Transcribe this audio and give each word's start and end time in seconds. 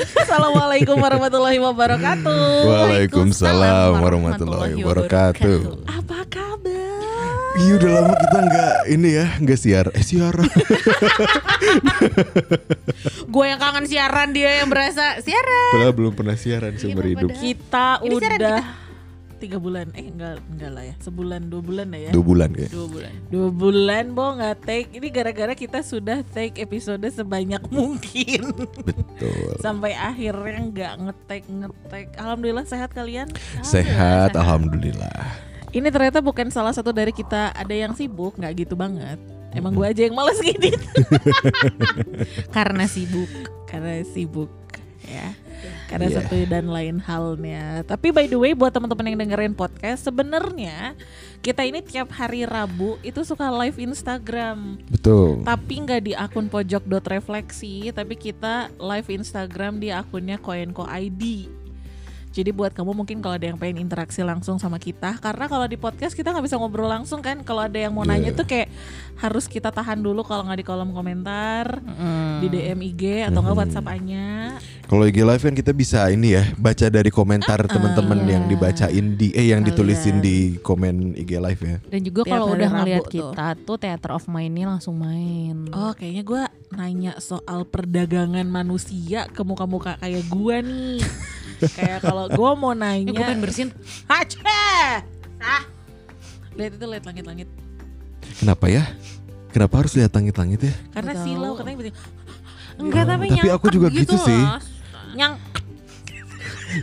Assalamualaikum 0.00 0.96
warahmatullahi 0.96 1.60
wabarakatuh. 1.60 2.64
Waalaikumsalam 2.64 4.00
warahmatullahi 4.00 4.80
wabarakatuh. 4.80 5.58
Apa 5.84 6.24
kabar? 6.32 6.80
Iya 7.52 7.72
udah 7.76 7.90
lama 8.00 8.14
kita 8.16 8.38
nggak 8.48 8.74
ini 8.88 9.08
ya 9.12 9.26
nggak 9.36 9.58
siar 9.60 9.86
eh 9.92 10.00
siaran. 10.00 10.48
Gue 13.32 13.44
yang 13.52 13.60
kangen 13.60 13.84
siaran, 13.84 14.32
dia 14.32 14.64
yang 14.64 14.72
berasa 14.72 15.20
siaran. 15.20 15.72
Padahal 15.76 15.92
belum 15.92 16.12
pernah 16.16 16.36
siaran 16.40 16.72
seumur 16.80 17.04
Iya, 17.04 17.12
hidup. 17.12 17.28
Kita 17.36 18.00
Ini 18.00 18.14
siaran 18.16 18.38
udah 18.40 18.60
tiga 19.42 19.58
bulan, 19.58 19.90
eh 19.98 20.06
enggak 20.06 20.38
enggak 20.54 20.70
lah 20.70 20.84
ya, 20.86 20.94
sebulan 21.02 21.50
dua 21.50 21.62
bulan 21.66 21.86
lah 21.90 22.00
ya. 22.06 22.10
Dua 22.14 22.24
bulan 22.24 22.48
kayak. 22.54 22.70
Dua 22.70 22.86
bulan. 22.86 23.12
Dua 23.26 23.48
bulan 23.50 24.04
Bo 24.14 24.26
nggak 24.38 24.56
take. 24.62 24.88
Ini 24.94 25.08
gara-gara 25.10 25.52
kita 25.58 25.82
sudah 25.82 26.22
take 26.30 26.62
episode 26.62 27.02
sebanyak 27.10 27.58
mungkin. 27.74 28.54
Betul. 28.86 29.58
Sampai 29.64 29.98
akhirnya 29.98 30.62
nggak 30.70 30.94
ngetek 31.02 31.42
ngetek. 31.50 32.06
Alhamdulillah 32.14 32.64
sehat 32.70 32.94
kalian. 32.94 33.26
Sehat, 33.66 34.38
alhamdulillah. 34.38 35.50
Ini 35.74 35.88
ternyata 35.90 36.22
bukan 36.22 36.52
salah 36.54 36.70
satu 36.70 36.94
dari 36.94 37.10
kita 37.10 37.50
ada 37.50 37.74
yang 37.74 37.96
sibuk, 37.98 38.38
nggak 38.38 38.62
gitu 38.62 38.78
banget. 38.78 39.18
Emang 39.52 39.76
gue 39.76 39.84
aja 39.84 40.08
yang 40.08 40.16
males 40.16 40.40
ngedit. 40.40 40.80
Karena 42.56 42.88
sibuk, 42.88 43.28
karena 43.68 44.00
sibuk 44.04 44.48
ya. 45.04 45.36
Karena 45.92 46.08
Iya. 46.08 46.18
satu 46.24 46.36
dan 46.48 46.66
lain 46.66 46.96
halnya. 46.98 47.84
Tapi 47.84 48.08
by 48.08 48.24
the 48.24 48.34
way 48.34 48.52
buat 48.52 48.72
teman-teman 48.72 49.12
yang 49.12 49.18
dengerin 49.20 49.52
podcast, 49.52 50.02
sebenarnya 50.02 50.96
kita 51.38 51.62
ini 51.62 51.80
tiap 51.80 52.08
hari 52.10 52.42
Rabu 52.42 52.96
itu 53.00 53.20
suka 53.22 53.52
live 53.52 53.76
Instagram. 53.76 54.80
Betul. 54.88 55.44
Tapi 55.44 55.74
nggak 55.78 56.00
di 56.00 56.12
akun 56.14 56.48
pojok.refleksi, 56.48 57.92
tapi 57.92 58.14
kita 58.14 58.72
live 58.74 59.08
Instagram 59.12 59.76
di 59.76 59.90
akunnya 59.90 60.38
Koenko 60.38 60.86
ID. 60.86 61.50
Jadi 62.32 62.48
buat 62.48 62.72
kamu 62.72 62.96
mungkin 62.96 63.20
kalau 63.20 63.36
ada 63.36 63.44
yang 63.44 63.60
pengen 63.60 63.84
interaksi 63.84 64.24
langsung 64.24 64.56
sama 64.56 64.80
kita, 64.80 65.20
karena 65.20 65.44
kalau 65.44 65.68
di 65.68 65.76
podcast 65.76 66.16
kita 66.16 66.32
nggak 66.32 66.48
bisa 66.48 66.56
ngobrol 66.56 66.88
langsung 66.88 67.20
kan. 67.20 67.44
Kalau 67.44 67.60
ada 67.60 67.76
yang 67.76 67.92
mau 67.92 68.08
nanya 68.08 68.32
Yeah. 68.32 68.38
tuh 68.40 68.48
kayak 68.48 68.72
harus 69.20 69.44
kita 69.44 69.68
tahan 69.68 70.00
dulu 70.00 70.24
kalau 70.24 70.48
nggak 70.48 70.56
di 70.56 70.66
kolom 70.66 70.96
komentar, 70.96 71.84
di 72.40 72.48
DM 72.48 72.80
IG 72.80 73.28
atau 73.28 73.44
nggak 73.44 73.52
Mhm. 73.52 73.60
WhatsApp-nya. 73.60 74.56
Kalau 74.92 75.08
IG 75.08 75.24
live 75.24 75.40
kan 75.40 75.56
kita 75.56 75.72
bisa 75.72 76.04
ini 76.12 76.36
ya 76.36 76.44
baca 76.60 76.84
dari 76.92 77.08
komentar 77.08 77.64
teman-teman 77.64 78.28
iya. 78.28 78.36
yang 78.36 78.44
dibacain 78.44 79.06
di 79.16 79.32
eh 79.32 79.48
yang 79.48 79.64
Kalian. 79.64 79.72
ditulisin 79.72 80.16
di 80.20 80.60
komen 80.60 81.16
IG 81.16 81.40
live 81.40 81.62
ya. 81.64 81.76
Dan 81.88 82.00
juga 82.04 82.28
kalau 82.28 82.52
udah 82.52 82.68
tuh. 83.00 83.08
kita 83.08 83.46
tuh 83.64 83.80
Theater 83.80 84.12
of 84.12 84.28
Mind-nya 84.28 84.68
langsung 84.68 85.00
main. 85.00 85.72
Oh 85.72 85.96
kayaknya 85.96 86.28
gue 86.28 86.42
nanya 86.76 87.12
soal 87.24 87.64
perdagangan 87.64 88.44
manusia 88.44 89.32
ke 89.32 89.40
muka-muka 89.40 89.96
kayak 89.96 90.28
gue 90.28 90.56
nih. 90.60 91.00
kayak 91.80 92.04
kalau 92.04 92.28
gue 92.28 92.50
mau 92.52 92.76
Eh, 92.76 93.00
gue 93.00 93.16
nanya 93.16 93.32
pengen 93.32 93.40
bersihin. 93.40 93.68
Aceh. 94.12 95.08
Ah. 95.40 95.64
Lihat 96.52 96.76
itu 96.76 96.84
lihat 96.84 97.04
langit-langit. 97.08 97.48
Kenapa 98.44 98.68
ya? 98.68 98.84
Kenapa 99.56 99.72
harus 99.80 99.96
lihat 99.96 100.12
langit-langit 100.12 100.68
ya? 100.68 100.74
Karena 100.92 101.16
silau 101.16 101.56
katanya 101.56 101.80
begini. 101.80 101.96
Enggak 102.76 103.04
Oh, 103.04 103.08
tapi 103.08 103.26
tapi 103.32 103.48
aku 103.48 103.66
juga 103.72 103.88
gitu 103.88 104.20
sih. 104.20 104.36
loh. 104.36 104.71
Nyang 105.12 105.36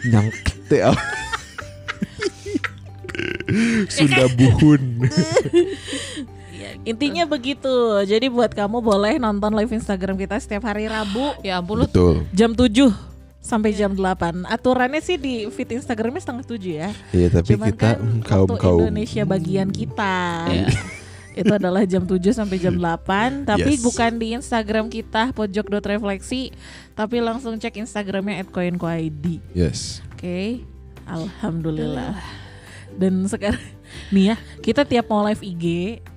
Nyangkut 0.06 0.70
ya. 0.70 0.94
Sunda 3.90 4.30
buhun. 4.38 5.10
Intinya 6.88 7.26
begitu. 7.28 7.74
Jadi 8.06 8.30
buat 8.32 8.54
kamu 8.54 8.80
boleh 8.80 9.18
nonton 9.20 9.52
live 9.52 9.74
Instagram 9.74 10.16
kita 10.16 10.40
setiap 10.40 10.64
hari 10.70 10.88
Rabu 10.88 11.36
Ya 11.44 11.60
ampun 11.60 11.84
Betul. 11.84 12.24
jam 12.32 12.56
7 12.56 12.94
sampai 13.42 13.74
jam 13.74 13.92
8. 13.98 14.46
Aturannya 14.46 15.02
sih 15.02 15.18
di 15.18 15.50
feed 15.50 15.82
Instagramnya 15.82 16.22
setengah 16.22 16.46
7 16.46 16.60
ya. 16.70 16.90
Iya 17.12 17.28
tapi 17.34 17.58
Cuman 17.58 17.68
kita 17.74 17.90
kan 17.98 18.00
kaum 18.24 18.50
kaum 18.56 18.80
Indonesia 18.86 19.24
bagian 19.26 19.70
kita. 19.74 20.48
Iya. 20.48 20.70
itu 21.40 21.52
adalah 21.56 21.88
jam 21.88 22.04
7 22.04 22.20
sampai 22.36 22.58
jam 22.60 22.76
8 22.76 23.48
tapi 23.48 23.72
Yes. 23.78 23.84
bukan 23.86 24.12
di 24.20 24.36
Instagram 24.36 24.92
kita 24.92 25.32
pojok.refleksi 25.32 26.52
tapi 27.00 27.24
langsung 27.24 27.56
cek 27.56 27.80
Instagramnya 27.80 28.44
@koinkoid. 28.52 29.40
yes. 29.56 30.04
Oke, 30.12 30.68
alhamdulillah. 31.08 32.20
Dan 32.92 33.24
sekarang 33.24 33.64
nih 34.14 34.34
ya, 34.34 34.36
kita 34.60 34.84
tiap 34.84 35.08
mau 35.08 35.24
live 35.24 35.40
IG, 35.40 35.66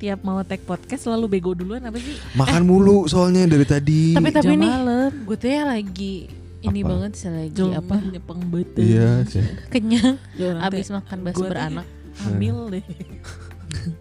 tiap 0.03 0.27
mau 0.27 0.43
tag 0.43 0.59
podcast 0.67 1.07
selalu 1.07 1.39
bego 1.39 1.55
duluan 1.55 1.87
apa 1.87 2.03
sih? 2.03 2.19
Makan 2.35 2.67
mulu 2.67 3.07
soalnya 3.07 3.47
dari 3.47 3.63
tadi. 3.63 4.19
Tapi 4.19 4.35
tapi 4.35 4.51
Jam 4.51 4.59
nih 4.59 4.73
malam. 4.75 5.11
gue 5.23 5.37
tuh 5.39 5.51
ya 5.55 5.63
lagi 5.63 6.27
ini 6.63 6.79
Apa? 6.83 6.91
banget 6.95 7.13
sih 7.15 7.31
lagi 7.31 7.55
Jom 7.55 7.79
apa 7.79 7.95
nyepeng 8.03 8.43
bete. 8.51 8.83
Iya 8.83 9.23
sih. 9.31 9.47
kenyang 9.71 10.19
abis 10.67 10.91
makan 10.91 11.19
bakso 11.23 11.47
beranak 11.47 11.87
hamil 12.27 12.75
deh. 12.75 12.83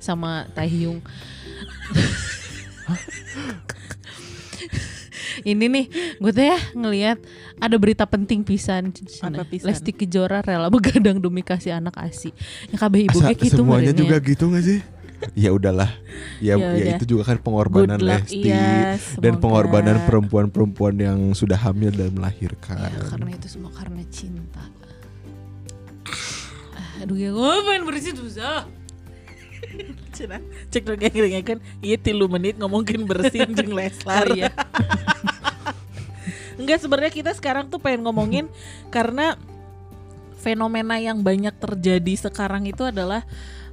sama 0.02 0.50
Taehyung. 0.58 0.98
ini 5.42 5.66
nih 5.68 5.86
gue 6.18 6.32
tuh 6.32 6.46
ya 6.46 6.60
ngelihat 6.74 7.18
ada 7.58 7.76
berita 7.76 8.04
penting 8.04 8.42
pisan 8.42 8.92
Apa 9.22 9.44
pisan? 9.44 9.68
Lesti 9.68 9.92
Kejora 9.92 10.40
rela 10.40 10.68
begadang 10.68 11.18
demi 11.18 11.42
kasih 11.42 11.74
anak 11.74 11.96
asi 11.96 12.32
ya 12.68 12.78
kabeh 12.78 13.06
ibu 13.06 13.18
Asa- 13.18 13.30
kayak 13.30 13.40
gitu 13.42 13.62
semuanya 13.62 13.92
juga 13.92 14.18
gitu 14.18 14.48
gak 14.48 14.64
sih? 14.64 14.80
Ya 15.38 15.54
udahlah. 15.54 15.86
Ya, 16.42 16.58
Ya 16.58 16.74
ya, 16.74 16.74
udah. 16.74 16.98
itu 16.98 17.06
juga 17.08 17.30
kan 17.30 17.38
pengorbanan 17.38 18.02
luck, 18.02 18.26
Lesti 18.26 18.42
iya, 18.42 18.98
dan 19.22 19.38
pengorbanan 19.38 20.02
perempuan-perempuan 20.02 20.98
yang 20.98 21.20
sudah 21.38 21.62
hamil 21.62 21.94
dan 21.94 22.10
melahirkan. 22.10 22.90
Ya, 22.90 23.06
karena 23.06 23.30
itu 23.30 23.46
semua 23.46 23.70
karena 23.70 24.02
cinta 24.10 24.66
Ah, 26.74 27.06
aduh 27.06 27.14
ya 27.16 27.30
gue 27.30 27.52
pengen 27.64 27.84
bersihin 27.86 28.18
susah 28.18 28.66
Cina, 30.12 30.38
cek 30.68 30.84
dong 30.84 31.00
yang 31.00 31.46
kan 31.46 31.58
iya 31.80 31.96
tilu 31.96 32.28
menit 32.28 32.60
ngomongin 32.60 33.08
bersin 33.08 33.54
jeung 33.58 33.72
Leslar. 33.72 34.28
Oh, 34.28 34.36
iya. 34.36 34.52
Enggak 36.60 36.84
sebenarnya 36.84 37.14
kita 37.14 37.32
sekarang 37.34 37.72
tuh 37.72 37.80
pengen 37.80 38.06
ngomongin 38.06 38.46
karena 38.92 39.40
fenomena 40.42 40.98
yang 40.98 41.22
banyak 41.22 41.54
terjadi 41.58 42.30
sekarang 42.30 42.66
itu 42.68 42.82
adalah 42.86 43.24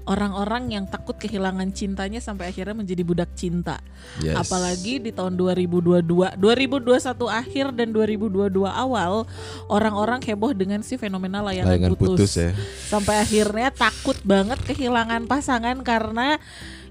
orang-orang 0.09 0.73
yang 0.73 0.85
takut 0.89 1.15
kehilangan 1.15 1.69
cintanya 1.71 2.19
sampai 2.19 2.49
akhirnya 2.49 2.73
menjadi 2.73 3.05
budak 3.05 3.31
cinta. 3.37 3.77
Yes. 4.19 4.41
Apalagi 4.41 4.99
di 4.99 5.13
tahun 5.13 5.37
2022, 5.37 6.01
2021 6.35 7.29
akhir 7.29 7.77
dan 7.77 7.93
2022 7.93 8.49
awal 8.65 9.29
orang-orang 9.69 10.25
heboh 10.25 10.57
dengan 10.57 10.81
si 10.81 10.97
fenomena 10.97 11.45
layangan, 11.45 11.77
layangan 11.77 11.93
putus. 11.95 12.35
ya. 12.35 12.57
Sampai 12.89 13.21
akhirnya 13.21 13.69
takut 13.69 14.17
banget 14.25 14.59
kehilangan 14.65 15.29
pasangan 15.29 15.77
karena 15.85 16.41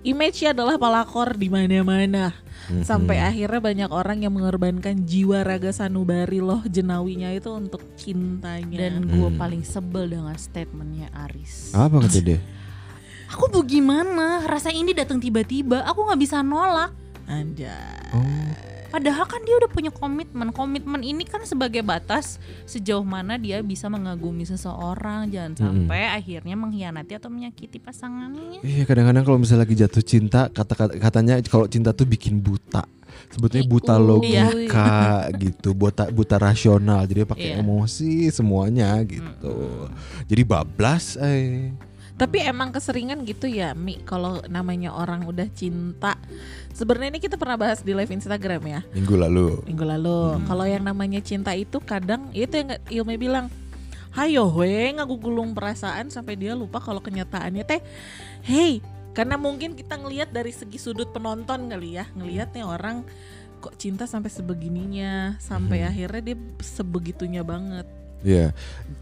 image-nya 0.06 0.54
adalah 0.54 0.78
pelakor 0.78 1.34
di 1.36 1.50
mana-mana. 1.50 2.32
Mhm. 2.68 2.84
Sampai 2.84 3.18
akhirnya 3.18 3.64
banyak 3.64 3.90
orang 3.90 4.22
yang 4.22 4.36
mengorbankan 4.36 5.08
jiwa 5.08 5.40
raga 5.42 5.72
sanubari 5.72 6.44
loh 6.44 6.60
jenawinya 6.68 7.32
itu 7.32 7.48
untuk 7.50 7.80
cintanya. 7.96 8.76
dan 8.78 9.08
gue 9.08 9.30
Hmm. 9.32 9.40
paling 9.40 9.64
sebel 9.64 10.12
dengan 10.12 10.36
statementnya 10.36 11.08
Aris 11.16 11.72
Apa 11.72 12.04
kata 12.04 12.20
dia? 12.20 12.40
Aku 13.28 13.44
mau 13.50 13.62
gimana 13.62 14.44
rasa 14.44 14.70
ini 14.70 14.92
datang 14.92 15.18
tiba-tiba 15.18 15.84
aku 15.84 16.04
nggak 16.04 16.20
bisa 16.20 16.40
nolak 16.40 16.92
anjay. 17.28 17.72
Oh, 18.16 18.24
padahal 18.88 19.28
kan 19.28 19.44
dia 19.44 19.60
udah 19.60 19.68
punya 19.68 19.92
komitmen 19.92 20.48
komitmen 20.50 21.04
ini 21.04 21.28
kan 21.28 21.44
sebagai 21.44 21.84
batas 21.84 22.40
sejauh 22.64 23.04
mana 23.04 23.36
dia 23.36 23.60
bisa 23.60 23.92
mengagumi 23.92 24.48
seseorang 24.48 25.28
jangan 25.28 25.60
sampai 25.60 26.08
akhirnya 26.08 26.56
mengkhianati 26.56 27.14
atau 27.14 27.28
menyakiti 27.28 27.78
pasangannya 27.78 28.64
iya 28.64 28.88
kadang-kadang 28.88 29.28
kalau 29.28 29.38
misalnya 29.38 29.68
lagi 29.68 29.76
jatuh 29.76 30.00
cinta 30.02 30.48
kata 30.48 30.74
katanya 30.98 31.36
kalau 31.44 31.68
cinta 31.68 31.92
tuh 31.92 32.08
bikin 32.08 32.40
buta. 32.40 32.88
Sebetulnya 33.28 33.68
buta 33.68 33.96
logika 34.00 35.26
gitu, 35.44 35.76
buta 35.76 36.08
buta 36.08 36.40
rasional. 36.40 37.04
Jadi 37.04 37.28
pakai 37.28 37.50
Iya. 37.50 37.60
emosi 37.60 38.30
semuanya 38.32 38.94
gitu. 39.04 39.90
Jadi 40.30 40.42
bablas 40.48 41.20
eh. 41.20 41.76
Tapi 42.18 42.42
emang 42.42 42.74
keseringan 42.74 43.22
gitu 43.30 43.46
ya 43.46 43.78
Mi 43.78 44.02
kalau 44.02 44.42
namanya 44.50 44.90
orang 44.90 45.22
udah 45.30 45.46
cinta. 45.54 46.18
Sebenarnya 46.74 47.14
ini 47.14 47.22
kita 47.22 47.38
pernah 47.38 47.58
bahas 47.62 47.86
di 47.86 47.94
live 47.94 48.10
Instagram 48.10 48.62
ya 48.66 48.82
Minggu 48.90 49.14
lalu. 49.14 49.62
minggu 49.70 49.86
lalu. 49.86 50.20
Hmm. 50.42 50.46
Kalau 50.50 50.66
yang 50.66 50.82
namanya 50.82 51.22
cinta 51.22 51.54
itu 51.54 51.78
kadang 51.78 52.34
itu 52.34 52.58
yang 52.58 52.74
Ilme 52.90 53.22
bilang, 53.22 53.54
"Hayo 54.18 54.50
we 54.50 54.98
ngagugulung 54.98 55.54
perasaan 55.54 56.10
sampai 56.10 56.34
dia 56.34 56.58
lupa 56.58 56.82
kalau 56.82 57.02
kenyataannya 57.02 57.62
teh 57.62 57.82
hey, 58.42 58.82
karena 59.14 59.38
mungkin 59.38 59.78
kita 59.78 59.98
ngelihat 59.98 60.30
dari 60.34 60.50
segi 60.54 60.78
sudut 60.82 61.10
penonton 61.14 61.70
kali 61.70 62.02
ya, 62.02 62.06
ngelihat 62.18 62.54
nih 62.54 62.66
orang 62.66 63.06
kok 63.58 63.74
cinta 63.78 64.06
sampai 64.06 64.30
sebegininya, 64.30 65.38
sampai 65.42 65.82
Hmm. 65.82 65.90
akhirnya 65.90 66.22
dia 66.34 66.38
sebegitunya 66.62 67.42
banget. 67.42 67.86
Iya, 68.22 68.50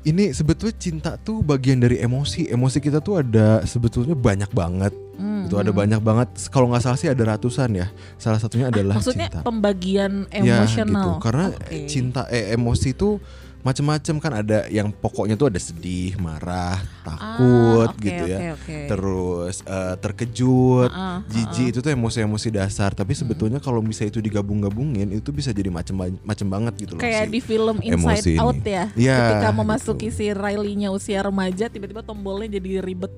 ini 0.03 0.35
sebetulnya 0.35 0.75
cinta 0.75 1.12
tuh 1.15 1.39
bagian 1.39 1.79
dari 1.79 1.97
emosi. 1.97 2.51
Emosi 2.51 2.77
kita 2.77 3.00
tuh 3.00 3.23
ada 3.23 3.63
sebetulnya 3.63 4.13
banyak 4.13 4.51
banget. 4.51 4.94
Hmm. 5.15 5.47
Itu 5.47 5.56
ada 5.56 5.71
banyak 5.71 6.03
banget. 6.03 6.27
Kalau 6.51 6.67
nggak 6.67 6.83
salah 6.83 7.00
sih 7.00 7.07
ada 7.07 7.23
ratusan 7.23 7.71
ya. 7.73 7.88
Salah 8.19 8.38
satunya 8.38 8.67
adalah 8.67 9.00
Maksudnya 9.00 9.31
cinta. 9.31 9.41
pembagian 9.41 10.27
Ya, 10.29 10.59
emosional. 10.62 10.91
gitu. 10.91 11.09
Karena 11.23 11.45
Oke. 11.56 11.88
cinta 11.88 12.21
eh, 12.27 12.51
emosi 12.53 12.91
itu 12.91 13.17
macam-macam 13.65 14.15
kan 14.21 14.31
ada 14.38 14.69
yang 14.69 14.94
pokoknya 14.94 15.33
tuh 15.33 15.50
ada 15.50 15.57
sedih, 15.57 16.13
marah, 16.21 16.77
takut 17.01 17.89
Ah, 17.89 17.97
oke, 17.97 18.06
gitu 18.06 18.23
ya. 18.29 18.38
oke, 18.38 18.47
oke. 18.62 18.77
Terus 18.85 19.56
eh, 19.65 19.94
terkejut, 19.97 20.89
Ah, 20.94 21.17
ah, 21.17 21.17
jijik 21.25 21.73
itu 21.73 21.79
tuh 21.81 21.89
emosi-emosi 21.89 22.53
dasar. 22.53 22.94
Tapi 22.94 23.17
sebetulnya 23.17 23.57
kalau 23.57 23.81
bisa 23.81 24.06
itu 24.06 24.21
digabung-gabungin 24.21 25.09
itu 25.09 25.33
bisa 25.33 25.50
jadi 25.50 25.73
macam 25.73 25.97
macam 26.21 26.47
banget 26.47 26.73
gitu 26.77 26.94
loh. 26.94 27.01
Kayak 27.01 27.25
di 27.27 27.41
film 27.41 27.81
emosi 27.81 28.38
Inside 28.38 28.38
Out 28.38 28.56
ini. 28.56 28.69
ya. 28.69 28.85
Iya, 28.94 29.17
Ketika 29.17 29.50
gitu. 29.50 29.57
memasuki 29.57 30.07
si 30.13 30.25
Riley-nya 30.29 30.94
usia 30.94 31.19
remaja, 31.19 31.65
tiba-tiba 31.65 32.06
tombolnya 32.06 32.62
jadi 32.62 32.85
ribet. 32.85 33.09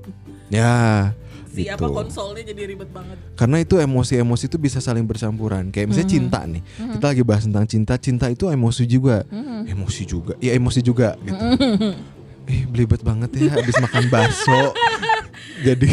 Ya, 0.48 1.12
Si 1.48 1.64
gitu. 1.64 1.74
apa 1.74 1.88
konsolnya 1.90 2.44
jadi 2.44 2.62
ribet 2.68 2.90
banget. 2.92 3.18
Karena 3.34 3.58
itu 3.60 3.76
emosi-emosi 3.78 4.46
itu 4.46 4.58
bisa 4.58 4.78
saling 4.78 5.04
bercampuran. 5.04 5.72
Kayak 5.72 5.88
misalnya 5.90 6.10
cinta 6.10 6.40
nih. 6.44 6.62
Kita 6.64 7.06
lagi 7.08 7.24
bahas 7.24 7.44
tentang 7.48 7.66
cinta. 7.66 7.94
Cinta 7.98 8.26
itu 8.28 8.46
emosi 8.48 8.84
juga. 8.86 9.24
Emosi 9.66 10.04
juga. 10.06 10.34
Ya 10.38 10.54
emosi 10.54 10.80
juga 10.82 11.16
gitu. 11.22 11.44
Eh 12.48 12.64
belibet 12.64 13.04
banget 13.04 13.28
ya 13.36 13.60
habis 13.60 13.76
makan 13.76 14.08
bakso. 14.08 14.72
Jadi 15.68 15.90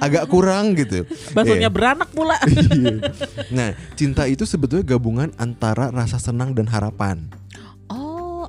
agak 0.00 0.26
kurang 0.26 0.72
gitu. 0.74 1.04
Baksonya 1.36 1.68
Eh, 1.68 1.72
beranak 1.72 2.08
pula. 2.10 2.40
iya. 2.48 2.98
Nah, 3.52 3.68
cinta 3.94 4.24
itu 4.24 4.48
sebetulnya 4.48 4.82
gabungan 4.82 5.30
antara 5.36 5.92
rasa 5.92 6.16
senang 6.16 6.56
dan 6.56 6.66
harapan. 6.66 7.28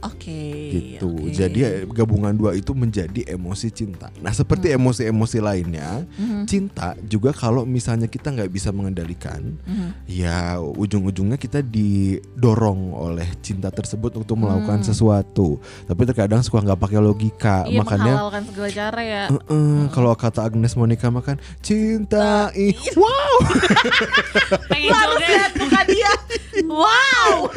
Oke. 0.07 0.41
gitu. 0.71 1.09
oke. 1.09 1.31
Jadi 1.31 1.59
ya, 1.59 1.71
gabungan 1.85 2.31
dua 2.31 2.53
itu 2.53 2.71
menjadi 2.71 3.25
emosi 3.27 3.69
cinta. 3.69 4.09
Nah, 4.19 4.31
seperti 4.31 4.69
Hmm. 4.69 4.77
emosi-emosi 4.79 5.37
lainnya, 5.39 6.05
cinta 6.45 6.93
juga 7.01 7.31
kalau 7.31 7.63
misalnya 7.63 8.05
kita 8.05 8.29
nggak 8.29 8.47
bisa 8.47 8.69
mengendalikan, 8.69 9.57
Mhm. 9.61 9.89
ya 10.05 10.57
ujung-ujungnya 10.59 11.35
kita 11.35 11.59
didorong 11.59 12.91
oleh 12.91 13.27
cinta 13.39 13.67
tersebut 13.67 14.15
untuk 14.15 14.35
melakukan 14.35 14.79
Hmm. 14.79 14.87
sesuatu. 14.87 15.57
Tapi 15.85 16.01
terkadang 16.05 16.39
suka 16.39 16.61
nggak 16.61 16.79
pakai 16.79 16.99
logika, 16.99 17.65
Iya 17.65 17.81
makanya. 17.81 18.13
segala 18.45 18.69
cara 18.69 19.01
ya. 19.01 19.23
"Eh-eh," 19.29 19.81
Kalau 19.89 20.11
kata 20.13 20.43
Agnes 20.43 20.75
Monica 20.75 21.07
makan 21.07 21.35
cinta 21.59 22.51
ih 22.53 22.75
wow 22.95 23.35
Pengen 24.71 24.91
joget 24.91 25.51
Bukan 25.55 25.85
dia. 25.87 26.11
Wow. 26.75 27.47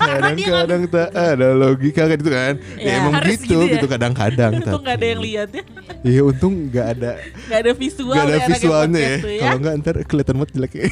kadang-kadang 0.00 0.82
tak 0.88 1.08
ada 1.12 1.52
logika 1.52 2.08
kan 2.08 2.18
itu 2.18 2.30
kan 2.30 2.54
ya, 2.74 2.82
Ya, 2.82 2.92
emang 2.98 3.14
harus 3.14 3.38
gitu 3.38 3.46
gitu 3.46 3.62
ya. 3.62 3.72
gitu 3.78 3.86
kadang-kadang 3.86 4.52
Untung 4.58 4.82
nggak 4.82 4.96
ada 4.96 5.06
yang 5.06 5.20
lihat 5.20 5.48
ya. 5.52 5.62
Iya 6.00 6.20
untung 6.24 6.54
nggak 6.66 6.86
ada 6.96 7.10
Nggak 7.46 7.60
ada 7.60 7.72
visual. 7.76 8.14
Gak 8.16 8.24
ada 8.24 8.34
ya 8.34 8.46
visualnya 8.48 8.98
ya. 9.00 9.16
tuh 9.16 9.30
Kalau 9.38 9.58
nggak 9.60 9.74
ntar 9.80 9.94
kelihatan 10.02 10.34
banget 10.36 10.50
jelek 10.56 10.72
ya. 10.80 10.88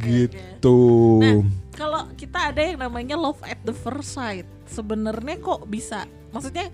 Gitu. 0.00 0.78
Nah, 1.20 1.40
kalau 1.72 2.02
kita 2.14 2.52
ada 2.52 2.60
yang 2.60 2.78
namanya 2.78 3.16
love 3.16 3.40
at 3.42 3.56
the 3.64 3.72
first 3.72 4.12
sight, 4.12 4.44
sebenarnya 4.68 5.40
kok 5.40 5.64
bisa? 5.66 6.04
Maksudnya 6.30 6.68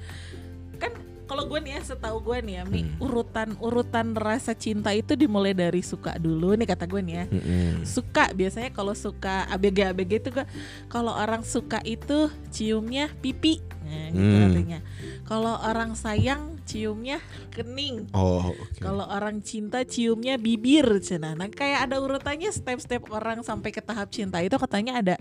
kan 0.77 0.93
kalau 1.27 1.45
gue 1.45 1.59
nih 1.61 1.77
ya, 1.77 1.81
setahu 1.85 2.19
gue 2.23 2.39
nih 2.41 2.55
ya, 2.59 2.63
Mi, 2.65 2.81
Hmm. 2.87 3.03
urutan 3.03 3.49
urutan 3.59 4.15
rasa 4.15 4.55
cinta 4.55 4.91
itu 4.91 5.13
dimulai 5.13 5.53
dari 5.53 5.83
suka 5.83 6.15
dulu 6.17 6.55
nih 6.55 6.67
kata 6.67 6.87
gue 6.87 7.01
nih 7.03 7.15
ya. 7.15 7.25
Mm-mm. 7.29 7.83
Suka 7.83 8.31
biasanya 8.33 8.71
kalau 8.71 8.95
suka 8.95 9.45
ABG 9.51 9.91
ABG 9.91 10.13
itu 10.23 10.29
gue 10.33 10.47
kalau 10.87 11.11
orang 11.11 11.43
suka 11.43 11.83
itu 11.83 12.31
ciumnya 12.49 13.11
pipi, 13.19 13.59
nah, 13.83 14.09
gitu 14.11 14.23
Hmm. 14.33 14.43
katanya. 14.49 14.79
Kalau 15.27 15.55
orang 15.59 15.93
sayang 15.93 16.57
ciumnya 16.63 17.19
kening. 17.51 18.11
Oh, 18.11 18.51
oke. 18.51 18.79
Kalau 18.79 19.07
orang 19.07 19.43
cinta 19.43 19.83
ciumnya 19.83 20.35
bibir 20.35 20.87
cina. 20.99 21.35
Nah 21.35 21.47
kayak 21.47 21.91
ada 21.91 21.99
urutannya 21.99 22.51
step-step 22.51 23.07
orang 23.11 23.43
sampai 23.43 23.71
ke 23.71 23.79
tahap 23.79 24.11
cinta 24.11 24.43
itu 24.43 24.55
katanya 24.55 24.99
ada 24.99 25.15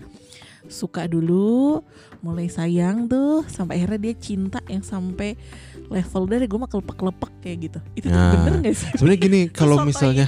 suka 0.68 1.06
dulu, 1.06 1.82
mulai 2.20 2.50
sayang 2.50 3.06
tuh 3.06 3.46
sampai 3.46 3.80
akhirnya 3.80 4.10
dia 4.10 4.14
cinta 4.18 4.58
yang 4.66 4.82
sampai 4.82 5.38
level 5.86 6.22
dari 6.26 6.44
gue 6.50 6.58
mah 6.58 6.70
kelepek-kelepek 6.70 7.32
kayak 7.42 7.58
gitu. 7.70 7.78
Itu 7.94 8.06
tuh 8.10 8.18
Nah, 8.18 8.32
bener 8.34 8.54
gak 8.66 8.74
sih? 8.74 8.88
Sebenarnya 8.98 9.20
gini, 9.22 9.40
kalau 9.60 9.76
misalnya. 9.86 10.26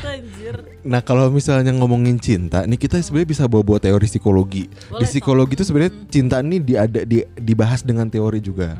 Nah, 0.86 1.00
kalau 1.02 1.28
misalnya 1.28 1.74
ngomongin 1.74 2.16
cinta, 2.22 2.62
nih 2.64 2.78
kita 2.78 3.02
sebenarnya 3.02 3.28
bisa 3.34 3.44
bawa-bawa 3.50 3.82
teori 3.82 4.06
psikologi. 4.06 4.70
Boleh, 4.70 5.00
di 5.02 5.04
psikologi 5.10 5.52
itu 5.58 5.64
sebenarnya 5.66 5.92
cinta 6.08 6.36
ini 6.40 6.56
diada 6.62 7.02
di, 7.02 7.26
dibahas 7.34 7.82
dengan 7.82 8.06
teori 8.06 8.38
juga. 8.38 8.78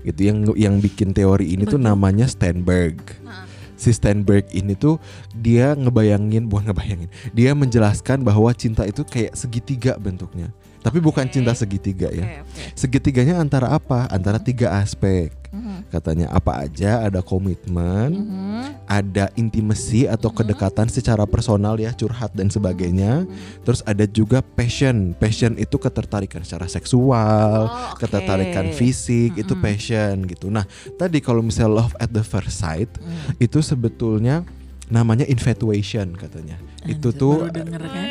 Gitu 0.00 0.20
yang 0.30 0.38
yang 0.56 0.74
bikin 0.80 1.12
teori 1.12 1.52
ini 1.52 1.66
tuh 1.68 1.76
namanya 1.76 2.24
Steinberg. 2.30 2.96
Nah, 3.20 3.50
Si 3.80 3.96
Steinberg 3.96 4.44
ini 4.52 4.76
tuh 4.76 5.00
dia 5.32 5.72
ngebayangin, 5.72 6.52
bukan 6.52 6.68
ngebayangin, 6.68 7.08
dia 7.32 7.56
menjelaskan 7.56 8.20
bahwa 8.20 8.52
cinta 8.52 8.84
itu 8.84 9.08
kayak 9.08 9.32
segitiga 9.32 9.96
bentuknya. 9.96 10.52
Tapi 10.80 10.98
bukan 10.98 11.28
Oke. 11.28 11.32
cinta 11.36 11.52
segitiga 11.52 12.08
ya. 12.08 12.24
Oke, 12.24 12.36
oke. 12.40 12.62
Segitiganya 12.72 13.36
antara 13.36 13.68
apa? 13.68 14.08
Antara 14.08 14.40
tiga 14.40 14.80
aspek. 14.80 15.28
Mhm. 15.50 15.90
Katanya 15.90 16.30
apa 16.30 16.62
aja 16.62 17.02
ada 17.02 17.20
komitmen, 17.20 18.14
Mhm. 18.14 18.86
ada 18.86 19.26
intimacy 19.34 20.06
atau 20.06 20.30
kedekatan 20.30 20.86
secara 20.86 21.26
personal 21.26 21.74
ya, 21.74 21.90
curhat 21.90 22.30
dan 22.32 22.46
sebagainya. 22.46 23.26
Terus 23.66 23.82
ada 23.82 24.06
juga 24.06 24.40
passion. 24.40 25.10
Passion 25.18 25.58
itu 25.58 25.74
ketertarikan 25.74 26.46
secara 26.46 26.70
seksual, 26.70 27.66
Oh, 27.66 27.98
oke. 27.98 28.06
ketertarikan 28.06 28.70
fisik, 28.72 29.34
itu 29.34 29.52
Mm-mm. 29.52 29.64
passion 29.66 30.14
gitu. 30.24 30.48
Nah, 30.48 30.62
tadi 30.94 31.18
kalau 31.18 31.42
misalnya 31.42 31.82
love 31.82 31.98
at 31.98 32.14
the 32.14 32.22
first 32.22 32.54
sight 32.54 32.88
Hmm. 33.02 33.34
itu 33.42 33.58
sebetulnya 33.58 34.46
namanya 34.86 35.26
infatuation 35.26 36.14
katanya. 36.14 36.56
itu 36.80 37.12
tuh 37.12 37.44
baru 37.44 37.52
denger 37.60 37.82
kan? 37.84 38.04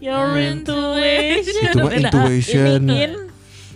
Your 0.00 0.40
intuition. 0.40 1.60
itu 1.68 1.76
mah 1.76 1.92
intuition, 1.92 2.80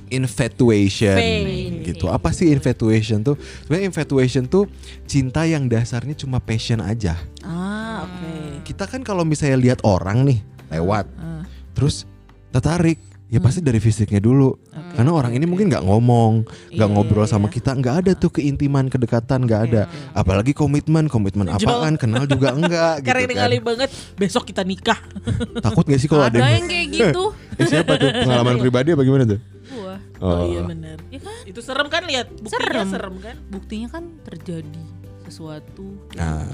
infatuation 0.09 1.17
Fate. 1.21 1.85
gitu. 1.85 2.07
Apa 2.09 2.33
sih 2.33 2.49
infatuation 2.49 3.21
tuh? 3.21 3.37
Sebenarnya 3.65 3.93
infatuation 3.93 4.45
tuh 4.47 4.69
cinta 5.05 5.45
yang 5.45 5.69
dasarnya 5.69 6.17
cuma 6.17 6.41
passion 6.41 6.81
aja. 6.81 7.17
Ah, 7.45 8.09
oke. 8.09 8.65
Kita 8.65 8.89
kan 8.89 9.05
kalau 9.05 9.23
misalnya 9.23 9.61
lihat 9.61 9.81
orang 9.85 10.25
nih 10.25 10.41
lewat, 10.73 11.05
Ah, 11.17 11.45
terus 11.77 12.09
tertarik, 12.51 12.97
ya 13.35 13.43
pasti 13.43 13.59
dari 13.59 13.77
fisiknya 13.77 14.23
dulu. 14.23 14.55
Karena 14.95 15.11
orang 15.11 15.35
ini 15.35 15.43
mungkin 15.43 15.67
nggak 15.67 15.83
ngomong, 15.83 16.47
nggak 16.71 16.87
Iya, 16.87 16.95
ngobrol 16.95 17.27
iya. 17.27 17.33
sama 17.35 17.51
kita, 17.51 17.75
nggak 17.75 17.95
ada 18.07 18.13
tuh 18.15 18.31
keintiman, 18.31 18.87
kedekatan, 18.87 19.43
nggak 19.43 19.61
ada. 19.67 19.83
Apalagi 20.15 20.55
komitmen, 20.55 21.11
komitmen 21.11 21.51
Menjual. 21.51 21.83
apaan? 21.83 21.99
Kenal 21.99 22.25
juga 22.25 22.55
enggak 22.55 22.95
gitu 23.03 23.11
kan. 23.11 23.43
kali 23.43 23.59
banget 23.59 23.91
besok 24.15 24.47
kita 24.47 24.63
nikah. 24.63 25.03
Takut 25.67 25.83
gak 25.83 25.99
sih 25.99 26.07
kalau 26.07 26.23
ada, 26.23 26.39
Ada 26.39 26.47
yang, 26.55 26.71
kayak 26.71 26.87
gitu. 26.89 27.25
Eh, 27.55 27.67
siapa 27.67 27.95
tuh 27.95 28.11
pengalaman 28.11 28.59
pribadi 28.59 28.91
apa 28.91 29.03
gimana 29.03 29.23
tuh? 29.25 29.39
Wah, 29.79 29.99
Oh, 30.19 30.43
iya 30.47 30.63
benar. 30.63 30.99
ya 31.07 31.19
kan? 31.19 31.43
Itu 31.43 31.59
serem 31.59 31.87
kan 31.87 32.03
lihat 32.03 32.27
buktinya 32.33 32.55
serem, 32.83 32.87
Serem. 32.91 33.15
kan? 33.19 33.37
Buktinya 33.47 33.89
kan 33.89 34.05
terjadi 34.23 34.83
sesuatu. 35.25 35.87
Nah, 36.13 36.47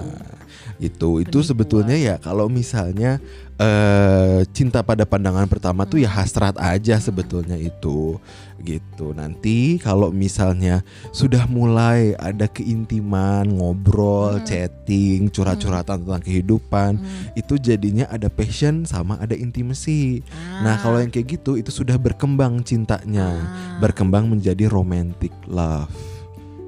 itu 0.81 1.21
itu 1.21 1.29
Penipuan. 1.29 1.45
sebetulnya 1.45 1.97
ya 2.01 2.15
kalau 2.17 2.49
misalnya 2.49 3.21
eh 3.61 4.41
cinta 4.57 4.81
pada 4.81 5.05
pandangan 5.05 5.45
pertama 5.45 5.85
tuh 5.85 6.01
ya 6.01 6.09
hasrat 6.09 6.57
aja 6.57 6.97
sebetulnya 6.97 7.61
itu 7.61 8.17
gitu. 8.61 9.13
Nanti 9.17 9.81
kalau 9.81 10.13
misalnya 10.13 10.85
sudah 11.13 11.49
mulai 11.49 12.13
ada 12.21 12.45
keintiman, 12.49 13.49
ngobrol, 13.49 14.37
Hmm. 14.41 14.45
chatting, 14.45 15.29
curhat-curhatan 15.33 16.05
tentang 16.05 16.21
kehidupan, 16.25 17.01
Hmm. 17.01 17.33
itu 17.37 17.57
jadinya 17.57 18.05
ada 18.13 18.29
passion 18.29 18.85
sama 18.85 19.17
ada 19.17 19.33
intimacy. 19.33 20.21
Nah, 20.61 20.77
kalau 20.81 21.01
yang 21.01 21.09
kayak 21.09 21.41
gitu 21.41 21.57
itu 21.57 21.73
sudah 21.73 21.97
berkembang 21.97 22.61
cintanya, 22.65 23.29
Ah. 23.33 23.81
berkembang 23.81 24.29
menjadi 24.29 24.69
romantic 24.69 25.33
love. 25.49 25.89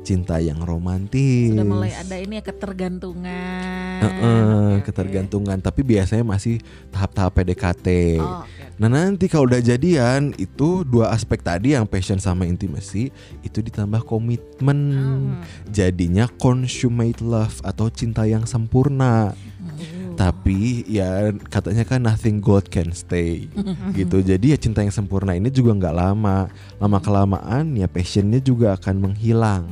Cinta 0.02 0.36
yang 0.36 0.58
romantis. 0.58 1.54
sudah 1.54 1.62
mulai 1.64 1.94
ada 1.94 2.18
ini 2.18 2.34
ya 2.34 2.42
ketergantungan. 2.42 4.00
Heeh, 4.02 4.42
Oke, 4.42 4.74
oke. 4.74 4.84
ketergantungan 4.84 5.58
tapi 5.58 5.80
biasanya 5.80 6.26
masih 6.26 6.58
tahap-tahap 6.90 7.30
PDKT. 7.32 7.86
Oh, 8.18 8.42
oke. 8.42 8.62
Nah 8.74 8.88
nanti 8.88 9.26
kalau 9.26 9.46
udah 9.46 9.60
jadian 9.60 10.34
itu 10.36 10.82
dua 10.82 11.10
aspek 11.10 11.38
tadi 11.38 11.72
yang 11.72 11.86
passion 11.86 12.18
sama 12.18 12.42
intimacy 12.44 13.14
itu 13.40 13.58
ditambah 13.58 14.02
komitmen 14.02 14.78
Hmm. 14.92 15.38
jadinya 15.68 16.26
consummate 16.34 17.22
love 17.22 17.62
atau 17.62 17.86
cinta 17.86 18.26
yang 18.26 18.42
sempurna. 18.42 19.38
Hmm. 19.62 20.01
Tapi 20.22 20.86
ya 20.86 21.34
katanya 21.50 21.82
kan 21.82 21.98
nothing 22.06 22.38
gold 22.38 22.70
can 22.70 22.94
stay 22.94 23.50
gitu. 23.98 24.22
Jadi 24.22 24.54
ya 24.54 24.58
cinta 24.58 24.86
yang 24.86 24.94
sempurna 24.94 25.34
ini 25.34 25.50
juga 25.50 25.74
nggak 25.74 25.96
lama. 25.98 26.46
Lama 26.78 26.98
kelamaan 27.02 27.74
ya 27.74 27.90
passionnya 27.90 28.38
juga 28.38 28.78
akan 28.78 29.10
menghilang 29.10 29.66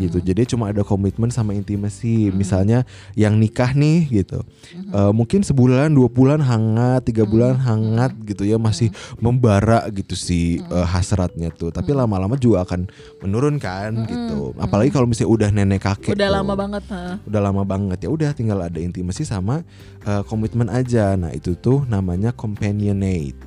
gitu. 0.00 0.24
Jadi 0.24 0.48
cuma 0.48 0.72
ada 0.72 0.80
komitmen 0.80 1.28
sama 1.28 1.52
intimasi. 1.52 2.32
Misalnya 2.32 2.88
yang 3.12 3.36
nikah 3.36 3.76
nih 3.76 4.24
gitu. 4.24 4.40
Eh, 4.72 5.12
mungkin 5.12 5.44
sebulan 5.44 5.92
dua 5.92 6.08
bulan 6.08 6.40
hangat, 6.40 7.12
tiga 7.12 7.28
bulan 7.28 7.60
hangat 7.60 8.16
gitu 8.24 8.48
ya 8.48 8.56
masih 8.56 8.88
membara 9.20 9.84
gitu 9.92 10.16
si 10.16 10.64
eh, 10.64 10.86
hasratnya 10.88 11.52
tuh. 11.52 11.68
Tapi 11.68 11.92
lama-lama 11.92 12.40
juga 12.40 12.64
akan 12.64 12.88
menurun 13.20 13.60
kan 13.60 14.08
gitu. 14.08 14.56
Apalagi 14.56 14.88
kalau 14.88 15.04
misalnya 15.04 15.30
udah 15.36 15.48
nenek 15.52 15.84
kakek. 15.84 16.16
Udah 16.16 16.28
tuh 16.32 16.36
lama 16.40 16.54
banget. 16.56 16.84
ha. 16.88 17.04
udah 17.28 17.40
lama 17.42 17.62
banget 17.66 17.98
ya 18.06 18.08
udah 18.08 18.30
tinggal 18.32 18.58
ada 18.62 18.78
intimasi 18.78 19.26
sama 19.26 19.66
uh, 20.02 20.22
komitmen 20.22 20.66
aja 20.66 21.14
nah 21.14 21.30
itu 21.30 21.54
tuh 21.54 21.84
namanya 21.84 22.30
companionate 22.30 23.38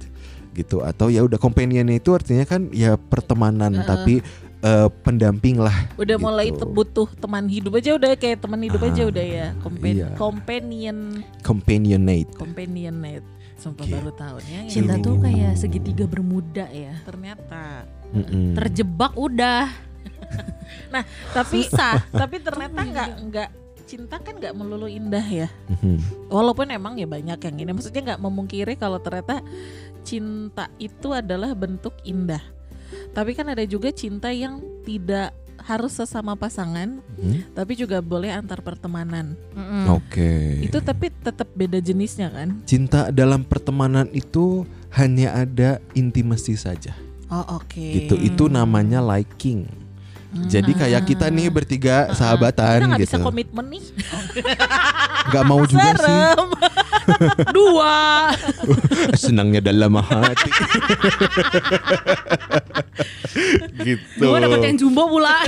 gitu 0.54 0.80
atau 0.80 1.12
ya 1.12 1.20
udah 1.20 1.36
companionate 1.36 2.00
itu 2.00 2.16
artinya 2.16 2.44
kan 2.44 2.72
ya 2.72 2.96
pertemanan 2.96 3.76
tapi 3.84 4.24
uh, 4.64 4.88
pendamping 5.04 5.60
lah 5.60 5.76
Udah 5.96 6.16
mulai 6.16 6.48
gitu. 6.48 6.64
te- 6.64 6.72
butuh 6.72 7.08
teman 7.14 7.44
hidup 7.46 7.76
aja 7.76 7.92
udah 7.94 8.16
kayak 8.16 8.40
teman 8.40 8.64
hidup 8.64 8.80
aja 8.82 9.04
Ah, 9.04 9.12
udah 9.12 9.26
ya. 9.26 9.48
Compan- 9.60 9.92
iya. 9.94 10.08
Companion 10.16 10.98
companionate 11.44 12.32
companionate. 12.34 13.26
Sumpah 13.56 13.84
Gitu. 13.84 13.96
baru 13.96 14.12
tahun 14.12 14.44
ya. 14.46 14.60
Cinta 14.68 14.96
tuh 15.00 15.16
kayak 15.18 15.56
segitiga 15.56 16.04
bermuda 16.06 16.68
ya. 16.68 16.92
ternyata. 17.04 17.88
Mm-mm. 18.12 18.52
Terjebak 18.54 19.16
udah. 19.16 19.72
Tapi 21.36 21.68
tapi 22.12 22.36
ternyata 22.40 22.80
nggak 22.80 23.10
nggak 23.28 23.50
cinta 23.86 24.18
kan 24.18 24.36
nggak 24.36 24.52
melulu 24.52 24.86
indah 24.86 25.24
ya. 25.24 25.48
Mhm. 25.72 26.28
Walaupun 26.28 26.68
emang 26.68 26.98
ya 26.98 27.06
banyak 27.06 27.38
yang 27.40 27.56
ini. 27.58 27.72
Maksudnya 27.72 28.14
nggak 28.14 28.22
memungkiri 28.22 28.74
kalau 28.76 28.98
ternyata 28.98 29.40
cinta 30.02 30.70
itu 30.78 31.10
adalah 31.10 31.54
bentuk 31.54 31.94
indah. 32.02 32.42
Tapi 33.12 33.32
kan 33.32 33.48
ada 33.48 33.64
juga 33.64 33.90
cinta 33.90 34.30
yang 34.30 34.58
tidak 34.82 35.34
harus 35.58 35.98
sesama 35.98 36.36
pasangan, 36.36 37.02
Mhm. 37.18 37.58
tapi 37.58 37.74
juga 37.74 37.98
boleh 37.98 38.30
antar 38.30 38.62
pertemanan. 38.62 39.34
Mm-mm. 39.50 39.90
oke 39.90 40.62
Itu 40.62 40.78
tapi 40.78 41.10
tetap 41.16 41.50
beda 41.50 41.80
jenisnya 41.80 42.30
kan? 42.30 42.62
cinta 42.66 43.10
dalam 43.10 43.42
pertemanan 43.42 44.06
itu 44.12 44.62
hanya 44.94 45.34
ada 45.36 45.82
intimasi 45.92 46.54
saja 46.54 46.94
Oh 47.28 47.58
oke. 47.58 47.82
gitu 47.82 48.14
itu 48.16 48.46
namanya 48.46 49.02
liking 49.02 49.66
jadi 50.44 50.72
kayak 50.76 51.02
kita 51.08 51.32
nih 51.32 51.48
bertiga 51.48 52.12
Kita 52.12 52.16
sahabatan 52.20 52.92
nggak 52.92 53.00
gitu 53.08 53.16
bisa 53.16 53.24
komitmen 53.24 53.66
nih. 53.72 53.84
nggak 55.32 55.44
mau 55.48 55.64
juga 55.64 55.96
sih 55.96 56.04
Serem. 56.04 56.50
Dua. 57.56 57.96
senangnya 59.22 59.62
dalam 59.64 59.96
hati 59.96 60.50
gitu 63.80 64.20
Dua 64.20 64.38
dapat 64.44 64.60
yang 64.68 64.76
jumbo 64.76 65.08
pula. 65.08 65.40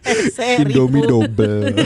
Indomie 0.62 1.04
double. 1.04 1.76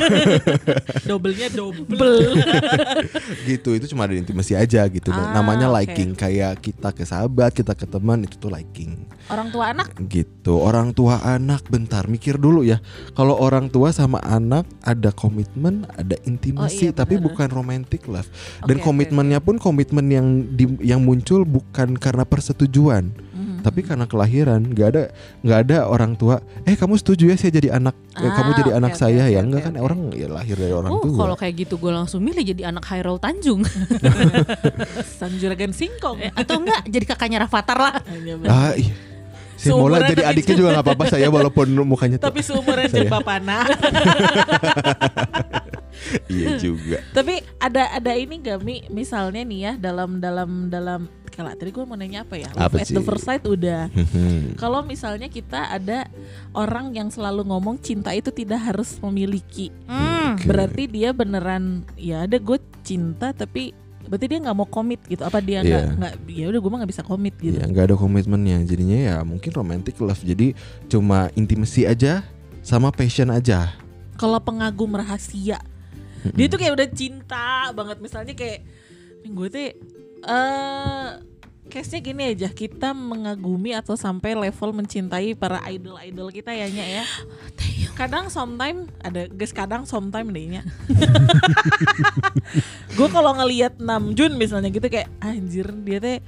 Dobelnya 1.08 1.48
double. 1.50 2.38
gitu 3.48 3.74
itu 3.74 3.86
cuma 3.90 4.06
ada 4.06 4.14
intimasi 4.14 4.54
aja 4.54 4.86
gitu. 4.86 5.10
Ah, 5.10 5.34
namanya 5.34 5.66
liking 5.72 6.14
kayak 6.14 6.62
kita 6.62 6.94
ke 6.94 7.02
sahabat 7.02 7.50
kita 7.50 7.74
ke 7.74 7.84
teman 7.84 8.22
itu 8.22 8.38
tuh 8.38 8.50
liking. 8.50 9.04
Orang 9.26 9.48
tua 9.50 9.72
anak? 9.72 9.88
Gitu 10.04 10.54
orang 10.54 10.92
tua 10.92 11.18
anak. 11.20 11.66
Bentar 11.66 12.06
mikir 12.06 12.36
dulu 12.36 12.62
ya. 12.62 12.78
Kalau 13.12 13.34
orang 13.34 13.66
tua 13.66 13.90
sama 13.90 14.20
anak 14.20 14.68
ada 14.80 15.10
komitmen 15.10 15.88
ada 15.90 16.14
Oh, 16.14 16.28
intimasi 16.28 16.88
iya, 16.88 16.92
tapi 16.94 17.18
bukan 17.18 17.50
romantic 17.50 18.06
love. 18.06 18.28
Dan 18.62 18.78
komitmennya 18.78 19.42
pun 19.42 19.58
komitmen 19.58 20.06
yang 20.06 20.26
di- 20.46 20.78
yang 20.80 21.02
muncul 21.02 21.42
bukan 21.42 21.98
karena 21.98 22.22
persetujuan. 22.22 23.10
Tapi 23.64 23.80
karena 23.80 24.04
kelahiran 24.04 24.60
nggak 24.60 24.88
ada 24.92 25.02
nggak 25.40 25.58
ada 25.64 25.78
orang 25.88 26.12
tua 26.14 26.36
eh 26.62 26.76
kamu 26.76 27.00
setuju 27.00 27.32
ya 27.32 27.36
saya 27.36 27.56
jadi 27.56 27.68
anak 27.74 27.96
eh, 28.14 28.28
kamu 28.28 28.50
Ah, 28.52 28.56
jadi 28.60 28.70
oke, 28.70 28.78
anak 28.78 28.92
oke, 28.92 29.00
saya 29.00 29.22
oke, 29.24 29.32
ya 29.32 29.40
enggak 29.40 29.62
kan 29.64 29.74
oke. 29.74 29.82
orang 29.82 30.00
ya 30.12 30.28
lahir 30.28 30.54
dari 30.54 30.70
orang 30.70 30.92
Oh, 30.92 31.00
tua 31.00 31.16
kalau 31.16 31.34
kayak 31.34 31.54
gitu 31.58 31.74
gue 31.80 31.88
langsung 31.88 32.20
milih 32.20 32.44
jadi 32.44 32.68
anak 32.68 32.84
Hairul 32.84 33.16
Tanjung 33.16 33.64
Sang 35.18 35.32
Juragan 35.34 35.72
Singkong. 35.72 36.20
Eh, 36.20 36.30
atau 36.30 36.60
enggak 36.60 36.84
jadi 36.84 37.04
kakaknya 37.06 37.38
Rafathar 37.42 37.78
lah. 37.80 37.94
Benar. 38.04 38.46
ah 38.46 38.72
iya 38.76 38.92
lah 39.64 39.76
Seumuran 39.80 40.00
jadi 40.10 40.22
adiknya 40.28 40.54
juga 40.58 40.68
nggak 40.76 40.84
apa-apa 40.84 41.04
saya 41.08 41.28
walaupun 41.32 41.66
mukanya 41.86 42.16
tuh 42.20 42.28
Tapi 42.28 42.40
seumuran 42.44 42.86
jeung 42.90 43.08
papana. 43.12 43.58
iya 46.32 46.58
juga 46.60 46.98
Tapi 47.14 47.40
ada 47.62 47.96
ada 47.96 48.12
ini 48.12 48.42
gak 48.42 48.60
Mi 48.60 48.84
misalnya 48.92 49.40
nih 49.40 49.60
ya 49.60 49.72
dalam 49.80 50.20
dalam 50.20 50.68
dalam 50.68 51.08
kalau 51.34 51.50
tadi 51.50 51.74
gue 51.74 51.82
mau 51.82 51.98
nanya 51.98 52.22
apa 52.22 52.38
ya? 52.38 52.46
Apa 52.54 52.78
at 52.78 52.94
the 52.94 53.02
first 53.02 53.26
sight 53.26 53.42
udah. 53.42 53.90
Hmm. 53.90 54.54
Kalau 54.54 54.86
misalnya 54.86 55.26
kita 55.26 55.66
ada 55.66 56.06
orang 56.54 56.94
yang 56.94 57.10
selalu 57.10 57.42
ngomong 57.50 57.82
cinta 57.82 58.14
itu 58.14 58.30
tidak 58.30 58.62
harus 58.70 58.94
memiliki. 59.02 59.74
Hmm. 59.90 60.38
Oke. 60.38 60.46
Berarti 60.46 60.86
dia 60.86 61.10
beneran 61.10 61.82
ya 61.98 62.22
ada 62.22 62.38
gue 62.38 62.58
cinta 62.86 63.34
tapi 63.34 63.74
berarti 64.06 64.26
dia 64.28 64.38
nggak 64.40 64.56
mau 64.56 64.68
komit 64.68 65.00
gitu. 65.06 65.22
Apa 65.22 65.40
dia 65.40 65.60
nggak 65.60 65.82
Iya. 65.84 65.96
nggak 65.96 66.12
ya 66.28 66.44
udah 66.52 66.60
gue 66.60 66.70
mah 66.70 66.78
nggak 66.84 66.92
bisa 66.92 67.04
komit 67.04 67.34
gitu. 67.40 67.56
Iya, 67.56 67.64
nggak 67.68 67.84
ada 67.92 67.96
komitmennya. 67.96 68.58
Jadinya 68.64 68.98
ya 68.98 69.16
mungkin 69.22 69.50
romantic 69.50 69.96
love. 70.00 70.20
Jadi 70.20 70.52
cuma 70.86 71.28
intimasi 71.34 71.84
aja 71.84 72.24
sama 72.60 72.92
passion 72.92 73.28
aja. 73.28 73.72
Kalau 74.14 74.38
pengagum 74.38 74.94
rahasia 74.94 75.58
dia 76.32 76.46
tuh 76.48 76.56
kayak 76.56 76.72
udah 76.72 76.88
cinta 76.88 77.68
banget 77.76 78.00
misalnya 78.00 78.32
kayak 78.32 78.64
gue 79.28 79.48
tuh 79.52 79.60
eh 80.24 81.08
case-nya 81.74 81.98
gini 81.98 82.22
aja 82.30 82.46
kita 82.54 82.94
mengagumi 82.94 83.74
atau 83.74 83.98
sampai 83.98 84.38
level 84.38 84.70
mencintai 84.70 85.34
para 85.34 85.58
idol-idol 85.66 86.30
kita 86.30 86.54
ya 86.54 86.70
Nya 86.70 87.02
ya. 87.02 87.04
Kadang 87.98 88.30
sometime 88.30 88.86
ada 89.02 89.26
guys 89.26 89.50
kadang 89.50 89.82
sometime 89.82 90.30
deh 90.30 90.46
Nya 90.46 90.62
gue 92.96 93.08
kalau 93.10 93.34
ngelihat 93.34 93.82
Namjoon 93.82 94.38
misalnya 94.38 94.70
gitu 94.70 94.86
kayak 94.86 95.10
anjir 95.18 95.66
dia 95.82 95.98
teh 95.98 96.18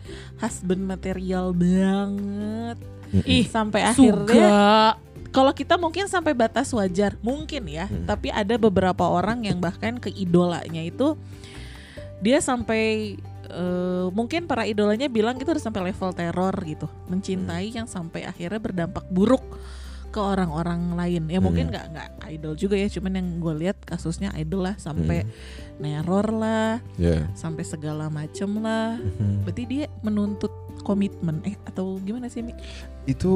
husband 0.43 0.83
material 0.83 1.55
banget. 1.55 2.83
Ih 3.23 3.47
sampai 3.47 3.87
akhirnya 3.87 4.99
kalau 5.31 5.55
kita 5.55 5.79
mungkin 5.79 6.11
sampai 6.11 6.35
batas 6.35 6.75
wajar 6.75 7.15
mungkin 7.23 7.71
ya 7.71 7.87
Hmm. 7.87 8.03
tapi 8.09 8.35
ada 8.35 8.59
beberapa 8.59 9.07
orang 9.07 9.47
yang 9.47 9.62
bahkan 9.62 10.00
ke 10.00 10.11
idolanya 10.11 10.83
itu 10.83 11.15
dia 12.19 12.41
sampai 12.41 13.15
eh, 13.47 14.07
mungkin 14.11 14.45
para 14.45 14.62
idolanya 14.62 15.07
bilang 15.07 15.35
itu 15.35 15.47
udah 15.47 15.62
sampai 15.62 15.91
level 15.91 16.11
teror 16.12 16.55
gitu 16.62 16.87
mencintai 17.07 17.67
Hmm. 17.69 17.76
yang 17.83 17.87
sampai 17.87 18.23
akhirnya 18.23 18.59
berdampak 18.59 19.07
buruk 19.09 19.43
ke 20.07 20.19
orang-orang 20.19 20.97
lain 20.97 21.29
ya 21.29 21.38
mungkin 21.38 21.69
Hmm. 21.69 21.73
nggak 21.76 21.87
nggak 21.93 22.09
idol 22.33 22.55
juga 22.55 22.75
ya 22.75 22.88
cuman 22.88 23.12
yang 23.15 23.29
gue 23.37 23.55
lihat 23.61 23.76
kasusnya 23.83 24.33
idol 24.33 24.65
lah 24.65 24.75
sampai 24.76 25.23
Hmm. 25.23 25.33
neror 25.76 26.26
lah 26.33 26.81
Ya. 26.97 27.29
sampai 27.33 27.62
segala 27.62 28.09
macem 28.09 28.49
lah 28.59 28.97
Mhm. 28.97 29.45
berarti 29.45 29.62
dia 29.65 29.85
menuntut 30.00 30.49
komitmen 30.81 31.45
eh 31.45 31.57
atau 31.65 32.00
gimana 32.00 32.26
sih 32.26 32.41
Mi? 32.41 32.57
Itu 33.05 33.33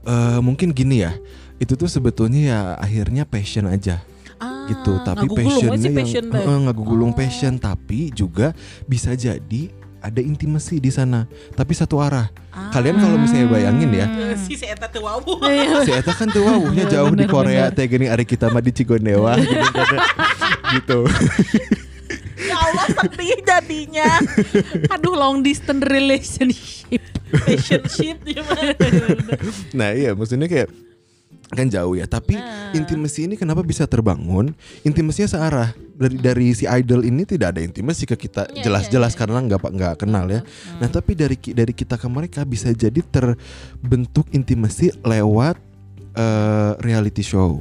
eh, 0.00 0.40
mungkin 0.40 0.72
gini 0.72 1.04
ya. 1.04 1.12
Itu 1.60 1.76
tuh 1.76 1.86
sebetulnya 1.86 2.40
ya 2.40 2.58
akhirnya 2.74 3.22
passion 3.22 3.68
aja 3.68 4.00
ah, 4.40 4.66
gitu. 4.66 4.92
Tapi 4.98 5.24
ngagugulung 5.24 5.44
aja 5.68 5.68
passionnya 5.70 5.90
passion 5.92 6.24
yang 6.26 6.40
eh, 6.42 6.60
ngagugulung 6.64 7.12
Oh. 7.12 7.16
passion. 7.16 7.52
Tapi 7.54 8.00
juga 8.10 8.56
bisa 8.84 9.12
jadi 9.12 9.62
ada 10.00 10.18
intimasi 10.18 10.76
di 10.76 10.88
sana. 10.88 11.28
Tapi 11.52 11.72
satu 11.72 12.00
arah. 12.00 12.32
Ah. 12.50 12.72
Kalian 12.72 12.96
kalau 12.96 13.16
misalnya 13.16 13.46
bayangin 13.46 13.90
ya. 13.92 14.06
Hmm. 14.08 14.32
si 14.34 14.56
Si 14.56 14.64
Eta 14.64 14.88
kan 16.18 16.26
tuh 16.26 16.40
wawuhnya 16.40 16.84
Iya, 16.84 16.92
jauh 16.98 17.12
di 17.12 17.22
bener, 17.22 17.28
Korea 17.28 17.64
teh 17.68 17.84
gini 17.84 18.04
hari 18.04 18.24
kita 18.24 18.48
mah 18.48 18.58
di 18.58 18.72
Cigondewa 18.72 19.36
gitu, 19.40 19.54
kan. 19.54 19.98
gitu. 20.72 20.98
ya 22.40 22.56
Allah 22.56 22.86
sedih 22.90 23.38
jadinya 23.38 24.08
Aduh 24.90 25.12
long 25.12 25.40
distance 25.40 25.84
relationship. 25.84 27.04
relationship 27.30 28.16
gimana 28.24 28.74
Nah 29.70 29.92
iya 29.92 30.10
maksudnya 30.12 30.48
kayak 30.48 30.72
kan 31.50 31.66
jauh 31.66 31.98
ya 31.98 32.06
tapi 32.06 32.38
Nah. 32.38 32.70
intimasi 32.72 33.26
ini 33.26 33.34
kenapa 33.34 33.66
bisa 33.66 33.82
terbangun 33.82 34.54
intimasinya 34.80 35.26
searah 35.26 35.68
dari 35.92 36.16
dari 36.16 36.46
si 36.54 36.62
idol 36.64 37.02
ini 37.02 37.26
tidak 37.26 37.58
ada 37.58 37.60
intimasi 37.60 38.06
ke 38.06 38.14
kita 38.14 38.46
Iya, 38.54 38.70
jelas-jelas 38.70 39.10
iya, 39.10 39.16
iya. 39.18 39.20
karena 39.26 39.38
nggak 39.42 39.60
nggak 39.74 39.94
kenal 39.98 40.30
ya 40.30 40.40
nah 40.78 40.86
tapi 40.86 41.18
dari 41.18 41.34
dari 41.34 41.74
kita 41.74 41.98
ke 41.98 42.06
mereka 42.06 42.46
bisa 42.46 42.70
jadi 42.70 43.02
terbentuk 43.02 44.30
intimasi 44.30 44.94
lewat 45.02 45.58
eh, 46.14 46.72
reality 46.80 47.20
show 47.20 47.58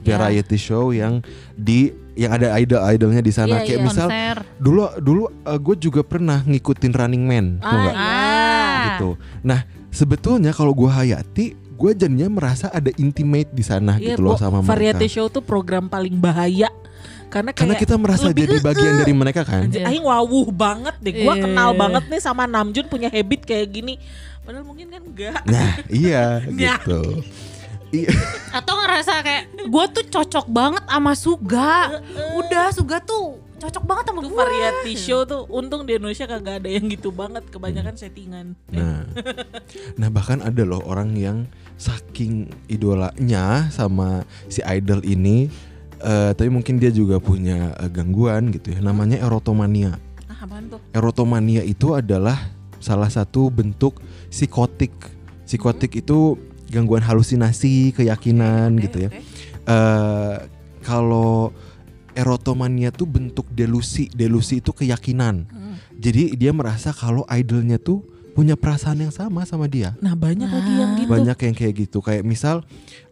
Ya. 0.00 0.22
variety 0.22 0.54
show 0.54 0.94
yang 0.94 1.18
di 1.58 1.90
yang 2.14 2.30
ada 2.30 2.54
idol 2.56 2.78
idolnya 2.88 3.18
di 3.18 3.34
sana 3.34 3.58
Iya, 3.58 3.66
kayak 3.66 3.80
iya. 3.82 3.86
misal 3.90 4.06
Konser. 4.08 4.38
dulu 4.56 4.82
dulu 5.02 5.22
gue 5.42 5.76
juga 5.82 6.00
pernah 6.06 6.46
ngikutin 6.46 6.92
Running 6.94 7.24
Man 7.26 7.46
ah, 7.58 7.74
iya. 7.74 7.92
gitu. 8.94 9.18
Nah 9.42 9.66
sebetulnya 9.90 10.54
kalau 10.54 10.70
gue 10.72 10.86
hayati, 10.86 11.58
gue 11.76 11.90
jadinya 11.92 12.28
merasa 12.28 12.66
ada 12.68 12.88
intimate 12.96 13.52
di 13.52 13.60
sana 13.60 13.96
Iya, 13.96 14.16
gitu 14.16 14.24
loh 14.24 14.34
sama 14.34 14.60
variety 14.60 15.06
mereka. 15.06 15.14
show 15.14 15.26
tuh 15.28 15.40
program 15.40 15.86
paling 15.86 16.16
bahaya 16.16 16.72
Karena 17.26 17.50
kayak 17.50 17.58
Karena 17.58 17.74
kita 17.76 17.94
merasa 17.98 18.30
lebih 18.30 18.46
jadi 18.46 18.62
bagian 18.62 18.94
dari 18.96 19.10
mereka 19.10 19.42
kan. 19.42 19.66
Anjir, 19.66 19.82
aing 19.82 20.00
wawuh 20.00 20.46
banget 20.48 20.94
deh. 21.02 21.10
Gua 21.20 21.34
Iya. 21.34 21.42
kenal 21.42 21.70
banget 21.74 22.04
nih 22.06 22.22
sama 22.22 22.46
Namjoon 22.46 22.86
punya 22.86 23.10
habit 23.10 23.42
kayak 23.42 23.66
gini. 23.68 23.98
Padahal 24.40 24.62
mungkin 24.62 24.86
kan 24.88 25.02
enggak. 25.02 25.42
Nah, 25.42 25.74
iya 25.90 26.38
gitu. 26.54 27.02
Iya. 27.88 28.14
Atau 28.52 28.78
ngerasa 28.78 29.20
kayak 29.20 29.42
gue 29.58 29.84
tuh 29.92 30.04
cocok 30.08 30.46
banget 30.46 30.86
sama 30.86 31.12
Suga. 31.12 31.98
Udah 32.36 32.70
Suga 32.70 33.02
tuh 33.02 33.42
cocok 33.58 33.82
banget 33.82 34.04
sama 34.06 34.20
gue. 34.22 34.30
variety 34.32 34.94
show 34.94 35.24
tuh 35.24 35.50
untung 35.50 35.82
di 35.82 35.98
Indonesia 35.98 36.24
kagak 36.24 36.62
ada 36.62 36.68
yang 36.70 36.86
gitu 36.86 37.10
banget. 37.10 37.42
Kebanyakan 37.48 37.98
settingan. 37.98 38.54
Nah, 38.70 39.02
nah 39.94 40.08
bahkan 40.08 40.38
ada 40.40 40.62
loh 40.62 40.78
orang 40.80 41.10
yang 41.12 41.50
saking 41.76 42.48
idolanya 42.66 43.68
sama 43.68 44.24
si 44.48 44.64
idol 44.64 45.04
ini, 45.04 45.48
eh, 46.00 46.32
tapi 46.32 46.48
mungkin 46.48 46.80
dia 46.80 46.88
juga 46.92 47.20
punya 47.20 47.76
eh, 47.76 47.90
gangguan 47.92 48.52
gitu 48.52 48.72
ya. 48.76 48.80
Namanya 48.80 49.20
erotomania. 49.20 50.00
Ah, 50.26 50.44
tuh? 50.68 50.80
Erotomania 50.92 51.64
itu 51.64 51.92
adalah 51.96 52.36
salah 52.80 53.08
satu 53.08 53.48
bentuk 53.52 54.00
psikotik. 54.28 54.92
Psikotik 55.46 56.00
itu 56.00 56.36
gangguan 56.68 57.04
halusinasi, 57.04 57.94
keyakinan 57.94 58.74
Oke, 58.74 58.82
gitu 58.90 58.96
ya. 59.06 59.10
oke. 59.12 59.20
eh 59.66 60.36
kalau 60.86 61.50
erotomania 62.16 62.88
tuh 62.94 63.04
bentuk 63.04 63.44
delusi, 63.52 64.08
delusi 64.14 64.64
itu 64.64 64.72
keyakinan. 64.72 65.44
Hmm. 65.50 65.76
Jadi 66.00 66.32
dia 66.38 66.54
merasa 66.54 66.94
kalau 66.94 67.28
idolnya 67.28 67.76
tuh 67.76 68.00
punya 68.36 68.52
perasaan 68.52 69.00
yang 69.00 69.08
sama 69.08 69.48
sama 69.48 69.64
dia. 69.64 69.96
Nah 69.98 70.12
banyak 70.12 70.44
lagi 70.44 70.72
yang 70.76 70.90
gitu. 71.00 71.08
Banyak 71.08 71.38
yang 71.40 71.54
kayak 71.56 71.74
gitu. 71.88 71.98
Kayak 72.04 72.22
misal 72.22 72.60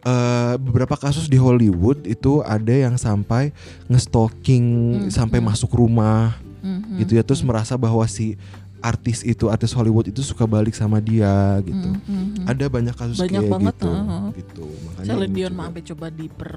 eh 0.05 0.53
beberapa 0.55 0.93
kasus 0.93 1.25
di 1.25 1.35
Hollywood 1.35 2.05
itu 2.05 2.45
ada 2.45 2.69
yang 2.69 2.93
sampai 2.95 3.49
ngestalking 3.89 4.65
Hmm, 4.65 5.09
sampai 5.09 5.41
hmm. 5.41 5.49
masuk 5.49 5.73
rumah 5.73 6.37
Mhm. 6.61 6.97
gitu 7.01 7.11
ya 7.17 7.23
terus 7.25 7.41
merasa 7.41 7.73
bahwa 7.73 8.05
si 8.05 8.37
artis 8.81 9.25
itu 9.25 9.49
artis 9.49 9.73
Hollywood 9.73 10.05
itu 10.05 10.21
suka 10.21 10.45
balik 10.45 10.77
sama 10.77 11.01
dia 11.01 11.57
gitu. 11.65 11.89
Mhm, 11.89 12.05
mhm. 12.05 12.45
Ada 12.45 12.65
banyak 12.69 12.93
kasus 12.93 13.17
Banyak 13.17 13.41
kayak 13.41 13.53
banget, 13.57 13.75
gitu. 13.81 13.89
heeh. 13.89 14.25
Gitu. 14.37 14.65
Makanya 14.85 15.09
Celine 15.09 15.33
Dion 15.33 15.53
mah 15.53 15.65
sampai 15.65 15.83
coba 15.83 16.05
diper. 16.07 16.51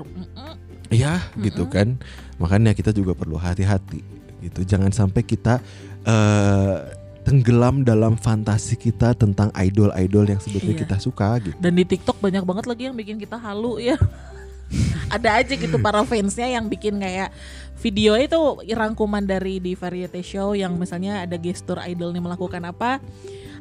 Iya 0.89 1.15
gitu 1.37 1.69
Mm-mm. 1.69 1.73
kan 1.73 1.89
makanya 2.37 2.73
kita 2.73 2.93
juga 2.93 3.13
perlu 3.13 3.37
hati-hati 3.37 4.01
gitu 4.41 4.65
jangan 4.65 4.89
sampai 4.89 5.21
kita 5.21 5.61
eh 6.03 6.77
tenggelam 7.28 7.85
dalam 7.85 8.16
fantasi 8.16 8.80
kita 8.80 9.12
tentang 9.12 9.52
idol-idol 9.52 10.25
yang 10.25 10.40
sebetulnya 10.40 10.80
Iya. 10.80 10.82
kita 10.88 10.97
suka 10.97 11.28
gitu 11.44 11.56
Dan 11.61 11.76
di 11.76 11.85
TikTok 11.85 12.16
banyak 12.25 12.40
banget 12.40 12.64
lagi 12.64 12.82
yang 12.88 12.97
bikin 12.97 13.20
kita 13.20 13.37
halu 13.37 13.76
ya. 13.76 14.00
Ada 15.14 15.44
aja 15.44 15.52
gitu 15.56 15.76
para 15.80 16.00
fansnya 16.04 16.49
yang 16.49 16.68
bikin 16.68 16.97
kayak 17.00 17.32
video 17.80 18.16
itu 18.16 18.37
rangkuman 18.73 19.25
dari 19.25 19.61
di 19.61 19.73
variety 19.73 20.20
show 20.20 20.52
yang 20.52 20.76
misalnya 20.76 21.25
ada 21.25 21.40
gestur 21.40 21.80
idolnya 21.80 22.20
melakukan 22.20 22.61
apa 22.68 23.00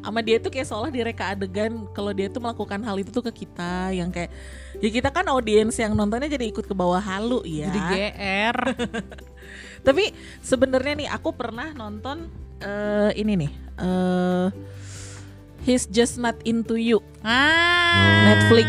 sama 0.03 0.19
dia 0.19 0.35
tuh 0.41 0.51
kayak 0.51 0.67
seolah 0.67 0.91
direka 0.91 1.31
adegan 1.31 1.87
kalau 1.95 2.11
dia 2.11 2.27
tuh 2.27 2.43
melakukan 2.43 2.83
hal 2.83 2.95
itu 2.99 3.07
tuh 3.13 3.23
ke 3.23 3.45
kita 3.45 3.95
yang 3.95 4.11
kayak 4.11 4.31
ya 4.83 4.89
kita 4.91 5.09
kan 5.11 5.23
audiens 5.31 5.75
yang 5.79 5.95
nontonnya 5.95 6.27
jadi 6.27 6.51
ikut 6.51 6.65
ke 6.67 6.75
bawah 6.75 6.99
halu 6.99 7.39
ya. 7.47 7.71
Jadi 7.71 7.79
GR. 7.87 8.57
Tapi 9.87 10.03
sebenarnya 10.43 10.93
nih 11.05 11.09
aku 11.11 11.31
pernah 11.31 11.71
nonton 11.71 12.27
eh, 12.59 13.11
ini 13.15 13.33
nih 13.37 13.51
eh 13.77 14.47
He's 15.59 15.83
Just 15.83 16.15
Not 16.15 16.39
Into 16.47 16.79
You. 16.79 17.03
Ah. 17.19 18.23
Netflix. 18.23 18.67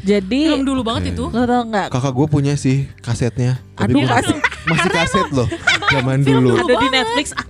Jadi 0.00 0.48
Film 0.48 0.64
dulu 0.64 0.80
banget 0.80 1.12
Oke. 1.12 1.12
itu. 1.12 1.24
lo 1.28 1.44
tau 1.44 1.62
nggak 1.68 1.88
kakak 1.92 2.12
gue 2.16 2.26
punya 2.26 2.54
sih 2.56 2.88
kasetnya 3.04 3.60
tapi 3.76 3.92
Aduh, 3.92 4.08
gua 4.08 4.16
kaset. 4.16 4.36
masih 4.64 4.90
kaset 4.90 5.28
loh 5.28 5.44
zaman 5.92 6.24
dulu 6.24 6.56
dulu 6.56 6.64
ada 6.64 6.74
di. 6.80 6.86
Netflix 6.88 7.36
ah, 7.36 7.44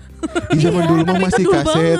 di 0.50 0.58
zaman 0.60 0.82
dulu 0.84 1.02
mah 1.02 1.12
itu 1.12 1.22
masih 1.22 1.44
dulu 1.44 1.54
kaset 1.56 1.98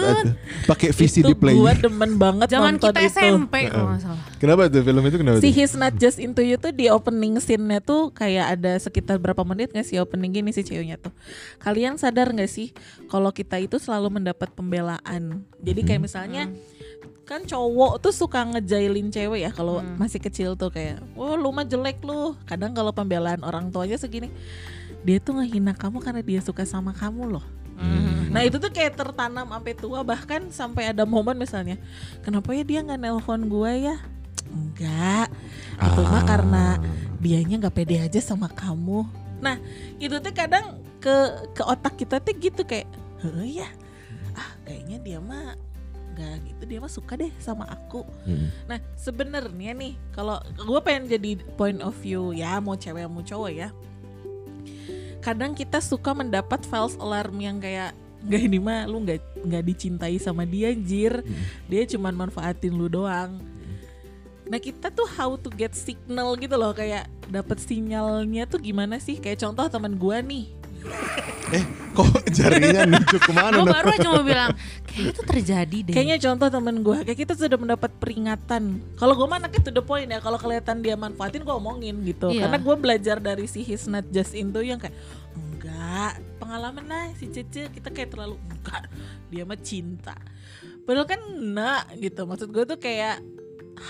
pakai 0.64 0.88
VCD 0.90 1.24
itu 1.24 1.34
player 1.34 1.56
gua 1.56 1.72
demen 1.74 2.12
banget 2.14 2.46
Zaman 2.48 2.74
nonton 2.74 2.88
kita 2.88 3.00
itu. 3.00 3.12
SMP 3.12 3.54
kalau 3.66 3.86
nggak 3.88 4.00
salah. 4.00 4.22
kenapa 4.36 4.60
tuh 4.66 4.82
film 4.82 5.02
itu 5.02 5.16
kenapa 5.16 5.36
si 5.36 5.42
tuh? 5.42 5.52
He's 5.52 5.72
Not 5.74 5.94
Just 5.94 6.18
Into 6.18 6.40
You 6.40 6.56
tuh 6.56 6.70
di 6.70 6.86
opening 6.86 7.38
scene-nya 7.38 7.80
tuh 7.80 8.10
kayak 8.10 8.46
ada 8.54 8.72
sekitar 8.76 9.16
berapa 9.16 9.40
menit 9.42 9.70
gak 9.70 9.82
sih 9.82 9.96
opening 9.96 10.30
gini 10.32 10.50
si 10.50 10.60
ceweknya 10.60 10.96
tuh? 10.96 11.12
Kalian 11.58 11.96
sadar 11.96 12.30
gak 12.30 12.46
sih 12.46 12.70
kalau 13.06 13.30
kita 13.30 13.56
itu 13.56 13.76
selalu 13.76 14.10
mendapat 14.14 14.50
pembelaan? 14.50 15.42
Jadi 15.58 15.80
kayak 15.82 16.02
misalnya 16.02 16.48
kan 17.22 17.42
cowok 17.42 18.00
tuh 18.00 18.10
suka 18.10 18.42
ngejailin 18.44 19.06
cewek 19.08 19.40
ya 19.40 19.50
kalau 19.50 19.78
Hmm. 19.78 19.94
masih 19.96 20.18
kecil 20.18 20.54
tuh 20.54 20.68
kayak 20.68 20.98
oh 21.14 21.34
lu 21.34 21.48
mah 21.48 21.62
jelek 21.62 22.00
lu. 22.00 22.34
Kadang 22.42 22.70
kalau 22.70 22.90
pembelaan 22.90 23.40
orang 23.40 23.68
tuanya 23.68 23.94
segini 23.94 24.28
dia 25.00 25.16
tuh 25.16 25.32
ngehina 25.34 25.72
kamu 25.72 25.96
karena 25.98 26.20
dia 26.20 26.40
suka 26.40 26.60
sama 26.62 26.90
kamu 26.90 27.30
loh 27.30 27.44
Hmm. 27.80 28.28
Nah 28.28 28.44
itu 28.44 28.60
tuh 28.60 28.68
kayak 28.68 28.94
tertanam 28.94 29.48
sampai 29.48 29.72
tua 29.72 30.04
bahkan 30.04 30.52
sampai 30.52 30.92
ada 30.92 31.08
momen 31.08 31.34
misalnya 31.34 31.80
kenapa 32.20 32.52
ya 32.52 32.62
dia 32.62 32.84
nggak 32.84 33.00
nelpon 33.00 33.48
gue 33.48 33.90
ya? 33.90 33.96
Enggak, 34.50 35.30
itu 35.78 36.00
mah 36.04 36.22
Ah. 36.22 36.26
karena 36.26 36.64
dianya 37.22 37.56
nggak 37.62 37.74
pede 37.74 38.02
aja 38.02 38.20
sama 38.20 38.50
kamu. 38.50 39.06
Nah 39.40 39.56
itu 40.02 40.18
tuh 40.18 40.32
kadang 40.34 40.82
ke 41.00 41.14
ke 41.54 41.62
otak 41.64 41.96
kita 41.96 42.20
tuh 42.20 42.34
gitu 42.36 42.60
kayak, 42.66 42.90
ya, 43.46 43.68
ah 44.36 44.50
kayaknya 44.66 44.98
dia 45.00 45.18
mah 45.22 45.54
nggak 46.12 46.34
gitu 46.50 46.62
dia 46.66 46.78
mah 46.82 46.90
suka 46.90 47.14
deh 47.14 47.30
sama 47.38 47.64
aku. 47.70 48.02
Hmm. 48.26 48.50
Nah 48.66 48.82
sebenarnya 48.98 49.72
nih 49.72 49.94
kalau 50.12 50.42
gue 50.42 50.80
pengen 50.82 51.06
jadi 51.08 51.38
point 51.54 51.78
of 51.80 51.94
view 52.02 52.34
ya 52.34 52.58
mau 52.58 52.74
cewek 52.74 53.06
mau 53.06 53.22
cowok 53.22 53.50
ya. 53.54 53.70
Kadang 55.20 55.52
kita 55.52 55.78
suka 55.84 56.16
mendapat 56.16 56.64
false 56.64 56.96
alarm 56.96 57.36
yang 57.40 57.60
kayak 57.60 57.92
nggak 58.20 58.42
ini 58.52 58.58
mah 58.60 58.84
lu 58.84 59.00
nggak 59.00 59.20
nggak 59.48 59.64
dicintai 59.64 60.16
sama 60.20 60.44
dia 60.44 60.72
anjir. 60.72 61.24
Dia 61.68 61.82
cuman 61.88 62.26
manfaatin 62.26 62.72
lu 62.72 62.88
doang. 62.88 63.40
Nah 64.50 64.58
kita 64.58 64.90
tuh 64.90 65.06
how 65.06 65.38
to 65.38 65.48
get 65.54 65.72
signal 65.78 66.34
gitu 66.34 66.58
loh 66.58 66.74
kayak 66.74 67.06
dapat 67.30 67.62
sinyalnya 67.62 68.50
tuh 68.50 68.58
gimana 68.58 68.98
sih? 68.98 69.16
Kayak 69.20 69.46
contoh 69.46 69.70
teman 69.70 69.94
gua 69.94 70.18
nih. 70.20 70.59
eh 71.56 71.64
kok 71.90 72.22
jarinya 72.30 72.86
nunjuk 72.86 73.20
ke 73.26 73.32
mana 73.34 73.58
Gue 73.58 73.68
baru 73.74 73.88
aja 73.90 74.08
mau 74.08 74.22
bilang 74.22 74.50
kayak 74.86 75.06
itu 75.14 75.22
terjadi 75.26 75.78
deh. 75.90 75.94
Kayaknya 75.94 76.18
contoh 76.22 76.48
temen 76.48 76.76
gue 76.86 76.98
kayak 77.02 77.18
kita 77.18 77.32
sudah 77.34 77.58
mendapat 77.58 77.90
peringatan. 77.98 78.62
Kalau 78.96 79.14
gue 79.18 79.28
mana 79.28 79.50
to 79.50 79.70
the 79.74 79.82
point 79.82 80.08
ya. 80.08 80.22
Kalau 80.22 80.38
kelihatan 80.38 80.82
dia 80.82 80.94
manfaatin 80.94 81.42
gue 81.42 81.54
omongin 81.54 81.98
gitu. 82.06 82.30
Iya. 82.30 82.46
Karena 82.46 82.58
gue 82.62 82.74
belajar 82.78 83.16
dari 83.18 83.44
si 83.50 83.66
He's 83.66 83.90
Not 83.90 84.06
Just 84.14 84.38
Into 84.38 84.62
yang 84.62 84.78
kayak 84.78 84.94
enggak 85.34 86.22
pengalaman 86.38 86.86
lah 86.86 87.06
si 87.18 87.30
Cece 87.30 87.70
kita 87.70 87.90
kayak 87.90 88.14
terlalu 88.14 88.38
enggak 88.50 88.86
dia 89.28 89.42
mah 89.42 89.58
cinta. 89.58 90.14
Padahal 90.86 91.06
kan 91.06 91.20
enggak 91.22 91.84
gitu. 91.98 92.22
Maksud 92.26 92.48
gue 92.54 92.64
tuh 92.66 92.78
kayak 92.78 93.18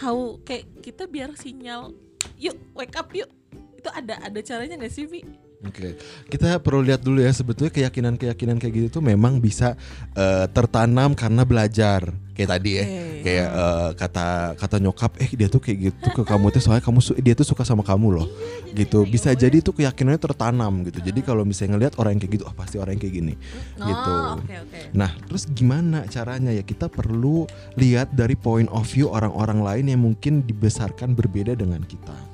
how 0.00 0.40
kayak 0.48 0.68
kita 0.81 1.05
biar 1.05 1.37
sinyal 1.37 1.92
yuk 2.40 2.57
wake 2.72 2.96
up 2.96 3.12
yuk. 3.12 3.29
Itu 3.76 3.88
ada 3.92 4.20
ada 4.20 4.40
caranya 4.44 4.76
gak 4.76 4.92
sih 4.92 5.09
Vi? 5.09 5.49
Oke, 5.61 5.92
kita 6.33 6.57
perlu 6.57 6.81
lihat 6.81 7.05
dulu 7.05 7.20
ya 7.20 7.29
sebetulnya 7.37 7.68
keyakinan-keyakinan 7.68 8.57
kayak 8.57 8.75
gitu 8.81 8.88
tuh 8.96 9.05
memang 9.05 9.44
bisa 9.44 9.77
eh, 10.16 10.49
tertanam 10.57 11.12
karena 11.12 11.44
belajar 11.44 12.16
kayak 12.33 12.51
tadi 12.57 12.70
ya, 12.81 12.85
Oke. 12.88 13.20
kayak 13.29 13.49
eh, 13.53 13.90
kata 13.92 14.27
kata 14.57 14.77
nyokap, 14.81 15.20
eh 15.20 15.29
dia 15.37 15.53
tuh 15.53 15.61
kayak 15.61 15.92
gitu 15.92 16.09
ke 16.16 16.23
kamu 16.25 16.49
tuh 16.49 16.64
soalnya 16.64 16.81
kamu 16.81 17.05
dia 17.20 17.37
tuh 17.37 17.44
suka 17.44 17.68
sama 17.68 17.85
kamu 17.85 18.09
loh, 18.09 18.27
gitu. 18.73 19.05
Bisa 19.05 19.37
jadi 19.37 19.61
tuh 19.61 19.77
keyakinannya 19.77 20.16
tertanam 20.16 20.81
gitu. 20.88 21.05
Jadi 21.05 21.20
kalau 21.20 21.44
misalnya 21.44 21.77
ngelihat 21.77 22.01
orang 22.01 22.16
yang 22.16 22.20
kayak 22.25 22.35
gitu, 22.40 22.44
oh 22.49 22.57
pasti 22.57 22.81
orang 22.81 22.96
yang 22.96 23.03
kayak 23.05 23.14
gini, 23.20 23.35
gitu. 23.77 24.12
Oh, 24.16 24.40
oke. 24.40 24.57
Nah, 24.96 25.12
terus 25.29 25.44
gimana 25.53 26.09
caranya 26.09 26.57
ya? 26.57 26.64
Kita 26.64 26.88
perlu 26.88 27.44
lihat 27.77 28.16
dari 28.16 28.33
point 28.33 28.73
of 28.73 28.88
view 28.88 29.12
orang-orang 29.12 29.61
lain 29.61 29.85
yang 29.92 30.01
mungkin 30.01 30.40
dibesarkan 30.40 31.12
berbeda 31.12 31.53
dengan 31.53 31.85
kita. 31.85 32.29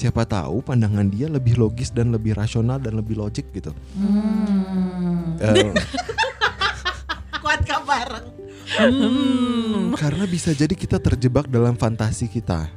Siapa 0.00 0.24
tahu 0.24 0.64
pandangan 0.64 1.12
dia 1.12 1.28
lebih 1.28 1.60
logis 1.60 1.92
dan 1.92 2.08
lebih 2.08 2.32
rasional 2.32 2.80
dan 2.80 2.96
lebih 2.96 3.20
logik 3.20 3.52
gitu. 3.52 3.68
Hmm. 3.92 5.36
Eh, 5.36 5.76
Kuat 7.44 7.60
bareng. 7.84 8.26
Hmm, 8.80 9.92
karena 9.98 10.24
bisa 10.24 10.56
jadi 10.56 10.72
kita 10.72 10.96
terjebak 10.96 11.52
dalam 11.52 11.76
fantasi 11.76 12.32
kita. 12.32 12.72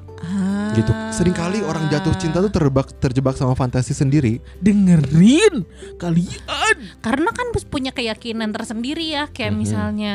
Gitu. 0.73 0.91
Seringkali 1.15 1.61
orang 1.63 1.85
jatuh 1.87 2.15
cinta 2.19 2.43
tuh 2.43 2.51
terjebak 2.51 2.91
terjebak 2.97 3.35
sama 3.39 3.55
fantasi 3.55 3.95
sendiri. 3.95 4.43
dengerin 4.59 5.63
kalian. 5.95 6.75
Karena 6.99 7.29
kan 7.31 7.55
punya 7.71 7.95
keyakinan 7.95 8.51
tersendiri 8.51 9.15
ya, 9.15 9.29
kayak 9.31 9.53
Mhm. 9.53 9.59
misalnya 9.59 10.13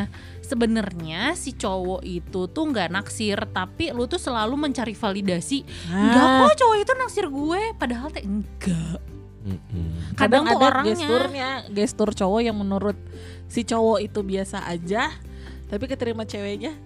sebenarnya 0.48 1.32
si 1.34 1.52
cowok 1.52 2.00
itu 2.00 2.40
tuh 2.46 2.64
nggak 2.66 2.88
naksir, 2.88 3.37
tapi 3.46 3.92
lu 3.92 4.04
tuh 4.04 4.16
selalu 4.16 4.56
mencari 4.58 4.92
validasi. 4.92 5.62
Enggak 5.87 6.24
Ah. 6.24 6.40
kok 6.42 6.56
cowok 6.56 6.76
itu 6.78 6.92
naksir 6.94 7.26
gue, 7.26 7.62
padahal 7.74 8.08
teh 8.08 8.24
enggak. 8.24 8.98
Mm-mm. 9.38 10.12
kadang, 10.12 10.44
Kadang 10.44 10.44
tuh 10.44 10.56
ada 10.58 10.66
orangnya. 10.74 10.92
gesturnya 10.92 11.48
gestur 11.70 12.11
cowok 12.11 12.40
yang 12.42 12.56
menurut 12.58 12.98
si 13.46 13.62
cowok 13.62 14.02
itu 14.02 14.20
biasa 14.20 14.66
aja 14.66 15.08
tapi 15.64 15.84
keterima 15.84 16.24
ceweknya 16.24 16.76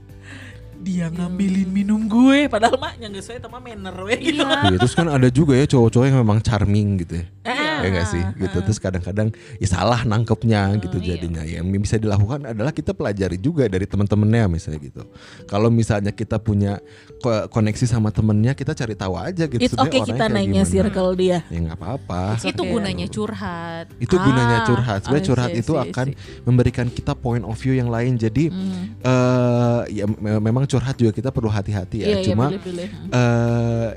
dia 0.83 1.07
ngambilin 1.09 1.71
minum 1.71 2.05
gue 2.05 2.47
padahal 2.47 2.75
mah 2.75 2.99
yang 2.99 3.11
gak 3.11 3.23
sesuai 3.23 3.39
sama 3.41 3.59
manner 3.59 3.95
we 4.03 4.19
gitu 4.21 4.43
Iya. 4.43 4.69
Iya, 4.69 4.77
terus 4.77 4.93
kan 4.93 5.07
ada 5.07 5.29
juga 5.29 5.55
ya 5.55 5.65
cowok-cowok 5.65 6.05
yang 6.05 6.19
memang 6.19 6.39
charming 6.41 6.89
gitu 7.01 7.23
ya. 7.23 7.27
Eh, 7.43 7.59
ya 7.83 7.89
nggak 7.91 8.07
sih 8.07 8.23
gitu 8.39 8.59
terus 8.61 8.79
kadang-kadang 8.79 9.29
ya 9.59 9.67
salah 9.67 10.03
nangkepnya 10.03 10.79
gitu 10.79 10.99
iya. 10.99 11.19
jadinya 11.19 11.43
yang 11.43 11.67
bisa 11.75 11.99
dilakukan 11.99 12.47
adalah 12.47 12.71
kita 12.71 12.95
pelajari 12.95 13.35
juga 13.35 13.67
dari 13.67 13.83
teman-temannya 13.83 14.47
misalnya 14.49 14.79
gitu 14.79 15.03
kalau 15.47 15.67
misalnya 15.67 16.15
kita 16.15 16.39
punya 16.39 16.79
ko- 17.19 17.51
koneksi 17.51 17.83
sama 17.83 18.15
temennya 18.15 18.55
kita 18.55 18.73
cari 18.73 18.95
tahu 18.95 19.19
aja 19.19 19.51
gitu 19.51 19.59
It's 19.59 19.75
sebenarnya 19.75 19.91
okay 19.91 20.11
kita 20.15 20.25
gimana. 20.31 20.63
circle 20.63 21.11
dia. 21.19 21.39
ya 21.51 21.59
nggak 21.59 21.79
apa-apa 21.79 22.23
itu 22.41 22.55
okay. 22.55 22.71
gunanya 22.71 23.07
curhat 23.11 23.87
itu 23.99 24.15
gunanya 24.15 24.57
Ah, 24.63 24.67
curhat 24.67 25.01
sebenarnya 25.03 25.27
curhat 25.27 25.51
see, 25.51 25.61
itu 25.67 25.73
see, 25.75 25.83
akan 25.83 26.07
see. 26.15 26.43
memberikan 26.47 26.87
kita 26.87 27.13
point 27.15 27.43
of 27.43 27.59
view 27.59 27.75
yang 27.75 27.91
lain 27.91 28.15
jadi 28.15 28.55
eh 29.03 29.81
ya 29.91 30.05
me- 30.07 30.39
memang 30.41 30.65
curhat 30.73 30.97
juga 30.97 31.13
kita 31.13 31.29
perlu 31.29 31.49
hati-hati 31.49 31.97
ya 31.99 32.07
Iya, 32.07 32.17
iya, 32.17 32.25
cuma 32.25 32.49
boleh-boleh. 32.49 32.89
eh 33.13 33.91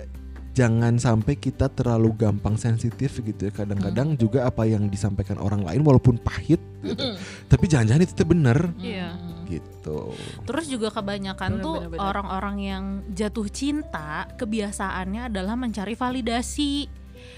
jangan 0.51 0.95
sampai 0.95 1.35
kita 1.35 1.67
terlalu 1.67 2.15
gampang 2.17 2.55
sensitif 2.55 3.19
gitu 3.19 3.41
ya. 3.41 3.51
Kadang-kadang 3.53 4.15
Hmm. 4.15 4.17
juga 4.17 4.43
apa 4.45 4.63
yang 4.63 4.87
disampaikan 4.87 5.35
orang 5.37 5.61
lain 5.61 5.83
walaupun 5.83 6.15
pahit 6.15 6.63
gitu. 6.81 7.03
Tapi 7.45 7.65
jangan-jangan 7.67 8.01
itu 8.01 8.13
tuh 8.13 8.23
bener 8.25 8.59
Iya. 8.77 9.19
gitu. 9.45 10.15
Terus 10.43 10.65
juga 10.65 10.91
kebanyakan 10.91 11.51
Bener, 11.51 11.59
tuh 11.61 11.75
bener, 11.77 11.89
bener. 11.91 12.01
orang-orang 12.01 12.55
yang 12.57 12.83
jatuh 13.11 13.47
cinta 13.47 14.31
kebiasaannya 14.33 15.27
adalah 15.27 15.55
mencari 15.55 15.91
validasi. 15.91 16.87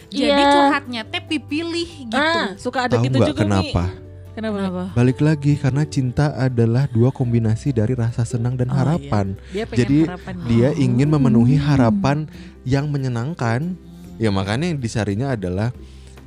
Jadi 0.08 0.38
Iya. 0.38 0.54
curhatnya 0.54 1.02
teh 1.04 1.24
dipilih 1.28 1.90
gitu. 2.06 2.38
Ah, 2.38 2.54
suka 2.56 2.86
ada 2.86 2.96
Tahu 2.96 3.06
gitu 3.10 3.18
juga 3.24 3.34
kenapa? 3.34 3.84
Mi. 3.90 4.07
Kenapa? 4.38 4.56
Kenapa? 4.62 4.84
Balik 4.94 5.20
lagi 5.20 5.58
karena 5.58 5.82
cinta 5.84 6.30
adalah 6.32 6.86
dua 6.88 7.10
kombinasi 7.10 7.74
dari 7.74 7.98
rasa 7.98 8.22
senang 8.22 8.54
dan 8.54 8.70
Oh, 8.70 8.78
harapan. 8.78 9.34
Dia 9.50 9.66
pengen 9.66 9.80
Jadi 9.82 9.98
harapan 10.06 10.34
Dia 10.46 10.70
dia. 10.70 10.70
ingin 10.78 11.10
memenuhi 11.10 11.58
harapan 11.58 12.30
yang 12.62 12.86
menyenangkan. 12.88 13.74
Ya 14.16 14.30
makanya 14.30 14.70
yang 14.70 14.78
dicarinya 14.78 15.34
adalah 15.34 15.74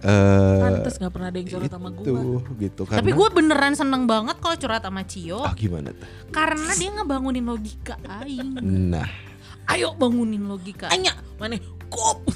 eh 0.00 0.58
Pantes 0.58 0.96
gak 0.96 1.12
pernah 1.12 1.28
ada 1.28 1.36
yang 1.36 1.46
curhat 1.46 1.70
sama 1.70 1.88
gue. 1.92 2.08
gitu 2.58 2.82
karena 2.82 2.98
Tapi 2.98 3.10
gue 3.12 3.28
beneran 3.30 3.74
seneng 3.74 4.08
banget 4.08 4.36
kalau 4.38 4.56
curhat 4.56 4.80
sama 4.80 5.04
Cio 5.04 5.44
ah 5.44 5.52
gimana 5.52 5.92
tuh? 5.92 6.08
karena 6.30 6.72
dia 6.72 6.90
ngebangunin 6.90 7.44
logika 7.44 7.94
aing. 8.18 8.58
Nah, 8.90 9.06
Ayo 9.68 9.94
bangunin 9.94 10.42
logika. 10.42 10.90
Anya, 10.90 11.14
mana? 11.36 11.54
Kop. 11.86 12.26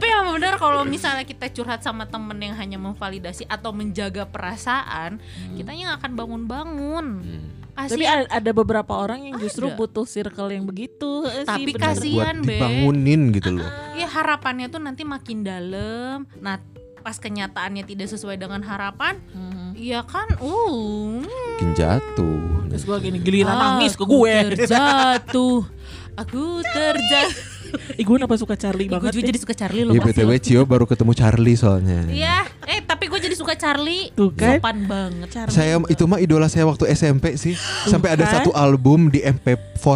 Tapi 0.00 0.08
yang 0.08 0.32
benar 0.32 0.56
kalau 0.56 0.80
misalnya 0.80 1.28
kita 1.28 1.52
curhat 1.52 1.84
sama 1.84 2.08
temen 2.08 2.40
yang 2.40 2.56
hanya 2.56 2.80
memvalidasi 2.80 3.44
atau 3.44 3.68
menjaga 3.68 4.24
perasaan, 4.24 5.20
kitanya 5.52 5.92
nggak 5.92 5.98
akan 6.00 6.12
bangun-bangun. 6.16 7.06
hmm. 7.20 7.48
Tapi 7.76 8.04
ada 8.08 8.50
beberapa 8.50 8.92
orang 8.92 9.28
yang 9.28 9.36
justru 9.36 9.68
Ada. 9.68 9.76
butuh 9.76 10.04
circle 10.04 10.48
yang 10.48 10.64
begitu 10.64 11.24
eh, 11.24 11.44
sih, 11.44 11.68
Tapi 11.68 11.72
buat 11.72 11.80
Kasihan, 11.80 12.36
Be. 12.40 12.56
dibangunin 12.56 13.28
gitu 13.32 13.56
loh. 13.56 13.68
ya 13.92 14.08
harapannya 14.08 14.72
tuh 14.72 14.80
nanti 14.80 15.04
makin 15.04 15.44
dalam. 15.44 16.24
Nah, 16.40 16.60
pas 17.00 17.16
kenyataannya 17.16 17.84
tidak 17.84 18.08
sesuai 18.08 18.36
dengan 18.36 18.64
harapan, 18.64 19.20
Mhm. 19.32 19.76
ya 19.76 20.00
kan, 20.04 20.28
uh, 20.40 21.20
Makin 21.24 21.76
jatuh. 21.76 22.40
Terus 22.72 22.84
gue 22.84 22.96
gini 23.00 23.18
giliran 23.20 23.52
Ah, 23.52 23.60
nangis 23.76 23.92
ke 23.96 24.04
aku 24.04 24.12
gue. 24.24 24.34
Terjatuh. 24.56 25.60
Aku 26.20 26.60
terjatuh. 26.60 27.59
Ih 27.94 28.02
gue 28.02 28.14
kenapa 28.14 28.34
suka 28.34 28.54
Charlie 28.54 28.86
Gue 28.86 28.96
banget 28.96 29.12
juga 29.12 29.22
ya? 29.22 29.28
jadi 29.28 29.38
suka 29.38 29.54
Charlie 29.54 29.84
loh. 29.84 29.92
Iya 29.92 30.00
BTW 30.02 30.30
Cio 30.38 30.62
baru 30.64 30.84
ketemu 30.84 31.12
Charlie 31.12 31.54
soalnya. 31.54 32.00
Iya, 32.06 32.36
eh 32.64 32.80
tapi 32.80 33.06
gue 33.06 33.20
jadi 33.20 33.34
suka 33.34 33.54
Charlie. 33.54 34.10
Tuh 34.12 34.30
kan. 34.32 34.58
Sopan 34.58 34.78
banget. 34.84 35.28
Charlie 35.28 35.52
Saya 35.52 35.74
juga. 35.76 35.88
itu 35.88 36.02
mah 36.04 36.18
idola 36.18 36.46
saya 36.46 36.64
waktu 36.64 36.84
SMP 36.90 37.34
sih. 37.34 37.54
Sampai 37.84 38.14
ada 38.14 38.24
kan? 38.24 38.40
satu 38.40 38.50
album 38.50 39.08
di 39.08 39.20
MP4. 39.20 39.86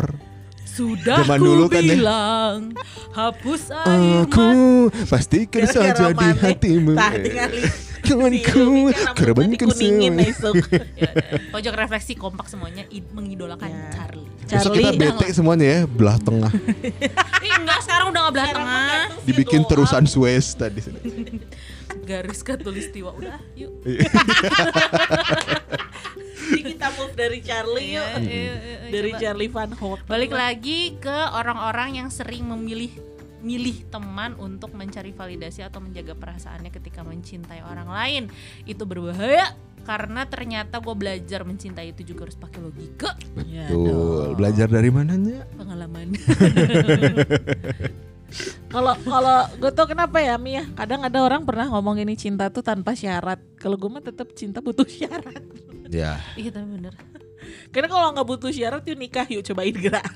Sudah 0.65 1.23
Zaman 1.23 1.39
ku 1.39 1.45
dulu 1.47 1.65
kan 1.71 1.81
ya. 1.81 1.95
bilang 1.95 2.75
hapus 3.15 3.71
air 3.71 4.27
Aku 4.27 4.49
pastikan 5.07 5.71
saja 5.71 6.11
di 6.11 6.29
hatimu. 6.35 6.99
Tah 6.99 7.15
tinggal 8.05 8.31
Kawanku 8.45 8.93
korbankan 9.15 9.69
kuningin 9.69 10.13
semua. 10.15 10.29
esok. 10.29 10.55
Ya, 10.95 11.11
pojok 11.51 11.75
refleksi 11.75 12.13
kompak 12.15 12.47
semuanya 12.47 12.85
id- 12.89 13.11
mengidolakan 13.11 13.67
Ya. 13.67 13.91
Charlie. 13.91 14.29
Besok 14.45 14.73
kita 14.73 14.93
Charlie 14.93 14.95
bete 14.95 15.27
semuanya 15.31 15.67
ya 15.67 15.81
belah 15.85 16.19
tengah. 16.19 16.53
Ih 17.47 17.53
enggak 17.55 17.81
sekarang 17.81 18.07
udah 18.09 18.21
nggak 18.23 18.35
belah 18.35 18.49
tengah. 18.51 18.93
Dibikin 19.23 19.63
terusan 19.65 20.05
Suez 20.05 20.53
tadi. 20.53 20.85
Garis 22.05 22.41
katulistiwa 22.41 23.11
udah 23.11 23.41
yuk. 23.55 23.73
Jadi 26.45 26.61
kita 26.71 26.89
move 26.93 27.15
dari 27.15 27.39
Charlie 27.41 27.97
yuk. 27.97 28.05
Iya, 28.05 28.21
iya, 28.21 28.55
iya, 28.55 28.77
Dari 28.91 29.11
coba. 29.11 29.21
Charlie 29.21 29.51
Van 29.51 29.71
Houten. 29.73 30.05
Balik 30.05 30.33
lagi 30.33 30.81
ke 30.99 31.19
orang-orang 31.33 31.97
yang 31.97 32.09
sering 32.09 32.45
memilih 32.45 32.93
milih 33.45 33.87
teman 33.93 34.33
untuk 34.41 34.73
mencari 34.73 35.13
validasi 35.13 35.61
atau 35.61 35.79
menjaga 35.85 36.17
perasaannya 36.17 36.73
ketika 36.73 37.05
mencintai 37.05 37.61
orang 37.61 37.87
lain. 37.93 38.23
Itu 38.65 38.89
berbahaya 38.89 39.53
karena 39.85 40.25
ternyata 40.25 40.81
gue 40.81 40.97
belajar 40.97 41.45
mencintai 41.45 41.93
itu 41.93 42.17
juga 42.17 42.27
harus 42.27 42.41
pakai 42.41 42.59
logika. 42.65 43.13
Ya 43.45 43.69
Tuh, 43.69 43.85
dong. 43.85 44.41
belajar 44.41 44.67
dari 44.67 44.89
mananya? 44.89 45.45
pengalaman. 45.55 46.17
Kalau 48.67 48.99
kalau 49.07 49.47
gue 49.63 49.71
tau 49.71 49.87
kenapa 49.87 50.19
ya 50.19 50.35
Mia? 50.35 50.67
Kadang 50.75 51.07
ada 51.07 51.23
orang 51.23 51.47
pernah 51.47 51.71
ngomong 51.71 52.03
ini 52.03 52.19
cinta 52.19 52.51
tuh 52.51 52.67
tanpa 52.67 52.99
syarat. 52.99 53.39
Kalau 53.63 53.79
gue 53.79 53.87
mah 53.87 54.03
tetap 54.03 54.35
cinta 54.35 54.59
butuh 54.59 54.83
syarat. 54.83 55.39
Ya, 55.87 56.19
iya 56.35 56.51
tapi 56.51 56.67
bener 56.75 57.14
Karena 57.75 57.91
kalau 57.91 58.15
nggak 58.15 58.29
butuh 58.31 58.55
syarat 58.55 58.87
yuk 58.87 58.95
nikah 58.95 59.27
yuk 59.27 59.43
cobain 59.43 59.75
gerak 59.75 60.07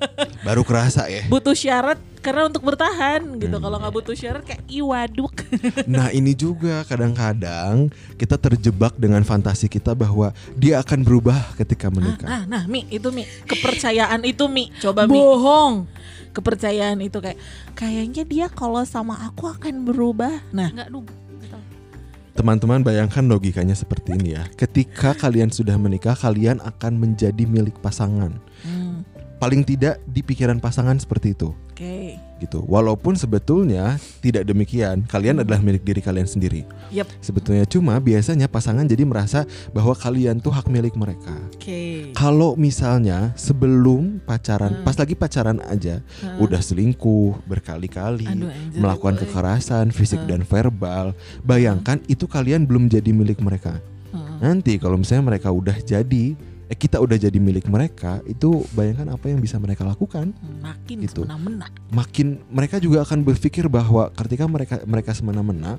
baru 0.46 0.66
kerasa 0.66 1.06
ya. 1.06 1.22
Butuh 1.30 1.54
syarat 1.54 1.96
karena 2.18 2.50
untuk 2.50 2.66
bertahan 2.66 3.38
gitu. 3.38 3.56
Kalau 3.62 3.76
nggak 3.78 3.94
butuh 3.94 4.16
syarat 4.18 4.42
kayak 4.42 4.66
iwaduk 4.66 5.46
Nah 5.94 6.10
ini 6.10 6.34
juga 6.34 6.82
kadang-kadang 6.84 7.94
kita 8.18 8.34
terjebak 8.34 8.98
dengan 8.98 9.22
fantasi 9.22 9.70
kita 9.70 9.94
bahwa 9.94 10.34
dia 10.58 10.82
akan 10.82 11.06
berubah 11.06 11.54
ketika 11.54 11.86
menikah. 11.88 12.26
Nah 12.26 12.42
nah 12.50 12.62
Mi 12.66 12.82
itu 12.90 13.14
Mi. 13.14 13.22
Kepercayaan 13.46 14.26
itu 14.26 14.50
Mi. 14.50 14.74
Coba 14.82 15.06
Mi. 15.06 15.14
Bohong. 15.14 15.86
Kepercayaan 16.34 16.98
itu 16.98 17.22
kayak 17.22 17.38
Kayaknya 17.78 18.22
dia 18.26 18.46
kalau 18.50 18.82
sama 18.82 19.22
aku 19.22 19.46
akan 19.46 19.86
berubah. 19.86 20.42
Nah. 20.50 20.74
Nggak. 20.74 20.90
Teman-teman 22.34 22.82
bayangkan 22.82 23.22
logikanya 23.22 23.78
seperti 23.78 24.18
ini 24.18 24.34
ya. 24.34 24.44
Ketika 24.58 25.14
kalian 25.14 25.54
sudah 25.54 25.78
menikah, 25.78 26.18
kalian 26.18 26.58
akan 26.58 26.98
menjadi 26.98 27.46
milik 27.46 27.78
pasangan. 27.78 28.34
hmm, 28.66 29.06
Paling 29.38 29.62
tidak 29.62 30.02
di 30.10 30.20
pikiran 30.26 30.58
pasangan 30.58 30.98
seperti 30.98 31.38
itu. 31.38 31.54
Oke 31.70 32.18
gitu. 32.42 32.62
Walaupun 32.66 33.14
sebetulnya 33.14 33.98
tidak 34.20 34.44
demikian, 34.44 35.06
kalian 35.06 35.40
adalah 35.42 35.62
milik 35.62 35.82
diri 35.86 36.00
kalian 36.02 36.26
sendiri. 36.26 36.66
Yep. 36.90 37.06
Sebetulnya 37.22 37.64
cuma 37.66 37.98
biasanya 37.98 38.50
pasangan 38.50 38.86
jadi 38.86 39.06
merasa 39.06 39.46
bahwa 39.70 39.94
kalian 39.94 40.38
tuh 40.42 40.50
hak 40.54 40.66
milik 40.68 40.94
mereka. 40.98 41.34
Oke 41.54 42.10
Kalau 42.14 42.54
misalnya 42.54 43.32
sebelum 43.34 44.22
pacaran, 44.22 44.80
Hmm. 44.80 44.84
pas 44.86 44.96
lagi 44.98 45.14
pacaran 45.14 45.58
aja, 45.66 46.00
Hmm. 46.22 46.42
udah 46.42 46.60
selingkuh 46.60 47.44
berkali-kali, 47.46 48.28
melakukan 48.74 49.18
boy. 49.18 49.20
kekerasan 49.26 49.90
fisik 49.90 50.22
Hmm. 50.24 50.30
dan 50.30 50.40
verbal, 50.46 51.14
bayangkan 51.42 51.98
itu 52.06 52.26
kalian 52.28 52.66
belum 52.68 52.90
jadi 52.90 53.10
milik 53.10 53.40
mereka. 53.42 53.78
Hmm. 54.14 54.38
Nanti 54.38 54.78
kalau 54.78 54.98
misalnya 55.00 55.34
mereka 55.34 55.50
udah 55.50 55.74
jadi, 55.82 56.38
eh 56.64 56.74
kita 56.74 56.96
udah 56.96 57.14
jadi 57.14 57.36
milik 57.36 57.68
mereka, 57.68 58.24
itu 58.24 58.64
bayangkan 58.72 59.12
apa 59.12 59.28
yang 59.28 59.38
bisa 59.38 59.56
mereka 59.56 59.84
lakukan. 59.84 60.32
Makin 60.60 61.04
Gitu. 61.04 61.22
semena-mena 61.22 61.68
Makin 61.88 62.40
mereka 62.48 62.80
juga 62.80 63.04
akan 63.04 63.20
berpikir 63.20 63.68
bahwa 63.68 64.08
ketika 64.10 64.48
mereka 64.48 64.80
mereka 64.84 65.12
semena-mena, 65.12 65.76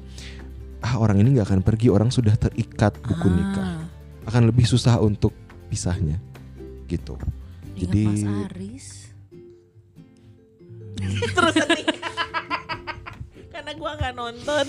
ah 0.79 0.95
orang 0.95 1.19
ini 1.19 1.35
nggak 1.35 1.47
akan 1.49 1.61
pergi, 1.61 1.89
orang 1.89 2.09
sudah 2.09 2.33
terikat 2.33 2.93
buku 3.01 3.27
nikah, 3.27 3.81
Ah. 3.81 4.29
akan 4.29 4.49
lebih 4.49 4.63
susah 4.63 5.01
untuk 5.01 5.33
pisahnya, 5.67 6.21
gitu. 6.85 7.17
Ingat 7.73 7.81
Jadi- 7.81 8.05
Mas 8.05 8.23
Aris 8.47 8.87
Terus 11.35 11.55
Karena 13.51 13.71
gua 13.73 13.97
nggak 13.97 14.13
nonton 14.13 14.65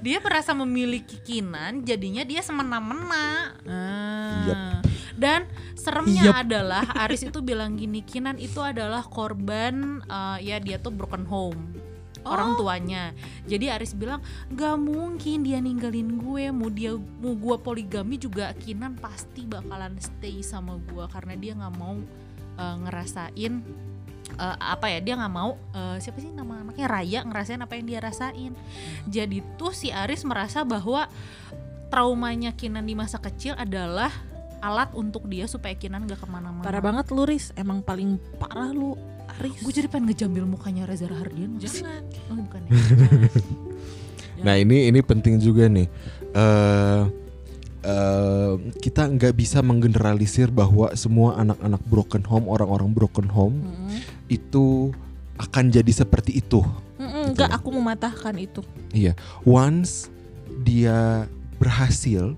dia 0.00 0.18
merasa 0.18 0.52
memiliki 0.52 1.16
Kinan 1.22 1.80
jadinya 1.80 2.24
dia 2.24 2.42
semena-mena 2.42 3.54
ah. 3.62 4.44
Yep. 4.44 4.81
Dan 5.22 5.46
seremnya 5.78 6.34
Yep. 6.34 6.42
adalah 6.42 6.84
Aris 7.06 7.22
itu 7.22 7.38
bilang 7.38 7.78
gini 7.78 8.02
Kinan 8.02 8.42
itu 8.42 8.58
adalah 8.58 9.06
korban 9.06 10.02
eh, 10.02 10.38
ya 10.42 10.58
dia 10.58 10.82
tuh 10.82 10.90
broken 10.90 11.22
home 11.30 11.82
orang 12.22 12.54
tuanya. 12.54 13.10
Jadi 13.50 13.66
Aris 13.66 13.98
bilang 13.98 14.22
gak 14.54 14.78
mungkin 14.78 15.42
dia 15.42 15.58
ninggalin 15.58 16.18
gue 16.18 16.54
mau 16.54 16.70
dia 16.70 16.94
mau 16.94 17.34
gue 17.34 17.56
poligami 17.58 18.18
juga 18.18 18.54
Kinan 18.54 18.98
pasti 18.98 19.46
bakalan 19.46 19.98
stay 19.98 20.42
sama 20.42 20.78
gue 20.90 21.04
karena 21.10 21.34
dia 21.34 21.52
nggak 21.58 21.74
mau 21.78 21.98
eh, 22.58 22.76
ngerasain 22.86 23.52
eh, 24.38 24.56
apa 24.58 24.86
ya 24.86 24.98
dia 25.02 25.14
nggak 25.18 25.34
mau 25.34 25.58
eh, 25.74 25.96
siapa 25.98 26.18
sih 26.22 26.30
nama 26.30 26.62
anaknya 26.62 26.86
Raya 26.86 27.20
ngerasain 27.26 27.62
apa 27.62 27.74
yang 27.74 27.86
dia 27.90 27.98
rasain. 27.98 28.52
Jadi 29.10 29.42
tuh 29.58 29.74
si 29.74 29.90
Aris 29.90 30.22
merasa 30.22 30.62
bahwa 30.62 31.10
traumanya 31.90 32.54
Kinan 32.54 32.86
di 32.86 32.94
masa 32.96 33.18
kecil 33.20 33.52
adalah 33.58 34.14
alat 34.62 34.94
untuk 34.94 35.26
dia 35.26 35.50
supaya 35.50 35.74
Kinan 35.74 36.06
gak 36.06 36.22
ke 36.22 36.26
mana-mana 36.30 36.62
Parah 36.62 36.80
banget 36.80 37.10
lu 37.10 37.26
Riz 37.26 37.50
Emang 37.58 37.82
paling 37.82 38.16
parah 38.38 38.70
lu 38.70 38.94
Aris 39.38 39.58
gue 39.58 39.72
jadi 39.74 39.88
pengen 39.90 40.14
ngejambil 40.14 40.44
mukanya 40.46 40.86
Reza 40.86 41.10
Rahardian 41.10 41.58
Jangan 41.58 42.02
oh, 42.30 42.36
bukan 42.46 42.60
ya 42.70 42.70
Nah 44.42 44.58
ini 44.58 44.90
ini 44.90 45.00
penting 45.00 45.38
juga 45.38 45.70
nih. 45.70 45.86
eh 46.34 47.02
eh, 47.82 48.54
kita 48.82 49.06
nggak 49.06 49.34
bisa 49.38 49.62
menggeneralisir 49.62 50.50
bahwa 50.50 50.90
semua 50.98 51.38
anak-anak 51.38 51.82
broken 51.86 52.24
home, 52.26 52.46
orang-orang 52.50 52.90
broken 52.90 53.30
home 53.30 53.62
Mm-mm. 53.62 53.98
itu 54.26 54.90
akan 55.38 55.70
jadi 55.70 55.92
seperti 55.94 56.42
itu. 56.42 56.62
Enggak, 56.98 57.50
aku 57.54 57.70
mematahkan 57.74 58.34
itu. 58.38 58.62
Iya, 58.90 59.14
once 59.46 60.10
dia 60.62 61.26
berhasil 61.58 62.34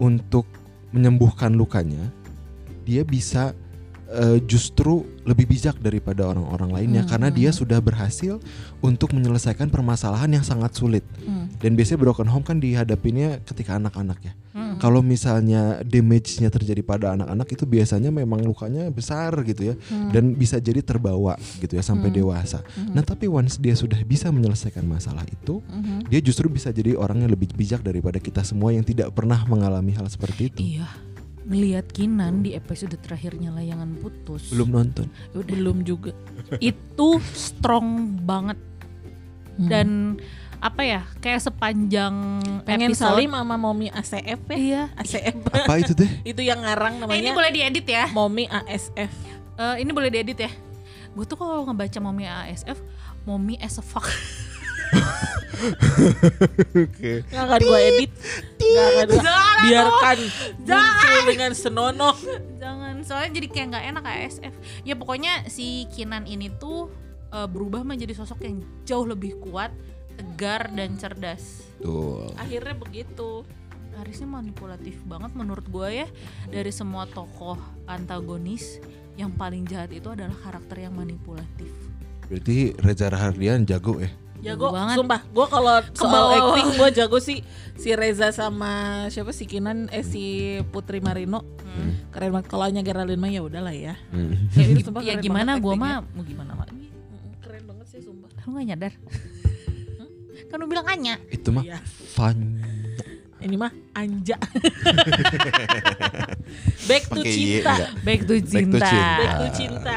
untuk 0.00 0.48
menyembuhkan 0.92 1.56
lukanya, 1.56 2.12
dia 2.84 3.02
bisa 3.02 3.56
eh, 4.12 4.38
justru 4.44 5.08
lebih 5.24 5.48
bijak 5.48 5.78
daripada 5.80 6.26
orang-orang 6.28 6.70
lainnya 6.70 7.02
Hmm, 7.06 7.10
karena 7.10 7.28
dia 7.30 7.50
hmm. 7.50 7.58
sudah 7.62 7.78
berhasil 7.80 8.38
untuk 8.82 9.14
menyelesaikan 9.14 9.70
permasalahan 9.70 10.28
yang 10.28 10.42
sangat 10.42 10.74
sulit. 10.74 11.06
Mm. 11.22 11.54
Dan 11.62 11.78
biasanya 11.78 12.02
broken 12.02 12.26
home 12.26 12.42
kan 12.42 12.58
dihadapinnya 12.58 13.38
ketika 13.46 13.78
anak-anak 13.78 14.18
ya. 14.26 14.34
Mm. 14.50 14.82
Kalau 14.82 14.98
misalnya 14.98 15.78
damage-nya 15.86 16.50
terjadi 16.50 16.82
pada 16.82 17.14
anak-anak 17.14 17.46
itu 17.54 17.62
biasanya 17.62 18.10
memang 18.10 18.42
lukanya 18.42 18.90
besar 18.90 19.30
gitu 19.46 19.70
ya 19.70 19.74
Mm. 19.78 20.10
dan 20.10 20.24
bisa 20.34 20.58
jadi 20.58 20.82
terbawa 20.82 21.38
gitu 21.62 21.78
ya 21.78 21.82
sampai 21.86 22.10
Hmm. 22.10 22.18
dewasa. 22.18 22.58
Mhm. 22.74 22.92
Nah, 22.98 23.06
tapi 23.06 23.30
once 23.30 23.62
dia 23.62 23.78
sudah 23.78 24.02
bisa 24.02 24.34
menyelesaikan 24.34 24.82
masalah 24.82 25.22
itu, 25.30 25.62
Mhm. 25.62 26.10
dia 26.10 26.18
justru 26.18 26.50
bisa 26.50 26.74
jadi 26.74 26.98
orang 26.98 27.22
yang 27.22 27.30
lebih 27.30 27.54
bijak 27.54 27.86
daripada 27.86 28.18
kita 28.18 28.42
semua 28.42 28.74
yang 28.74 28.82
tidak 28.82 29.14
pernah 29.14 29.46
mengalami 29.46 29.94
hal 29.94 30.10
seperti 30.10 30.50
itu. 30.50 30.58
Iya. 30.58 30.90
Ngelihat 31.52 31.92
Kinan 31.92 32.40
di 32.40 32.56
episode 32.56 32.96
terakhirnya 32.96 33.52
layangan 33.52 33.92
putus. 34.00 34.48
Belum 34.48 34.72
nonton. 34.72 35.04
Udah. 35.36 35.44
belum 35.52 35.84
juga. 35.84 36.16
Itu 36.58 37.20
strong 37.36 38.16
banget 38.24 38.56
Mm. 39.52 39.68
dan 39.68 39.88
apa 40.64 40.80
ya? 40.80 41.04
Kayak 41.20 41.44
sepanjang 41.44 42.40
pengen 42.64 42.96
episode. 42.96 43.04
salim 43.04 43.36
sama 43.36 43.60
Momi 43.60 43.92
ACF 43.92 44.40
ya. 44.48 44.56
Iya. 44.56 44.82
ACF. 44.96 45.36
Apa 45.52 45.74
itu 45.76 45.92
teh? 45.92 46.08
itu 46.32 46.40
yang 46.40 46.64
ngarang 46.64 47.04
Eh, 47.04 47.20
ini 47.20 47.28
namanya 47.28 47.32
boleh 47.36 47.50
diedit 47.52 47.84
ya. 47.84 48.08
Momi 48.08 48.48
ASF. 48.48 49.12
Eh, 49.60 49.74
ini 49.84 49.90
boleh 49.92 50.08
diedit 50.08 50.40
ya. 50.40 50.48
Gue 51.12 51.28
tuh 51.28 51.36
kalau 51.36 51.68
ngebaca 51.68 52.00
Mommy 52.00 52.24
ASF, 52.24 52.80
Mommy 53.28 53.60
as 53.60 53.76
a 53.76 53.84
fuck. 53.84 54.08
Oke. 56.74 57.22
Nggak 57.30 57.44
akan 57.46 57.60
gue 57.62 57.80
edit. 57.80 58.10
Nggak 58.58 58.86
akan 58.86 59.06
gua 59.06 59.22
Jangan 59.22 59.56
biarkan 59.62 60.18
Jangan. 60.66 60.82
muncul 60.82 61.20
dengan 61.28 61.50
senonoh. 61.54 62.16
Jangan, 62.58 62.94
soalnya 63.06 63.30
jadi 63.38 63.46
kayak 63.50 63.66
nggak 63.74 63.84
enak 63.94 64.04
ASF. 64.04 64.54
Ya 64.82 64.94
pokoknya 64.98 65.32
si 65.46 65.86
Kinan 65.94 66.26
ini 66.26 66.50
tuh 66.56 66.90
eh, 67.30 67.48
berubah 67.48 67.86
menjadi 67.86 68.16
sosok 68.16 68.42
yang 68.42 68.62
jauh 68.86 69.06
lebih 69.06 69.38
kuat, 69.38 69.70
tegar 70.18 70.70
dan 70.74 70.98
cerdas. 70.98 71.62
Tuh. 71.82 72.32
Akhirnya 72.38 72.74
begitu. 72.74 73.46
Arisnya 73.92 74.24
manipulatif 74.24 74.96
banget 75.04 75.36
menurut 75.36 75.68
gue 75.68 75.88
ya. 76.04 76.08
Dari 76.48 76.72
semua 76.72 77.04
tokoh 77.04 77.60
antagonis, 77.84 78.80
yang 79.20 79.28
paling 79.36 79.68
jahat 79.68 79.92
itu 79.92 80.08
adalah 80.08 80.32
karakter 80.40 80.88
yang 80.88 80.96
manipulatif. 80.96 81.68
Berarti 82.32 82.72
Reza 82.80 83.12
Rahardian 83.12 83.68
jago 83.68 84.00
ya. 84.00 84.08
Jago 84.08 84.31
Jago 84.42 84.68
banget. 84.68 84.96
sumpah. 84.98 85.20
Gue 85.24 85.46
kalau 85.46 85.74
soal 85.92 86.24
acting 86.34 86.68
gue 86.74 86.88
jago 86.92 87.18
sih 87.18 87.38
si 87.72 87.90
Reza 87.92 88.28
sama 88.28 88.72
siapa 89.06 89.30
si 89.30 89.44
Kinan 89.44 89.86
eh 89.88 90.02
si 90.02 90.22
Putri 90.68 90.98
Marino 90.98 91.46
Hmm. 91.64 91.94
keren 92.10 92.30
banget. 92.30 92.46
Kalau 92.46 92.64
hanya 92.64 92.82
Geraldine 92.82 93.16
mah 93.16 93.28
ya 93.28 93.40
udahlah 93.40 93.72
ya. 93.72 93.96
Hmm. 94.10 94.36
Ya, 94.52 94.66
itu 94.68 94.84
sumpah 94.84 95.00
ya 95.00 95.14
keren 95.14 95.24
gimana 95.24 95.56
gue 95.56 95.72
mah 95.72 96.04
mau 96.04 96.20
gimana 96.22 96.52
lagi? 96.54 96.92
Keren 97.40 97.64
banget 97.64 97.86
sih 97.88 98.00
sumpah. 98.00 98.28
Lu 98.42 98.52
gak 98.52 98.66
nyadar? 98.66 98.92
kan 100.44 100.56
lu 100.58 100.66
bilang 100.66 100.84
Anya. 100.84 101.16
Itu 101.26 101.48
mah 101.48 101.64
Iya. 101.64 101.80
fun. 102.12 102.60
Ini 103.40 103.56
mah 103.56 103.72
anja. 103.92 104.38
Back 106.84 107.02
to 107.08 107.16
Pakai 107.16 107.26
Y 107.26 107.34
cinta. 107.58 107.74
Back 108.00 108.20
to 108.22 108.32
to 108.32 108.36
cinta. 108.38 108.78
cinta. 108.78 109.18
Back 109.18 109.34
to 109.34 109.46
cinta. 109.52 109.96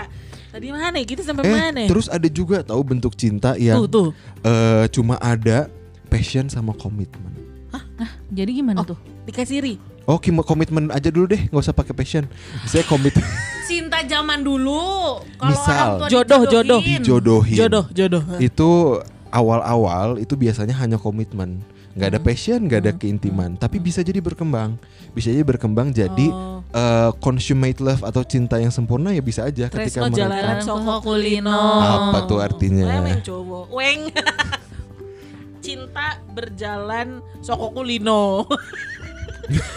Tadi 0.56 0.72
mana? 0.72 0.96
Kita 0.98 1.20
sampai 1.20 1.44
Eh, 1.44 1.52
mana? 1.52 1.80
ya? 1.84 1.89
terus 1.91 2.08
ada 2.08 2.32
juga 2.32 2.63
tahu 2.63 2.80
bentuk 2.80 3.12
cinta 3.13 3.60
yang 3.60 3.76
tuh 3.84 3.88
tuh. 3.91 4.08
eh, 4.39 4.88
cuma 4.88 5.20
ada 5.20 5.68
passion 6.08 6.48
sama 6.48 6.72
komitmen. 6.72 7.36
Jadi 8.32 8.56
gimana 8.56 8.80
Oh. 8.80 8.88
tuh? 8.88 9.00
Dikasih 9.28 9.60
ri. 9.60 9.76
Oh, 10.06 10.15
kim- 10.15 10.39
komitmen 10.39 10.88
aja 10.89 11.12
dulu 11.12 11.28
deh, 11.28 11.52
nggak 11.52 11.60
usah 11.60 11.76
pakai 11.76 11.91
passion. 11.91 12.24
Saya 12.63 12.88
komit 12.88 13.12
Cinta 13.68 14.00
zaman 14.02 14.39
dulu. 14.41 15.20
Kalau 15.36 15.52
Misal. 15.52 15.76
orang 15.76 15.91
tua 16.00 16.08
Jodoh, 16.08 16.41
jodoh. 16.48 16.80
dijodohin. 16.80 17.58
Jodoh, 17.58 17.86
jodoh. 17.91 18.24
Itu 18.38 18.70
awal-awal 19.30 20.18
itu 20.18 20.34
biasanya 20.34 20.72
hanya 20.78 20.96
komitmen, 20.96 21.60
nggak 21.94 22.10
ada 22.10 22.20
Hmm. 22.22 22.28
passion, 22.28 22.60
nggak 22.63 22.80
ada 22.80 22.91
Hmm. 22.96 23.02
keintiman. 23.02 23.52
Tapi 23.56 23.76
bisa 23.78 24.00
jadi 24.00 24.20
berkembang, 24.20 24.80
bisa 25.15 25.32
jadi 25.32 25.41
berkembang 25.41 25.89
jadi 25.89 26.28
Oh. 26.28 26.60
eh, 26.69 27.12
consummate 27.17 27.80
love 27.80 28.04
atau 28.04 28.21
cinta 28.21 28.60
yang 28.60 28.67
sempurna 28.67 29.10
ya 29.10 29.23
bisa 29.23 29.41
aja 29.43 29.65
ketika 29.65 30.04
Tresno 30.04 30.06
mereka. 30.06 30.19
jalanan 30.21 30.58
Soko 30.60 30.95
Kulino. 31.01 31.62
Apa 31.80 32.28
tuh 32.28 32.38
artinya? 32.38 32.99
Weng 32.99 33.23
cowok. 33.23 33.65
Weng. 33.78 34.01
Cinta 35.58 36.08
berjalan 36.30 37.08
Soko 37.39 37.71
Kulino. 37.71 38.43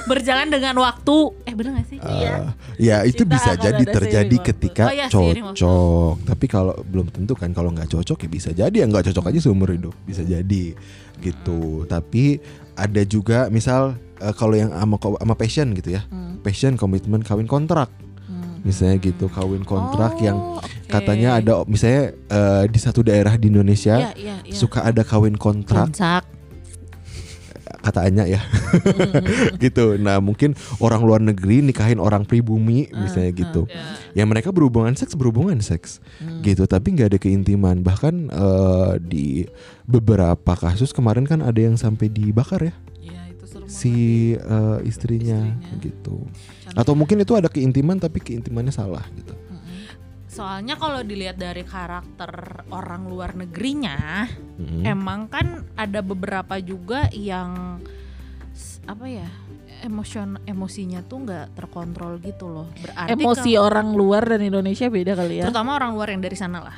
Berjalan 0.07 0.48
dengan 0.48 0.72
waktu. 0.79 1.16
Eh 1.44 1.53
bener 1.53 1.77
gak 1.77 1.87
sih? 1.87 1.98
Eh, 1.98 2.09
Iya. 2.18 2.35
ya 2.74 2.96
itu 3.05 3.20
Cinta 3.20 3.33
bisa 3.37 3.51
jadi 3.55 3.85
terjadi 3.85 4.37
ketika 4.42 4.88
Oh 4.88 4.94
iya, 4.94 5.07
cocok. 5.07 6.24
Tapi 6.24 6.44
kalau 6.46 6.72
belum 6.83 7.09
tentu 7.09 7.33
kan 7.33 7.53
kalau 7.53 7.68
nggak 7.70 7.87
cocok 7.87 8.16
ya 8.24 8.29
bisa 8.29 8.51
jadi 8.51 8.72
ya 8.74 8.87
nggak 8.87 9.12
cocok 9.12 9.29
aja 9.29 9.38
seumur 9.38 9.68
hidup 9.68 9.92
bisa 10.03 10.24
jadi 10.24 10.72
gitu. 11.20 11.85
Tapi 11.85 12.40
ada 12.79 13.03
juga 13.03 13.38
misal 13.49 13.93
eh, 14.17 14.33
kalau 14.33 14.55
yang 14.55 14.71
sama 14.71 14.97
ko- 14.97 15.19
sama 15.19 15.35
passion 15.35 15.75
gitu 15.75 15.93
ya, 15.93 16.07
Hmm, 16.07 16.38
passion 16.38 16.75
komitmen 16.75 17.21
kawin 17.21 17.45
kontrak 17.45 17.91
hmm. 18.25 18.62
misalnya 18.62 18.97
gitu 19.01 19.27
kawin 19.29 19.62
kontrak 19.62 20.14
yang 20.19 20.38
Oh, 20.38 20.57
oke. 20.57 20.87
katanya 20.88 21.37
ada 21.37 21.62
misalnya 21.64 22.03
eh, 22.14 22.64
di 22.67 22.79
satu 22.79 23.03
daerah 23.03 23.35
di 23.35 23.47
Indonesia 23.49 23.99
Iya, 23.99 24.11
iya, 24.14 24.37
iya. 24.41 24.55
suka 24.55 24.83
ada 24.83 25.03
kawin 25.03 25.35
kontrak 25.35 25.91
Kontrak. 25.91 26.23
Katanya 27.88 28.29
ya 28.29 28.44
Hmm, 28.68 29.57
gitu. 29.64 29.96
Nah 29.96 30.20
mungkin 30.20 30.53
orang 30.79 31.01
luar 31.01 31.24
negeri 31.24 31.64
nikahin 31.64 31.96
orang 31.96 32.29
pribumi 32.29 32.85
Ah, 32.92 33.01
misalnya 33.01 33.33
ah. 33.33 33.38
gitu. 33.40 33.62
Ya. 33.64 33.85
Ya 34.12 34.24
mereka 34.29 34.53
berhubungan 34.53 34.92
seks 34.92 35.16
berhubungan 35.16 35.59
seks 35.64 36.05
Hmm. 36.20 36.44
gitu, 36.44 36.68
tapi 36.68 36.92
nggak 36.92 37.16
ada 37.16 37.18
keintiman. 37.18 37.81
Bahkan 37.81 38.14
eh, 38.29 38.92
di 39.01 39.27
beberapa 39.88 40.53
kasus 40.53 40.92
kemarin 40.92 41.24
kan 41.24 41.40
ada 41.40 41.57
yang 41.57 41.81
sampai 41.81 42.12
dibakar 42.12 42.61
ya 42.68 42.74
seru 43.48 43.64
si 43.64 43.94
eh, 44.37 44.79
istrinya, 44.85 45.40
Istrinya. 45.40 45.81
gitu. 45.81 46.16
Atau 46.77 46.92
mungkin 46.92 47.16
itu 47.18 47.33
ada 47.33 47.48
keintiman 47.48 47.96
tapi 47.96 48.20
keintimannya 48.20 48.68
salah 48.70 49.09
gitu. 49.16 49.33
Soalnya 50.38 50.79
kalau 50.79 51.03
dilihat 51.03 51.35
dari 51.35 51.66
karakter 51.66 52.31
orang 52.70 53.11
luar 53.11 53.35
negerinya, 53.35 54.22
Mm. 54.55 54.87
emang 54.87 55.27
kan 55.27 55.66
ada 55.74 55.98
beberapa 55.98 56.62
juga 56.62 57.11
yang 57.11 57.83
apa 58.87 59.05
ya 59.05 59.27
emosion 59.81 60.38
emosinya 60.42 61.03
tuh 61.03 61.27
nggak 61.27 61.59
terkontrol 61.59 62.18
gitu 62.18 62.46
loh. 62.46 62.66
Berarti 62.79 63.11
Emosi 63.14 63.55
kalau- 63.55 63.66
orang 63.66 63.88
luar 63.92 64.22
dan 64.27 64.40
Indonesia 64.40 64.87
beda 64.87 65.12
kali 65.14 65.42
ya. 65.42 65.44
terutama 65.46 65.74
orang 65.74 65.94
luar 65.94 66.09
yang 66.11 66.22
dari 66.22 66.35
sana 66.35 66.62
lah. 66.62 66.77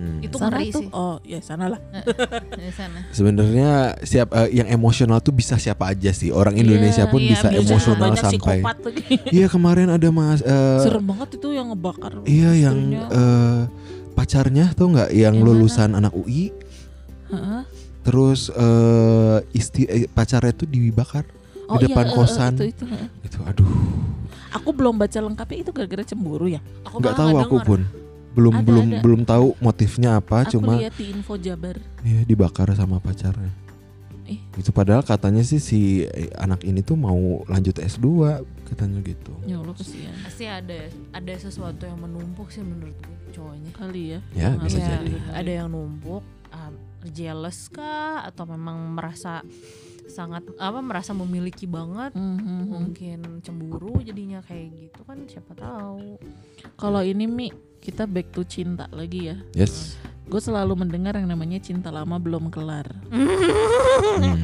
Hmm. 0.00 0.24
Itu 0.24 0.40
sana 0.40 0.56
ngeri 0.56 0.72
tuh. 0.72 0.80
sih. 0.80 0.88
Oh, 0.90 1.20
ya 1.20 1.44
sana 1.44 1.68
lah. 1.68 1.80
Sebenarnya 3.10 3.70
siap 4.00 4.32
eh, 4.32 4.48
yang 4.54 4.64
emosional 4.66 5.20
tuh 5.20 5.30
bisa 5.30 5.60
siapa 5.60 5.92
aja 5.92 6.08
sih. 6.10 6.32
Orang 6.32 6.56
Indonesia 6.56 7.04
Iya, 7.04 7.12
pun 7.12 7.20
iya, 7.20 7.30
bisa 7.30 7.48
bisa. 7.48 7.60
emosional 7.60 8.08
Banyak 8.10 8.24
sampai. 8.24 8.58
Iya 9.36 9.46
kemarin 9.46 9.92
ada 9.92 10.08
mas. 10.08 10.40
eh, 10.40 10.80
Serem 10.80 11.04
banget 11.04 11.36
itu 11.36 11.48
yang 11.52 11.68
ngebakar. 11.68 12.24
Iya 12.24 12.50
yang 12.58 12.76
eh, 12.96 13.60
pacarnya 14.10 14.72
tuh 14.72 14.88
nggak 14.90 15.10
yang 15.12 15.36
Yang 15.36 15.44
lulusan 15.44 15.90
anak 15.92 16.12
UI 16.12 16.48
Heeh. 17.28 17.62
terus 18.00 18.48
eh 18.48 19.38
isti 19.52 19.84
eh, 19.84 20.08
pacarnya 20.08 20.50
tuh 20.52 20.64
dibakar 20.64 21.22
Oh, 21.68 21.78
di 21.78 21.86
depan 21.86 22.02
iya, 22.02 22.10
eh, 22.10 22.10
eh, 22.10 22.18
kosan 22.18 22.52
itu, 22.58 22.64
itu, 22.66 22.84
heeh. 22.84 23.08
itu 23.22 23.38
aduh 23.44 23.70
Aku 24.50 24.74
belum 24.74 24.98
baca 24.98 25.14
lengkapnya 25.14 25.62
itu 25.62 25.70
gara-gara 25.70 26.02
cemburu 26.02 26.50
ya. 26.50 26.58
Aku 26.82 26.98
nggak 26.98 27.14
tahu 27.14 27.38
aku 27.38 27.54
denger. 27.54 27.68
pun 27.70 27.80
belum 28.30 28.54
Ada, 28.54 28.64
belum 28.64 28.86
ada. 28.88 29.00
belum 29.00 29.20
tahu 29.24 29.46
motifnya 29.58 30.10
apa 30.16 30.44
Aku 30.44 30.52
cuma 30.54 30.76
lihat 30.76 30.94
di 30.94 31.06
info 31.08 31.34
Jabar. 31.34 31.76
ya 32.00 32.20
dibakar 32.22 32.70
sama 32.72 32.98
pacarnya 32.98 33.50
Eh. 34.24 34.38
itu 34.54 34.70
padahal 34.70 35.02
katanya 35.02 35.42
sih 35.42 35.58
si 35.58 35.80
eh, 36.04 36.30
anak 36.36 36.62
ini 36.62 36.80
tuh 36.80 36.94
mau 36.94 37.18
lanjut 37.44 37.74
S2 37.76 38.06
katanya 38.64 39.02
gitu 39.02 39.34
Ya 39.42 39.58
Allah 39.58 39.74
kesian. 39.74 40.14
Pasti 40.22 40.46
ada 40.46 40.86
ada 41.10 41.34
sesuatu 41.34 41.82
yang 41.82 41.98
menumpuk 41.98 42.46
sih 42.48 42.62
menurut 42.62 42.94
gue 42.94 43.16
cowoknya. 43.32 43.70
Kali 43.72 44.02
ya. 44.08 44.20
ya 44.30 44.54
Nah, 44.54 44.62
bisa 44.62 44.78
Iya, 44.78 44.86
jadi 44.96 45.14
Ada 45.34 45.50
yang 45.56 45.68
numpuk, 45.68 46.22
ah, 46.48 46.70
jealous 47.04 47.66
kah 47.66 48.22
atau 48.22 48.46
memang 48.46 48.94
merasa 48.94 49.42
sangat 50.06 50.42
apa 50.56 50.78
merasa 50.78 51.10
memiliki 51.10 51.66
banget 51.66 52.14
Mhm. 52.14 52.66
mungkin 52.66 53.18
cemburu 53.40 53.98
jadinya 54.00 54.42
kayak 54.42 54.70
gitu 54.76 55.00
kan 55.02 55.22
siapa 55.24 55.54
tahu 55.54 56.18
Kalau 56.74 56.98
ini 57.00 57.26
Mi, 57.26 57.50
kita 57.80 58.04
back 58.04 58.32
to 58.36 58.44
cinta 58.44 58.86
lagi 58.92 59.32
ya. 59.32 59.36
yes 59.56 60.00
gue 60.30 60.38
selalu 60.38 60.86
mendengar 60.86 61.18
yang 61.18 61.26
namanya 61.26 61.58
cinta 61.58 61.90
lama 61.90 62.14
belum 62.22 62.54
kelar. 62.54 62.86
Hmm, 63.10 64.38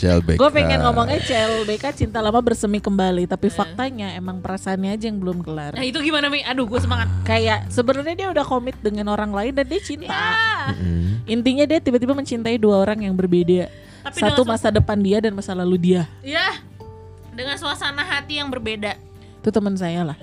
CLBK. 0.00 0.40
Gue 0.40 0.48
pengen 0.48 0.80
ngomongnya 0.80 1.20
CLBK 1.20 1.92
cinta 1.92 2.24
lama 2.24 2.40
bersemi 2.40 2.80
kembali, 2.80 3.28
tapi 3.28 3.52
faktanya 3.52 4.16
emang 4.16 4.40
perasaannya 4.40 4.96
aja 4.96 5.12
yang 5.12 5.20
belum 5.20 5.44
kelar. 5.44 5.76
Nah 5.76 5.84
itu 5.84 6.00
gimana 6.00 6.32
Mi? 6.32 6.40
Aduh 6.40 6.64
gue 6.64 6.80
semangat. 6.80 7.12
Kayak 7.28 7.68
sebenarnya 7.68 8.16
dia 8.16 8.28
udah 8.32 8.44
komit 8.48 8.80
dengan 8.80 9.12
orang 9.12 9.36
lain 9.36 9.52
dan 9.52 9.68
dia 9.68 9.80
cinta. 9.84 10.24
Mm-mm. 10.72 11.28
Intinya 11.28 11.68
dia 11.68 11.84
tiba-tiba 11.84 12.16
mencintai 12.16 12.56
dua 12.56 12.80
orang 12.80 13.04
yang 13.04 13.12
berbeda. 13.12 13.68
Tapi 14.08 14.16
Satu 14.16 14.48
masa 14.48 14.72
depan 14.72 14.96
dia 14.96 15.20
dan 15.20 15.36
masa 15.36 15.52
lalu 15.52 15.76
dia. 15.76 16.08
Ya, 16.24 16.64
dengan 17.36 17.60
suasana 17.60 18.00
hati 18.00 18.40
yang 18.40 18.48
berbeda. 18.48 18.96
Itu 19.44 19.52
teman 19.52 19.76
saya 19.76 20.00
lah. 20.00 20.18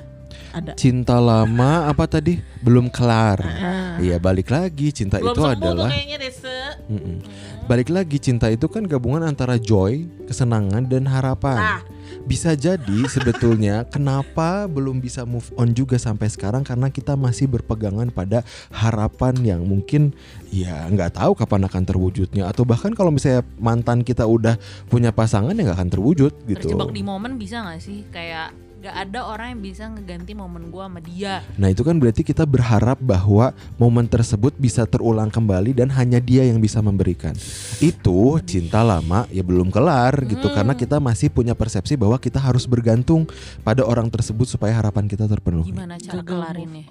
Ada. 0.53 0.77
Cinta 0.77 1.17
lama 1.17 1.89
apa 1.89 2.05
tadi? 2.05 2.37
Belum 2.61 2.85
kelar. 2.85 3.41
Ah. 3.41 3.97
Iya, 3.97 4.21
balik 4.21 4.53
lagi 4.53 4.93
cinta 4.93 5.17
Belum 5.17 5.33
itu 5.33 5.41
adalah 5.41 5.89
kayaknya 5.89 6.17
Dese. 6.21 6.57
Mm-mm. 6.85 7.17
Balik 7.65 7.89
lagi 7.89 8.21
cinta 8.21 8.53
itu 8.53 8.69
kan 8.69 8.85
gabungan 8.85 9.25
antara 9.25 9.57
joy, 9.57 10.05
kesenangan 10.29 10.85
dan 10.85 11.09
harapan. 11.09 11.79
Ah. 11.79 11.81
Bisa 12.29 12.53
jadi 12.53 13.09
sebetulnya 13.09 13.81
kenapa 13.93 14.69
belum 14.69 15.01
bisa 15.01 15.25
move 15.25 15.49
on 15.57 15.73
juga 15.73 15.97
sampai 15.97 16.29
sekarang 16.29 16.61
karena 16.61 16.93
kita 16.93 17.17
masih 17.17 17.49
berpegangan 17.49 18.13
pada 18.13 18.45
harapan 18.69 19.33
yang 19.41 19.61
mungkin 19.65 20.13
ya 20.53 20.85
nggak 20.85 21.17
tahu 21.17 21.33
kapan 21.33 21.65
akan 21.65 21.83
terwujudnya 21.87 22.45
atau 22.45 22.61
bahkan 22.61 22.93
kalau 22.93 23.09
misalnya 23.09 23.41
mantan 23.57 24.05
kita 24.05 24.21
udah 24.29 24.53
punya 24.85 25.09
pasangan 25.09 25.57
ya 25.57 25.65
nggak 25.65 25.79
akan 25.81 25.89
terwujud 25.89 26.33
gitu. 26.45 26.77
Terjebak 26.77 26.93
di 26.93 27.01
momen 27.01 27.41
bisa 27.41 27.65
gak 27.65 27.81
sih? 27.81 28.05
Kayak 28.13 28.53
gak 28.83 28.95
ada 29.07 29.23
orang 29.23 29.55
yang 29.55 29.61
bisa 29.63 29.87
ngeganti 29.87 30.35
momen 30.35 30.67
gua 30.67 30.91
sama 30.91 30.99
dia. 30.99 31.39
Nah 31.55 31.71
itu 31.71 31.87
kan 31.87 31.95
berarti 31.95 32.19
kita 32.19 32.43
berharap 32.43 32.99
bahwa 32.99 33.55
momen 33.79 34.11
tersebut 34.11 34.51
bisa 34.59 34.83
terulang 34.83 35.31
kembali 35.31 35.71
dan 35.71 35.87
hanya 35.95 36.19
dia 36.19 36.43
yang 36.43 36.59
bisa 36.59 36.83
memberikan. 36.83 37.31
Itu 37.79 38.43
cinta 38.43 38.83
lama 38.83 39.23
ya 39.31 39.39
belum 39.39 39.71
kelar 39.71 40.27
gitu 40.27 40.51
Hmm. 40.51 40.55
karena 40.59 40.73
kita 40.75 40.99
masih 40.99 41.31
punya 41.31 41.55
persepsi 41.55 41.95
bahwa 41.95 42.19
kita 42.19 42.43
harus 42.43 42.67
bergantung 42.67 43.23
pada 43.63 43.87
orang 43.87 44.11
tersebut 44.11 44.51
supaya 44.51 44.75
harapan 44.75 45.07
kita 45.07 45.31
terpenuhi. 45.31 45.71
Gimana 45.71 45.95
cara 45.95 46.19
kelarinnya? 46.19 46.83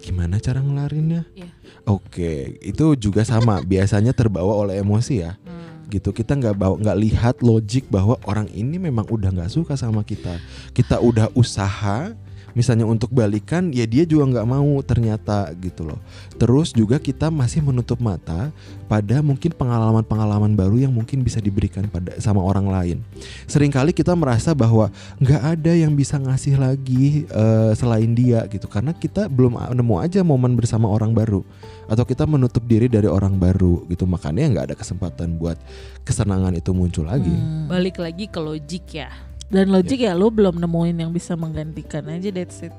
Gimana 0.00 0.42
cara 0.42 0.58
ngelarinnya? 0.58 1.22
Iya. 1.36 1.52
Oke, 1.86 2.58
itu 2.58 2.98
juga 2.98 3.22
sama 3.22 3.62
biasanya 3.62 4.10
terbawa 4.10 4.56
oleh 4.56 4.82
emosi 4.82 5.22
ya. 5.22 5.38
Hmm. 5.46 5.59
Gitu. 5.90 6.14
Kita 6.14 6.38
nggak 6.38 6.54
bawa 6.54 6.74
nggak 6.78 6.98
lihat 7.02 7.36
logik 7.42 7.90
bahwa 7.90 8.16
orang 8.24 8.46
ini 8.54 8.78
memang 8.78 9.04
udah 9.10 9.34
nggak 9.34 9.50
suka 9.50 9.74
sama 9.74 10.06
kita. 10.06 10.38
Kita 10.70 11.02
udah 11.02 11.28
usaha 11.34 12.14
misalnya 12.54 12.86
untuk 12.86 13.14
balikan 13.14 13.70
ya 13.70 13.86
dia 13.86 14.02
juga 14.06 14.26
nggak 14.38 14.48
mau 14.48 14.78
ternyata 14.82 15.50
gitu 15.58 15.86
loh. 15.86 16.00
Terus 16.38 16.74
juga 16.74 16.98
kita 16.98 17.30
masih 17.30 17.62
menutup 17.62 17.98
mata 18.02 18.50
pada 18.90 19.22
mungkin 19.22 19.54
pengalaman-pengalaman 19.54 20.54
baru 20.58 20.82
yang 20.82 20.92
mungkin 20.94 21.22
bisa 21.22 21.38
diberikan 21.38 21.86
pada 21.86 22.18
sama 22.18 22.42
orang 22.42 22.66
lain. 22.66 22.98
Seringkali 23.46 23.94
kita 23.94 24.14
merasa 24.18 24.50
bahwa 24.56 24.90
nggak 25.22 25.42
ada 25.58 25.72
yang 25.74 25.94
bisa 25.94 26.18
ngasih 26.18 26.58
lagi 26.58 27.26
eh, 27.30 27.72
selain 27.78 28.10
dia 28.14 28.46
gitu. 28.50 28.66
Karena 28.66 28.94
kita 28.94 29.30
belum 29.30 29.58
nemu 29.70 29.94
aja 30.02 30.20
momen 30.26 30.58
bersama 30.58 30.90
orang 30.90 31.14
baru 31.14 31.46
atau 31.90 32.06
kita 32.06 32.22
menutup 32.22 32.62
diri 32.62 32.86
dari 32.86 33.04
orang 33.04 33.34
baru 33.34 33.82
gitu 33.84 34.06
makanya 34.06 34.46
nggak 34.48 34.64
ada 34.64 34.76
kesempatan 34.78 35.34
buat 35.34 35.58
kesenangan 36.00 36.54
itu 36.54 36.70
muncul 36.70 37.02
lagi 37.04 37.26
Hmm. 37.28 37.66
Balik 37.66 37.98
lagi 37.98 38.24
ke 38.24 38.38
logik 38.38 38.86
ya. 38.92 39.10
Dan 39.46 39.68
logik 39.68 39.98
ya 39.98 40.14
lu 40.14 40.30
belum 40.30 40.56
nemuin 40.56 40.96
yang 40.96 41.10
bisa 41.10 41.34
menggantikan 41.34 42.06
aja 42.06 42.30
that's 42.30 42.62
it. 42.62 42.70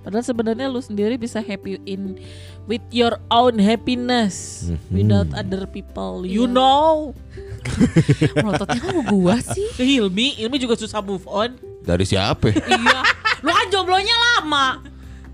Padahal 0.00 0.22
sebenarnya 0.22 0.64
lu 0.64 0.78
sendiri 0.78 1.14
bisa 1.14 1.38
happy 1.38 1.76
in 1.84 2.16
with 2.64 2.80
your 2.88 3.18
own 3.28 3.58
happiness 3.58 4.64
Mhm. 4.64 4.78
without 4.88 5.28
other 5.34 5.66
people. 5.66 6.22
You 6.22 6.46
Iya. 6.46 6.54
know. 6.54 7.12
Melototnya 8.34 8.80
ke 8.80 9.02
gua 9.04 9.36
sih? 9.44 9.68
Ke 9.74 9.82
Hilmi, 9.82 10.38
Hilmi 10.38 10.56
juga 10.56 10.74
susah 10.74 11.00
move 11.00 11.26
on. 11.26 11.52
dari 11.80 12.04
siapa 12.04 12.52
iya. 12.52 13.00
Lu 13.40 13.50
kan 13.50 13.66
jomblonya 13.68 14.12
lama. 14.14 14.84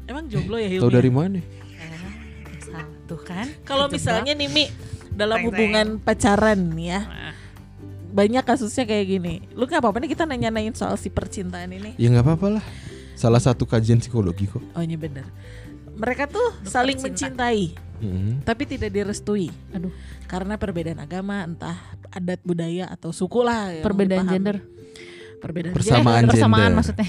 Emang 0.04 0.24
jomblo 0.26 0.56
ya 0.56 0.66
Hilmi? 0.68 0.80
tahu 0.80 0.92
dari 0.92 1.10
mana 1.10 1.38
Tuh 3.06 3.18
kan. 3.18 3.46
Kalau 3.62 3.86
misalnya 3.86 4.32
nih 4.32 4.48
Mi 4.48 4.64
dalam 5.08 5.38
Teng-teng. 5.38 5.46
hubungan 5.48 5.86
pacaran 5.98 6.58
ya, 6.74 7.00
Nah, 7.02 7.34
banyak 8.08 8.42
kasusnya 8.42 8.84
kayak 8.84 9.06
gini. 9.08 9.34
Lu 9.52 9.64
nggak 9.64 9.78
apa-apa 9.78 9.98
nih 9.98 10.10
kita 10.10 10.24
nanya-nanyain 10.24 10.72
soal 10.72 10.94
si 10.94 11.08
percintaan 11.08 11.70
ini. 11.70 11.94
ya 11.94 12.08
nggak 12.08 12.24
apa-apa 12.24 12.58
lah 12.58 12.64
salah 13.12 13.38
satu 13.38 13.64
kajian 13.64 13.96
psikologi 13.96 14.44
kok 14.44 14.60
Oh 14.72 14.80
ini 14.80 14.92
bener. 14.94 15.24
Mereka 15.92 16.26
tuh 16.26 16.52
Dokter 16.58 16.68
saling 16.68 16.98
cinta. 16.98 17.08
mencintai, 17.08 17.62
Mhm. 17.98 18.44
tapi 18.44 18.62
tidak 18.66 18.90
direstui. 18.90 19.48
Aduh. 19.70 19.88
Karena 20.26 20.56
perbedaan 20.56 20.98
agama, 20.98 21.40
entah 21.40 21.78
adat 22.10 22.42
budaya 22.42 22.84
atau 22.86 23.08
suku 23.10 23.40
lah. 23.40 23.72
Perbedaan 23.80 24.20
dipahami. 24.20 24.34
gender. 24.34 24.56
Perbedaan 25.38 25.72
Persamaan 25.72 26.04
gender. 26.18 26.32
persamaan 26.34 26.60
gender. 26.62 26.76
maksudnya. 26.76 27.08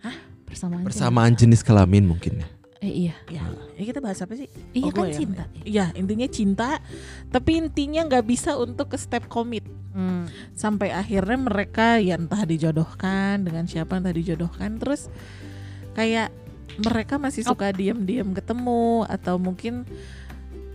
Hah? 0.00 0.16
Persamaan. 0.42 0.82
persamaan 0.82 1.32
jenis 1.34 1.60
kelamin 1.60 2.04
mungkin 2.04 2.40
ya. 2.40 2.46
Eh, 2.78 3.08
iya. 3.08 3.14
Ya, 3.26 3.40
ya 3.74 3.84
kita 3.84 3.98
bahas 3.98 4.20
apa 4.20 4.36
sih? 4.36 4.46
Iya 4.70 4.88
Oh, 4.88 4.92
kan 4.92 5.08
ya. 5.08 5.16
cinta. 5.16 5.44
Iya, 5.62 5.86
intinya 5.94 6.28
cinta, 6.28 6.70
tapi 7.28 7.56
intinya 7.56 8.04
nggak 8.04 8.24
bisa 8.24 8.52
untuk 8.54 8.92
ke 8.92 8.98
step 8.98 9.26
komit. 9.26 9.64
Hmm. 9.96 10.28
Sampai 10.52 10.92
akhirnya 10.92 11.40
mereka 11.40 11.96
ya 11.96 12.20
entah 12.20 12.44
dijodohkan 12.44 13.40
dengan 13.40 13.64
siapa 13.64 13.96
entah 13.96 14.12
dijodohkan 14.12 14.76
terus 14.76 15.08
kayak 15.96 16.28
mereka 16.76 17.16
masih 17.16 17.48
Oh. 17.48 17.56
suka 17.56 17.72
diam-diam 17.72 18.36
ketemu 18.36 19.08
atau 19.08 19.40
mungkin 19.40 19.88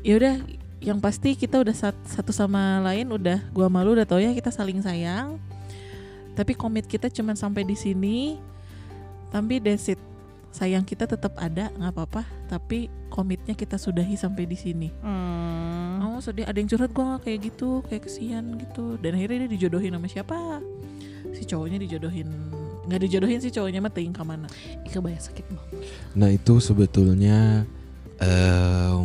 ya 0.01 0.17
udah 0.17 0.35
yang 0.81 0.97
pasti 0.97 1.37
kita 1.37 1.61
udah 1.61 1.77
sat- 1.77 2.01
satu 2.09 2.33
sama 2.33 2.81
lain 2.81 3.13
udah 3.13 3.45
gua 3.53 3.69
malu 3.69 3.93
udah 3.93 4.09
tau 4.09 4.17
ya 4.17 4.33
kita 4.33 4.49
saling 4.49 4.81
sayang 4.81 5.37
tapi 6.33 6.57
komit 6.57 6.89
kita 6.89 7.05
cuman 7.05 7.37
sampai 7.37 7.61
di 7.61 7.77
sini 7.77 8.41
tapi 9.29 9.61
that's 9.61 9.85
it 9.85 10.01
sayang 10.51 10.83
kita 10.83 11.07
tetap 11.07 11.31
ada 11.39 11.71
nggak 11.79 11.91
apa-apa 11.95 12.27
tapi 12.51 12.91
komitnya 13.07 13.55
kita 13.55 13.79
sudahi 13.79 14.19
sampai 14.19 14.43
di 14.43 14.57
sini. 14.59 14.89
Hmm. 14.99 16.03
oh 16.03 16.19
sedih 16.19 16.43
ada 16.43 16.57
yang 16.59 16.67
curhat 16.67 16.91
gue 16.91 17.07
kayak 17.23 17.39
gitu 17.51 17.83
kayak 17.87 18.03
kesian 18.07 18.59
gitu. 18.59 18.99
Dan 18.99 19.15
akhirnya 19.15 19.47
dia 19.47 19.51
dijodohin 19.55 19.95
sama 19.95 20.07
siapa? 20.11 20.37
Si 21.31 21.47
cowoknya 21.47 21.79
dijodohin. 21.79 22.27
Nggak 22.87 22.99
dijodohin 23.07 23.39
si 23.39 23.49
cowoknya 23.49 23.79
mah 23.79 23.93
ting 23.95 24.11
ke 24.11 24.23
mana? 24.23 24.47
Ih, 24.83 24.91
kebayang 24.91 25.23
sakit 25.23 25.45
banget. 25.47 25.69
nah 26.11 26.29
itu 26.29 26.59
sebetulnya 26.59 27.63
eh, 28.19 28.99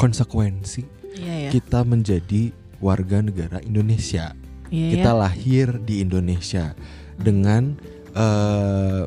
konsekuensi 0.00 0.82
iya 1.20 1.48
ya 1.48 1.50
kita 1.52 1.84
menjadi 1.84 2.50
warga 2.80 3.20
negara 3.20 3.60
Indonesia. 3.60 4.32
Iya 4.72 4.88
kita 4.96 5.10
ya 5.12 5.20
lahir 5.20 5.66
di 5.84 6.00
Indonesia 6.00 6.72
dengan 7.20 7.76
eh, 8.16 9.04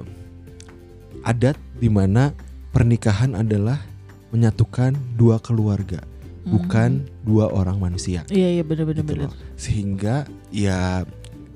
adat 1.25 1.57
di 1.75 1.89
mana 1.89 2.31
pernikahan 2.71 3.33
adalah 3.33 3.81
menyatukan 4.29 4.93
dua 5.17 5.41
keluarga 5.41 5.99
bukan 6.45 7.09
dua 7.25 7.49
orang 7.49 7.81
manusia. 7.81 8.21
Iya 8.29 8.61
iya 8.61 8.63
bener 8.63 8.85
gitu 8.93 9.25
sehingga 9.57 10.29
ya 10.53 11.01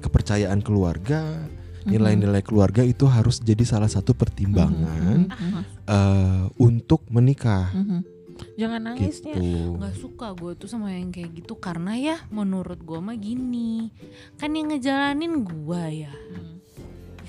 kepercayaan 0.02 0.66
keluarga 0.66 1.46
nilai-nilai 1.86 2.42
keluarga 2.42 2.82
itu 2.82 3.06
harus 3.06 3.40
jadi 3.40 3.64
salah 3.64 3.88
satu 3.88 4.18
pertimbangan 4.18 5.30
Mhm. 5.30 5.62
eh, 5.88 6.44
untuk 6.58 7.06
menikah. 7.10 7.70
Mhm. 7.74 8.18
jangan 8.56 8.80
nangisnya. 8.80 9.36
Gitu. 9.36 9.76
Gak 9.76 9.96
suka 10.00 10.32
gue 10.32 10.56
tuh 10.56 10.72
sama 10.72 10.96
yang 10.96 11.12
kayak 11.12 11.44
gitu 11.44 11.60
karena 11.60 12.00
ya 12.00 12.24
menurut 12.32 12.80
gue 12.80 12.96
mah 12.96 13.20
gini. 13.20 13.92
Kan 14.40 14.56
yang 14.56 14.72
ngejalanin 14.72 15.44
gue 15.44 15.84
ya. 16.08 16.14
Mhm. 16.16 16.56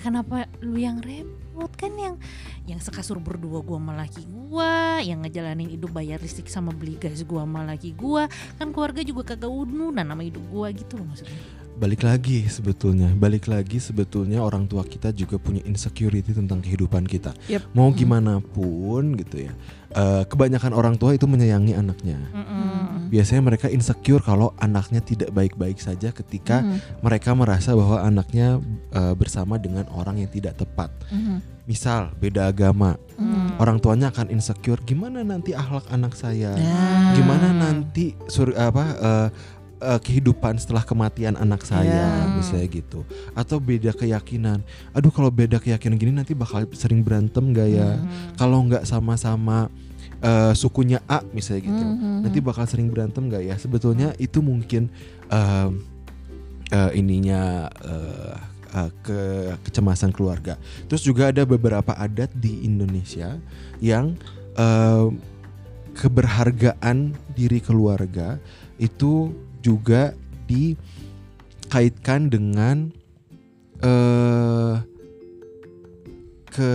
Kenapa 0.00 0.48
lu 0.64 0.80
yang 0.80 0.98
repot? 1.04 1.70
Kan 1.76 1.94
yang 2.00 2.16
yang 2.64 2.80
sekasur 2.80 3.20
berdua 3.20 3.60
gua 3.60 3.76
sama 3.76 3.92
laki 3.94 4.22
gua 4.26 4.98
yang 5.04 5.20
ngejalanin 5.22 5.68
hidup 5.68 5.92
bayar 5.92 6.18
listrik 6.18 6.48
sama 6.48 6.72
beli 6.72 6.96
gas 6.96 7.20
gua 7.22 7.44
sama 7.44 7.62
laki 7.68 7.92
gua. 7.92 8.26
Kan 8.56 8.72
keluarga 8.72 9.04
juga 9.04 9.36
kagak 9.36 9.52
ununan 9.52 10.04
nama 10.04 10.20
hidup 10.24 10.42
gua 10.48 10.72
gitu 10.72 10.96
loh 10.96 11.12
maksudnya 11.12 11.59
balik 11.80 12.04
lagi 12.04 12.44
sebetulnya 12.44 13.08
balik 13.16 13.48
lagi 13.48 13.80
sebetulnya 13.80 14.44
orang 14.44 14.68
tua 14.68 14.84
kita 14.84 15.10
juga 15.10 15.40
punya 15.40 15.64
insecurity 15.64 16.30
tentang 16.30 16.60
kehidupan 16.60 17.08
kita 17.08 17.32
Yep. 17.48 17.72
mau 17.72 17.88
gimana 17.90 18.36
pun 18.38 19.16
gitu 19.16 19.48
ya 19.48 19.52
eh, 19.90 20.22
kebanyakan 20.22 20.70
orang 20.70 20.94
tua 20.94 21.16
itu 21.16 21.24
menyayangi 21.24 21.72
anaknya 21.72 22.20
Mhm. 22.30 23.08
biasanya 23.08 23.42
mereka 23.42 23.66
insecure 23.66 24.20
kalau 24.20 24.52
anaknya 24.60 25.00
tidak 25.00 25.32
baik-baik 25.32 25.80
saja 25.80 26.12
ketika 26.12 26.60
Mhm. 26.60 27.00
mereka 27.00 27.32
merasa 27.32 27.72
bahwa 27.72 28.04
anaknya 28.04 28.60
eh, 28.92 29.14
bersama 29.16 29.56
dengan 29.56 29.88
orang 29.90 30.20
yang 30.20 30.28
tidak 30.28 30.60
tepat 30.60 30.92
Mhm. 31.08 31.64
misal 31.64 32.12
beda 32.14 32.46
agama 32.46 33.00
Mhm. 33.16 33.56
orang 33.56 33.80
tuanya 33.80 34.12
akan 34.12 34.28
insecure 34.28 34.84
gimana 34.84 35.24
nanti 35.24 35.56
akhlak 35.56 35.88
anak 35.88 36.12
saya 36.12 36.54
Nah. 36.54 37.16
gimana 37.16 37.50
nanti 37.50 38.12
sur 38.28 38.52
apa 38.52 38.84
eh, 38.94 39.28
eh, 39.80 40.00
kehidupan 40.00 40.60
setelah 40.60 40.84
kematian 40.84 41.34
anak 41.34 41.64
saya 41.64 41.88
Ya. 42.04 42.30
misalnya 42.36 42.68
gitu 42.68 43.00
atau 43.32 43.56
beda 43.56 43.90
keyakinan 43.90 44.60
aduh 44.92 45.08
kalau 45.10 45.32
beda 45.32 45.56
keyakinan 45.56 45.96
gini 45.96 46.12
nanti 46.12 46.36
bakal 46.36 46.68
sering 46.76 47.00
berantem 47.00 47.50
gak 47.50 47.68
ya 47.68 47.96
Mhm. 47.96 48.36
kalau 48.36 48.60
nggak 48.68 48.84
sama-sama 48.84 49.72
eh, 50.20 50.52
sukunya 50.52 51.00
A 51.08 51.24
misalnya 51.32 51.64
gitu. 51.64 51.80
Mhm. 51.80 52.28
Nanti 52.28 52.38
bakal 52.44 52.68
sering 52.68 52.92
berantem 52.92 53.24
nggak 53.24 53.40
ya? 53.40 53.56
Sebetulnya 53.56 54.12
itu 54.20 54.44
mungkin 54.44 54.92
em, 55.32 55.80
eh, 56.68 56.90
ininya 56.92 57.72
eh, 57.80 58.36
eh, 58.76 58.90
ke 59.00 59.20
kecemasan 59.64 60.12
keluarga. 60.12 60.60
Terus 60.92 61.00
juga 61.00 61.32
ada 61.32 61.48
beberapa 61.48 61.96
adat 61.96 62.36
di 62.36 62.68
Indonesia 62.68 63.40
yang 63.80 64.12
em, 64.60 65.16
keberhargaan 65.96 67.16
diri 67.32 67.64
keluarga 67.64 68.36
itu 68.76 69.32
juga 69.60 70.12
dikaitkan 70.44 72.26
dengan 72.26 72.90
eh 73.80 74.76
ke 76.50 76.70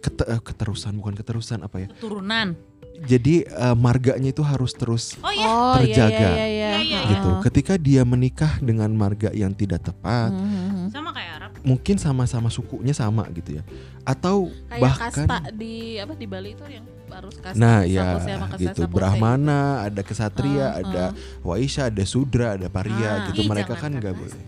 kete- 0.00 0.24
eh, 0.26 0.40
keterusan 0.40 0.96
bukan 0.96 1.14
keterusan 1.14 1.60
apa 1.60 1.84
ya? 1.84 1.88
Turunan. 2.00 2.56
Jadi 3.00 3.44
eh, 3.44 3.76
marganya 3.76 4.28
itu 4.28 4.40
harus 4.40 4.72
terus 4.72 5.16
Oh 5.20 5.28
ya. 5.30 5.44
Oh 5.44 5.74
terjaga. 5.76 6.16
iya 6.36 6.46
iya 6.46 6.46
iya. 6.48 6.70
Iya, 6.80 6.80
iya, 6.80 7.00
gitu. 7.12 7.30
Ketika 7.44 7.76
dia 7.76 8.02
menikah 8.04 8.56
dengan 8.58 8.88
marga 8.92 9.28
yang 9.32 9.52
tidak 9.52 9.84
tepat, 9.84 10.32
Mhm. 10.32 10.88
Sama 10.90 11.12
kayak 11.12 11.32
Arab. 11.38 11.49
Mungkin 11.60 11.96
sama-sama 11.96 12.48
sukunya 12.48 12.92
sama 12.92 13.28
gitu 13.30 13.58
ya. 13.58 13.62
Atau 14.02 14.48
Kayak 14.66 14.80
bahkan 14.82 15.10
kasta 15.12 15.36
di 15.52 15.96
apa 15.96 16.12
di 16.14 16.26
Bali 16.26 16.52
itu 16.52 16.64
yang 16.64 16.86
harus 17.10 17.36
kasta 17.36 17.58
Nah 17.58 17.82
Sakose 17.84 17.92
ya 18.24 18.36
sama 18.38 18.46
kasta 18.48 18.70
gitu. 18.72 18.82
Brahmana, 18.88 19.60
ada 19.84 20.00
kesatria, 20.00 20.66
Ah, 20.70 20.80
ada 20.80 21.04
Waisya, 21.42 21.90
ada 21.90 22.04
Sudra, 22.04 22.54
ada 22.56 22.68
Paria 22.68 23.10
Ah. 23.10 23.16
gitu. 23.28 23.44
Ih, 23.44 23.48
Mereka 23.48 23.74
kan 23.76 23.92
nggak 23.92 24.14
kasta. 24.14 24.22
boleh. 24.24 24.44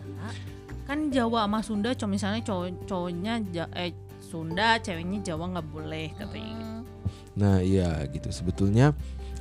Kan 0.89 0.99
Jawa 1.09 1.49
sama 1.49 1.61
Sunda 1.61 1.91
cowok 1.93 2.11
misalnya 2.11 2.41
cowok 2.43 2.85
cowoknya 2.85 3.33
eh 3.75 3.93
Sunda, 4.21 4.77
ceweknya 4.79 5.21
Jawa 5.23 5.45
nggak 5.53 5.69
boleh 5.69 6.07
katanya. 6.17 6.53
gitu. 6.53 6.69
Nah 7.33 7.57
iya 7.61 8.05
gitu 8.09 8.29
sebetulnya 8.29 8.93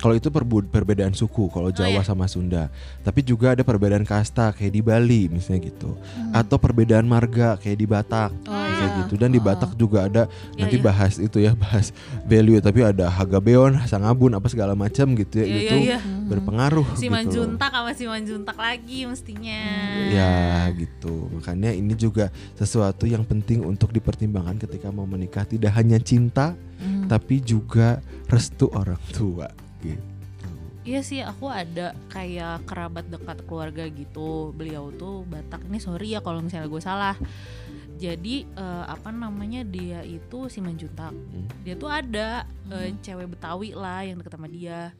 kalau 0.02 0.18
itu 0.18 0.34
perbedaan 0.66 1.14
suku 1.14 1.46
kalau 1.46 1.70
Jawa 1.70 2.02
iya. 2.02 2.02
sama 2.02 2.26
Sunda. 2.26 2.66
Tapi 3.06 3.22
juga 3.22 3.54
ada 3.54 3.62
perbedaan 3.62 4.02
kasta 4.02 4.50
kayak 4.50 4.72
di 4.74 4.82
Bali 4.82 5.30
misalnya 5.30 5.70
gitu. 5.70 5.94
Atau 6.34 6.58
perbedaan 6.58 7.06
marga 7.06 7.54
kayak 7.54 7.78
di 7.78 7.86
Batak 7.86 8.34
Hmm. 8.34 8.50
Oh, 8.50 8.58
kayak 8.58 8.82
iya. 8.90 8.98
gitu. 9.06 9.14
Dan 9.14 9.30
di 9.30 9.38
Oh. 9.38 9.46
Batak 9.46 9.78
juga 9.78 10.10
ada 10.10 10.26
Iya, 10.26 10.66
nanti 10.66 10.76
iya. 10.76 10.82
bahas 10.82 11.14
itu 11.16 11.38
ya 11.38 11.54
bahas 11.62 11.94
value 12.26 12.58
tapi 12.58 12.82
ada 12.82 13.06
Hagabeon, 13.06 13.78
Sangabun 13.86 14.34
apa 14.34 14.50
segala 14.50 14.74
macam 14.74 15.14
gitu 15.14 15.38
ya. 15.38 15.46
Iya, 15.46 15.54
itu 15.62 15.76
iya, 15.78 15.86
iya. 15.86 15.98
Mhm. 16.02 16.26
berpengaruh 16.26 16.86
Si 16.98 17.06
gitu. 17.06 17.14
Manjuntak 17.14 17.70
sama 17.70 17.92
si 17.94 18.04
Manjuntak 18.10 18.56
lagi 18.58 18.98
mestinya. 19.06 19.62
Ya 20.10 20.66
gitu. 20.74 21.30
Makanya 21.30 21.70
ini 21.70 21.94
juga 21.94 22.34
sesuatu 22.58 23.06
yang 23.06 23.22
penting 23.22 23.62
untuk 23.62 23.94
dipertimbangkan 23.94 24.58
ketika 24.58 24.90
mau 24.90 25.06
menikah 25.06 25.46
tidak 25.46 25.78
hanya 25.78 26.02
cinta 26.02 26.58
Mhm. 26.82 27.06
tapi 27.06 27.38
juga 27.38 28.02
restu 28.26 28.66
orang 28.74 28.98
tua 29.14 29.46
gitu. 29.82 30.02
Iya 30.82 31.00
sih, 31.06 31.22
aku 31.22 31.46
ada 31.46 31.94
kayak 32.10 32.66
kerabat 32.66 33.06
dekat 33.06 33.46
keluarga 33.46 33.86
gitu. 33.86 34.50
Beliau 34.50 34.90
tuh 34.90 35.22
Batak. 35.30 35.62
Ini 35.70 35.78
sorry 35.78 36.18
ya 36.18 36.20
kalau 36.22 36.42
misalnya 36.42 36.66
gue 36.66 36.82
salah. 36.82 37.14
Jadi 38.02 38.42
eh, 38.50 38.84
apa 38.90 39.14
namanya 39.14 39.62
dia 39.62 40.02
itu 40.02 40.50
si 40.50 40.58
Manjuntak. 40.58 41.14
Hmm. 41.14 41.46
Dia 41.62 41.78
tuh 41.78 41.86
ada 41.86 42.42
eh, 42.74 42.90
Hmm. 42.90 42.98
cewek 42.98 43.30
Betawi 43.30 43.78
lah 43.78 44.02
yang 44.02 44.18
deket 44.18 44.34
sama 44.34 44.50
dia. 44.50 44.90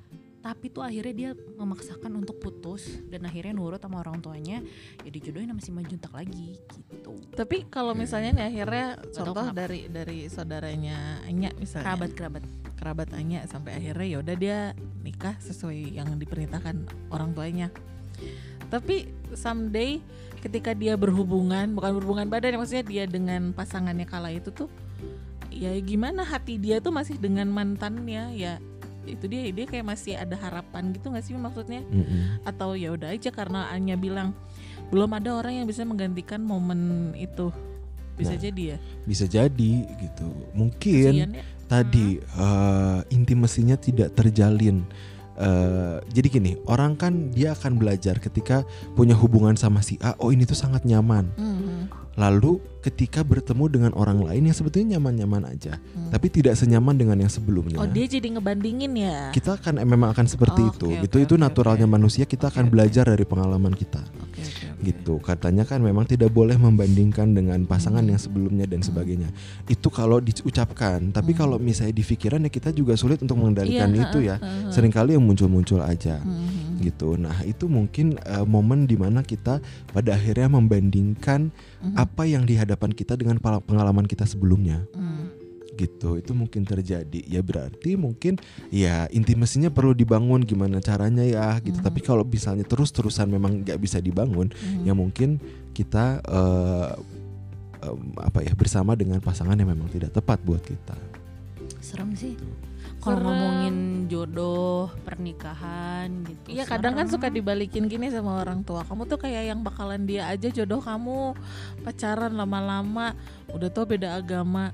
Tapi 0.43 0.75
tuh 0.75 0.83
akhirnya 0.83 1.15
dia 1.15 1.31
memaksakan 1.33 2.11
untuk 2.19 2.43
putus 2.43 2.99
dan 3.07 3.23
akhirnya 3.23 3.55
nurut 3.55 3.79
sama 3.79 4.03
orang 4.03 4.19
tuanya. 4.19 4.59
Ya 5.07 5.11
dijodohin 5.15 5.47
sama 5.55 5.63
si 5.63 5.71
Manjuntak 5.71 6.11
lagi 6.11 6.59
gitu. 6.59 7.15
Tapi 7.39 7.71
kalau 7.71 7.95
misalnya 7.95 8.35
nih 8.35 8.47
akhirnya 8.51 8.87
tahu 8.99 9.33
contoh 9.33 9.47
dari 9.55 9.87
dari 9.87 10.27
saudaranya 10.27 11.23
Anya 11.25 11.55
misalnya 11.55 11.95
Kerabat-kerabat. 11.95 12.43
kerabat 12.75 13.09
Anya 13.15 13.47
sampai 13.47 13.79
akhirnya 13.79 14.07
ya 14.11 14.19
udah 14.19 14.35
dia 14.35 14.59
nikah 15.07 15.39
sesuai 15.39 15.95
yang 15.95 16.11
diperintahkan 16.19 17.09
orang 17.15 17.31
tuanya. 17.39 17.71
Tapi 18.67 19.07
someday 19.39 20.03
ketika 20.43 20.75
dia 20.75 20.99
berhubungan 20.99 21.71
bukan 21.79 22.03
berhubungan 22.03 22.27
badan 22.27 22.55
ya 22.55 22.59
maksudnya 22.59 22.85
dia 22.85 23.05
dengan 23.07 23.55
pasangannya 23.55 24.11
kala 24.11 24.35
itu 24.35 24.51
tuh 24.51 24.67
ya 25.55 25.71
gimana 25.79 26.27
hati 26.27 26.59
dia 26.59 26.83
tuh 26.83 26.91
masih 26.91 27.15
dengan 27.21 27.47
mantannya 27.47 28.35
ya 28.35 28.59
itu 29.07 29.25
dia 29.27 29.51
dia 29.51 29.67
kayak 29.67 29.87
masih 29.87 30.15
ada 30.15 30.39
harapan 30.39 30.95
gitu 30.95 31.11
nggak 31.11 31.25
sih 31.25 31.35
maksudnya 31.35 31.83
Mm-mm. 31.91 32.47
atau 32.47 32.79
ya 32.79 32.95
udah 32.95 33.11
aja 33.11 33.31
karena 33.35 33.69
Anya 33.75 33.99
bilang 33.99 34.35
belum 34.93 35.11
ada 35.17 35.35
orang 35.35 35.63
yang 35.63 35.67
bisa 35.67 35.83
menggantikan 35.83 36.45
momen 36.45 37.13
itu 37.19 37.51
bisa 38.13 38.37
Nah, 38.37 38.41
jadi 38.45 38.63
ya 38.63 38.79
Bisa 39.09 39.25
jadi 39.25 39.73
gitu. 39.89 40.29
Mungkin 40.53 41.13
Kasian 41.17 41.33
ya. 41.33 41.45
tadi 41.65 42.21
eh, 42.21 43.01
intimasinya 43.09 43.77
tidak 43.81 44.13
terjalin. 44.13 44.85
Eh, 45.43 45.97
jadi 46.15 46.29
gini, 46.31 46.53
orang 46.71 46.95
kan 46.95 47.35
dia 47.35 47.51
akan 47.51 47.75
belajar 47.75 48.23
ketika 48.23 48.63
punya 48.95 49.19
hubungan 49.19 49.59
sama 49.59 49.83
si 49.83 49.99
A, 49.99 50.15
oh 50.23 50.31
ini 50.31 50.47
tuh 50.47 50.55
sangat 50.55 50.87
nyaman. 50.87 51.35
Mhm. 51.35 51.91
Lalu 52.13 52.61
ketika 52.85 53.25
bertemu 53.25 53.65
dengan 53.73 53.93
orang 53.97 54.21
lain 54.21 54.45
yang 54.45 54.53
sebetulnya 54.53 55.01
nyaman-nyaman 55.01 55.49
aja, 55.49 55.81
Hmm. 55.97 56.13
tapi 56.13 56.29
tidak 56.29 56.61
senyaman 56.61 56.93
dengan 56.95 57.17
yang 57.17 57.33
sebelumnya. 57.33 57.81
oh 57.81 57.89
dia 57.89 58.05
jadi 58.05 58.37
ngebandingin 58.37 58.93
ya 58.95 59.33
kita 59.33 59.57
akan 59.57 59.81
eh, 59.81 59.89
memang 59.89 60.13
akan 60.13 60.27
seperti 60.29 60.61
Oh, 60.61 60.69
itu 60.69 60.87
oke, 60.93 61.03
gitu 61.09 61.17
oke, 61.19 61.25
itu 61.25 61.35
oke, 61.35 61.43
naturalnya 61.43 61.89
oke. 61.89 61.95
manusia 61.97 62.29
kita 62.29 62.53
Oke, 62.53 62.61
akan 62.61 62.65
belajar 62.69 63.09
dari 63.09 63.25
pengalaman 63.25 63.73
kita 63.73 64.05
oke. 64.05 64.32
Gitu 64.83 65.23
katanya 65.23 65.63
kan 65.63 65.79
memang 65.79 66.03
tidak 66.05 66.35
boleh 66.35 66.59
membandingkan 66.59 67.31
dengan 67.33 67.63
pasangan 67.65 68.03
Hmm. 68.03 68.11
yang 68.15 68.21
sebelumnya 68.21 68.67
dan 68.67 68.83
sebagainya 68.83 69.31
itu 69.71 69.89
kalau 69.89 70.19
diucapkan 70.19 71.15
tapi 71.15 71.33
Hmm. 71.33 71.39
kalau 71.39 71.57
misalnya 71.63 71.95
di 71.95 72.03
pikiran 72.03 72.43
ya 72.43 72.51
kita 72.51 72.75
juga 72.75 72.99
sulit 72.99 73.23
untuk 73.23 73.39
mengendalikan 73.39 73.89
Iya, 73.95 74.03
itu 74.11 74.19
ya 74.27 74.37
sering 74.75 74.91
kali 74.91 75.15
yang 75.15 75.23
muncul-muncul 75.23 75.79
aja 75.81 76.19
Mhm. 76.19 76.83
gitu 76.83 77.15
nah 77.15 77.39
itu 77.47 77.71
mungkin 77.71 78.19
eh, 78.19 78.43
momen 78.43 78.91
di 78.91 78.99
mana 78.99 79.23
kita 79.23 79.63
pada 79.95 80.19
akhirnya 80.19 80.51
membandingkan 80.51 81.55
apa 81.95 82.27
yang 82.27 82.43
di 82.43 82.55
hadapan 82.59 82.91
kita 82.91 83.19
dengan 83.19 83.39
pengalaman 83.43 84.07
kita 84.07 84.23
sebelumnya. 84.23 84.87
Gitu 85.73 86.21
itu 86.21 86.33
mungkin 86.33 86.63
terjadi 86.63 87.21
ya 87.25 87.41
berarti 87.41 87.97
mungkin 87.97 88.37
ya 88.69 89.09
intimasinya 89.09 89.69
perlu 89.69 89.93
dibangun 89.93 90.43
gimana 90.43 90.79
caranya 90.79 91.25
ya 91.25 91.57
gitu 91.59 91.81
Mhm. 91.81 91.87
tapi 91.87 92.01
kalau 92.01 92.23
misalnya 92.23 92.63
terus 92.63 92.93
terusan 92.93 93.29
memang 93.29 93.65
nggak 93.65 93.79
bisa 93.79 93.99
dibangun 93.99 94.53
Mhm. 94.53 94.85
ya 94.85 94.93
mungkin 94.93 95.41
kita 95.73 96.21
eh, 96.21 96.89
em, 97.83 98.01
apa 98.21 98.45
ya 98.45 98.53
bersama 98.53 98.93
dengan 98.93 99.19
pasangan 99.19 99.57
yang 99.57 99.73
memang 99.73 99.89
tidak 99.89 100.13
tepat 100.13 100.39
buat 100.43 100.61
kita 100.61 100.95
Serem 101.83 102.15
sih. 102.15 102.39
Kalau 103.03 103.19
Serem. 103.19 103.27
ngomongin 103.27 103.77
jodoh, 104.07 104.87
pernikahan 105.03 106.23
gitu. 106.23 106.55
Iya 106.55 106.63
kadang 106.63 106.95
kan 106.95 107.11
suka 107.11 107.27
dibalikin 107.27 107.91
gini 107.91 108.07
sama 108.07 108.39
orang 108.39 108.63
tua 108.63 108.87
Kamu 108.87 109.11
tuh 109.11 109.19
kayak 109.19 109.51
yang 109.51 109.67
bakalan 109.67 110.07
dia 110.07 110.31
aja 110.31 110.47
jodoh 110.47 110.79
kamu 110.79 111.35
Pacaran 111.83 112.39
lama-lama 112.39 113.19
Udah 113.51 113.67
tau 113.69 113.83
beda 113.83 114.15
agama 114.15 114.71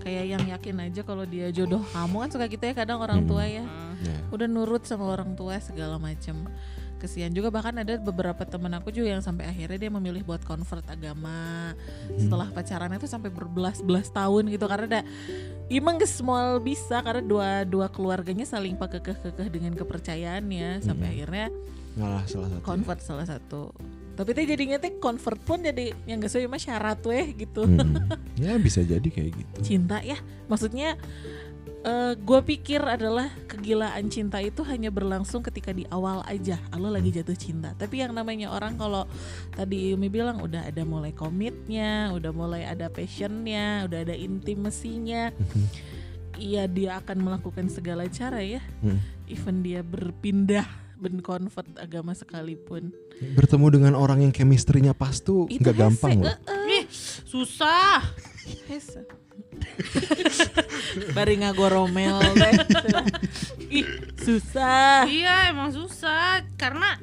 Kayak 0.00 0.24
yang 0.26 0.44
yakin 0.48 0.76
aja 0.80 1.00
kalau 1.04 1.24
dia 1.28 1.52
jodoh 1.52 1.84
kamu. 1.92 2.16
Kan 2.24 2.30
suka 2.32 2.44
gitu 2.48 2.64
ya 2.64 2.74
kadang 2.74 2.98
orang 3.00 3.24
Hmm. 3.24 3.28
tua 3.28 3.44
ya. 3.44 3.64
Hmm. 3.64 3.94
ya 4.00 4.16
Udah 4.32 4.46
nurut 4.48 4.82
sama 4.84 5.04
orang 5.12 5.36
tua 5.36 5.60
segala 5.60 6.00
macam 6.00 6.48
Kesian 7.00 7.32
juga 7.32 7.48
bahkan 7.48 7.72
ada 7.80 7.96
beberapa 7.96 8.44
temen 8.44 8.68
aku 8.76 8.92
juga 8.92 9.16
yang 9.16 9.24
sampai 9.24 9.48
akhirnya 9.48 9.88
dia 9.88 9.88
memilih 9.88 10.20
buat 10.20 10.44
convert 10.44 10.84
agama. 10.84 11.72
Setelah 12.20 12.52
pacarannya 12.52 13.00
tuh 13.00 13.08
sampai 13.08 13.32
berbelas-belas 13.32 14.12
tahun 14.12 14.52
gitu 14.52 14.68
karena 14.68 14.84
ada 14.84 15.00
emang 15.72 15.96
semua 16.04 16.60
bisa. 16.60 17.00
Karena 17.00 17.24
dua 17.24 17.64
dua 17.64 17.88
keluarganya 17.88 18.44
saling 18.44 18.76
pakai 18.76 19.00
kekeh 19.00 19.48
dengan 19.48 19.72
kepercayaannya. 19.80 20.84
Sampai 20.84 21.08
Mm-mm. 21.08 21.14
akhirnya 21.16 21.46
ngalah 21.96 22.24
salah 22.28 22.48
satu 22.52 22.62
convert 22.68 23.00
salah 23.00 23.26
satu 23.26 23.62
tapi 24.20 24.36
teh 24.36 24.44
jadinya 24.44 24.76
teh 24.76 25.00
convert 25.00 25.40
pun 25.40 25.64
jadi 25.64 25.96
yang 26.04 26.20
gak 26.20 26.28
sesuai 26.28 26.52
sama 26.52 26.60
syarat 26.60 27.00
weh 27.08 27.32
gitu. 27.32 27.64
Mm-mm. 27.64 28.04
ya 28.44 28.60
bisa 28.60 28.84
jadi 28.84 29.08
kayak 29.08 29.32
gitu. 29.32 29.58
Cinta 29.64 30.04
ya. 30.04 30.20
Maksudnya 30.44 31.00
gue 32.20 32.40
pikir 32.44 32.84
adalah 32.84 33.32
kegilaan 33.48 34.12
cinta 34.12 34.36
itu 34.36 34.60
hanya 34.68 34.92
berlangsung 34.92 35.40
ketika 35.40 35.72
di 35.72 35.88
awal 35.88 36.20
aja. 36.28 36.60
Lo 36.76 36.92
lagi 36.92 37.08
jatuh 37.08 37.32
cinta. 37.32 37.72
Tapi 37.72 38.04
yang 38.04 38.12
namanya 38.12 38.52
orang 38.52 38.76
kalau 38.76 39.08
tadi 39.56 39.96
Umi 39.96 40.12
bilang 40.12 40.44
udah 40.44 40.68
ada 40.68 40.84
mulai 40.84 41.16
komitnya 41.16 42.12
udah 42.12 42.36
mulai 42.36 42.68
ada 42.68 42.92
passionnya 42.92 43.88
udah 43.88 44.04
ada 44.04 44.12
intimasinya 44.12 45.32
iya 46.36 46.68
dia 46.68 47.00
akan 47.00 47.24
melakukan 47.24 47.72
segala 47.72 48.04
cara 48.12 48.44
ya. 48.44 48.60
Mm. 48.84 49.00
even 49.30 49.56
dia 49.64 49.80
berpindah 49.80 50.68
ben 51.00 51.24
convert 51.24 51.68
agama 51.80 52.12
sekalipun 52.12 52.92
bertemu 53.34 53.80
dengan 53.80 53.92
orang 53.96 54.28
yang 54.28 54.32
chemistry-nya 54.32 54.92
pas 54.92 55.20
tuh 55.20 55.48
nggak 55.48 55.76
gampang 55.76 56.20
loh 56.20 56.36
Ih, 56.70 56.86
susah. 57.26 57.98
Bari 61.16 61.42
ngagoromel 61.42 62.22
teh. 62.38 62.54
Ih, 63.74 63.86
susah. 64.14 65.02
Iya, 65.10 65.50
emang 65.50 65.74
susah 65.74 66.46
karena 66.54 66.94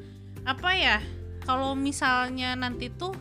apa 0.47 0.71
ya? 0.71 1.03
Kalau 1.43 1.75
misalnya 1.75 2.55
nanti 2.55 2.87
tuh 2.87 3.11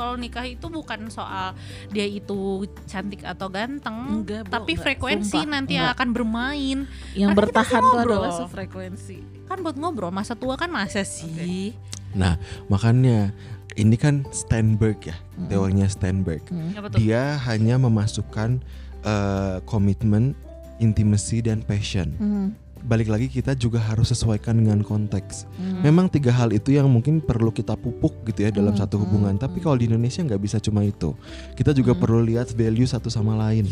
kalau 0.00 0.16
nikah 0.16 0.48
itu 0.48 0.64
bukan 0.66 1.12
soal 1.12 1.52
dia 1.92 2.08
itu 2.08 2.64
cantik 2.88 3.20
atau 3.20 3.52
ganteng, 3.52 4.24
Enggak, 4.24 4.48
Bu, 4.48 4.52
tapi 4.56 4.72
enggak. 4.72 4.84
frekuensi 4.88 5.36
Sumpah, 5.44 5.52
nanti 5.52 5.74
enggak. 5.76 5.92
akan 5.92 6.08
bermain. 6.16 6.78
Yang 7.12 7.30
kita 7.30 7.36
bertahan 7.36 7.82
tuh 7.84 7.92
ngobrol. 7.92 8.16
adalah 8.16 8.32
sefrekuensi. 8.40 9.18
Kan 9.44 9.58
buat 9.60 9.76
ngobrol 9.76 10.08
masa 10.08 10.32
tua 10.32 10.56
kan 10.56 10.72
masa 10.72 11.04
sih. 11.04 11.76
Nah, 12.16 12.40
makanya 12.66 13.36
ini 13.76 13.94
kan 13.94 14.24
Steinberg 14.32 14.98
ya, 15.04 15.14
teorinya 15.46 15.86
Steinberg. 15.86 16.42
Tuh? 16.48 16.96
Dia 16.96 17.36
hanya 17.44 17.76
memasukkan 17.76 18.64
eh, 19.00 19.56
komitmen, 19.64 20.32
intimacy 20.80 21.44
dan 21.44 21.60
passion. 21.60 22.08
Hmm. 22.16 22.48
Balik 22.80 23.08
lagi 23.08 23.26
kita 23.28 23.52
juga 23.52 23.76
harus 23.78 24.08
sesuaikan 24.08 24.56
dengan 24.56 24.80
konteks. 24.80 25.44
Hmm. 25.54 25.84
Memang 25.84 26.08
tiga 26.08 26.32
hal 26.32 26.50
itu 26.50 26.72
yang 26.72 26.88
mungkin 26.88 27.20
perlu 27.20 27.52
kita 27.52 27.76
pupuk 27.76 28.24
gitu 28.26 28.48
ya 28.48 28.50
dalam 28.50 28.72
Hmm, 28.72 28.80
satu 28.80 28.96
hmm, 28.96 29.04
hubungan. 29.04 29.34
Tapi 29.36 29.60
kalau 29.60 29.76
di 29.76 29.86
Indonesia 29.86 30.20
nggak 30.20 30.40
bisa 30.40 30.56
cuma 30.58 30.80
itu. 30.82 31.12
Kita 31.54 31.70
juga 31.70 31.92
Hmm. 31.92 32.00
perlu 32.00 32.20
lihat 32.24 32.50
value 32.50 32.88
satu 32.88 33.06
sama 33.06 33.36
lain 33.36 33.68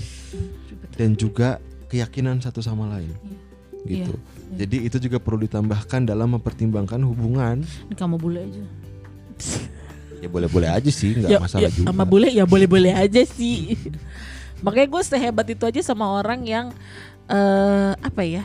dan 0.94 1.14
juga 1.14 1.56
keyakinan 1.88 2.38
satu 2.38 2.60
sama 2.60 2.84
lain. 2.90 3.10
Gitu. 3.82 4.12
Iya. 4.12 4.60
Jadi 4.60 4.76
itu 4.84 4.96
juga 5.00 5.16
perlu 5.16 5.40
ditambahkan 5.40 6.04
dalam 6.04 6.36
mempertimbangkan 6.36 7.00
hubungan. 7.00 7.64
Nikah 7.88 8.06
mau 8.06 8.20
bule 8.20 8.44
aja. 8.44 8.62
Ya 10.18 10.26
boleh-boleh 10.26 10.66
aja 10.66 10.90
sih, 10.90 11.14
nggak 11.14 11.30
Ya, 11.30 11.38
masalah 11.38 11.70
ya, 11.70 11.70
juga. 11.70 11.94
Sama 11.94 12.02
bule 12.02 12.26
ya 12.26 12.42
boleh-boleh 12.42 12.90
aja 12.90 13.22
sih. 13.22 13.78
Makanya 14.66 14.90
gue 14.90 15.02
sehebat 15.06 15.46
itu 15.46 15.62
aja 15.62 15.78
sama 15.78 16.10
orang 16.10 16.42
yang 16.42 16.74
eh 17.30 17.94
apa 17.94 18.26
ya? 18.26 18.42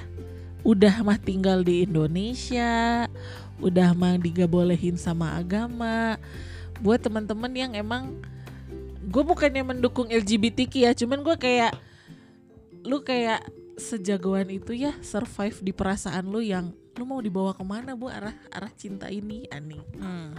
Udah 0.63 1.03
mah 1.03 1.19
tinggal 1.19 1.61
di 1.61 1.83
Indonesia, 1.83 3.07
udah 3.59 3.91
mah 3.91 4.15
digabolehin 4.15 4.95
sama 4.95 5.35
agama. 5.35 6.15
Buat 6.79 7.03
teman-teman 7.03 7.51
yang 7.51 7.71
emang 7.75 8.19
gue 9.03 9.23
bukannya 9.23 9.63
mendukung 9.63 10.07
LGBTQ 10.07 10.73
ya, 10.87 10.91
cuman 10.95 11.19
gue 11.21 11.35
kayak 11.35 11.75
lu 12.83 13.03
kayak 13.03 13.43
sejagoan 13.79 14.51
itu 14.51 14.75
ya 14.75 14.93
survive 15.01 15.59
di 15.63 15.71
perasaan 15.71 16.29
lu 16.29 16.43
yang 16.43 16.71
lu 16.93 17.03
mau 17.03 17.17
dibawa 17.17 17.51
ke 17.51 17.63
mana 17.63 17.97
bu 17.97 18.05
arah 18.05 18.37
arah 18.49 18.69
cinta 18.71 19.09
ini 19.09 19.49
aneh 19.49 19.81
Hmm. 19.97 20.37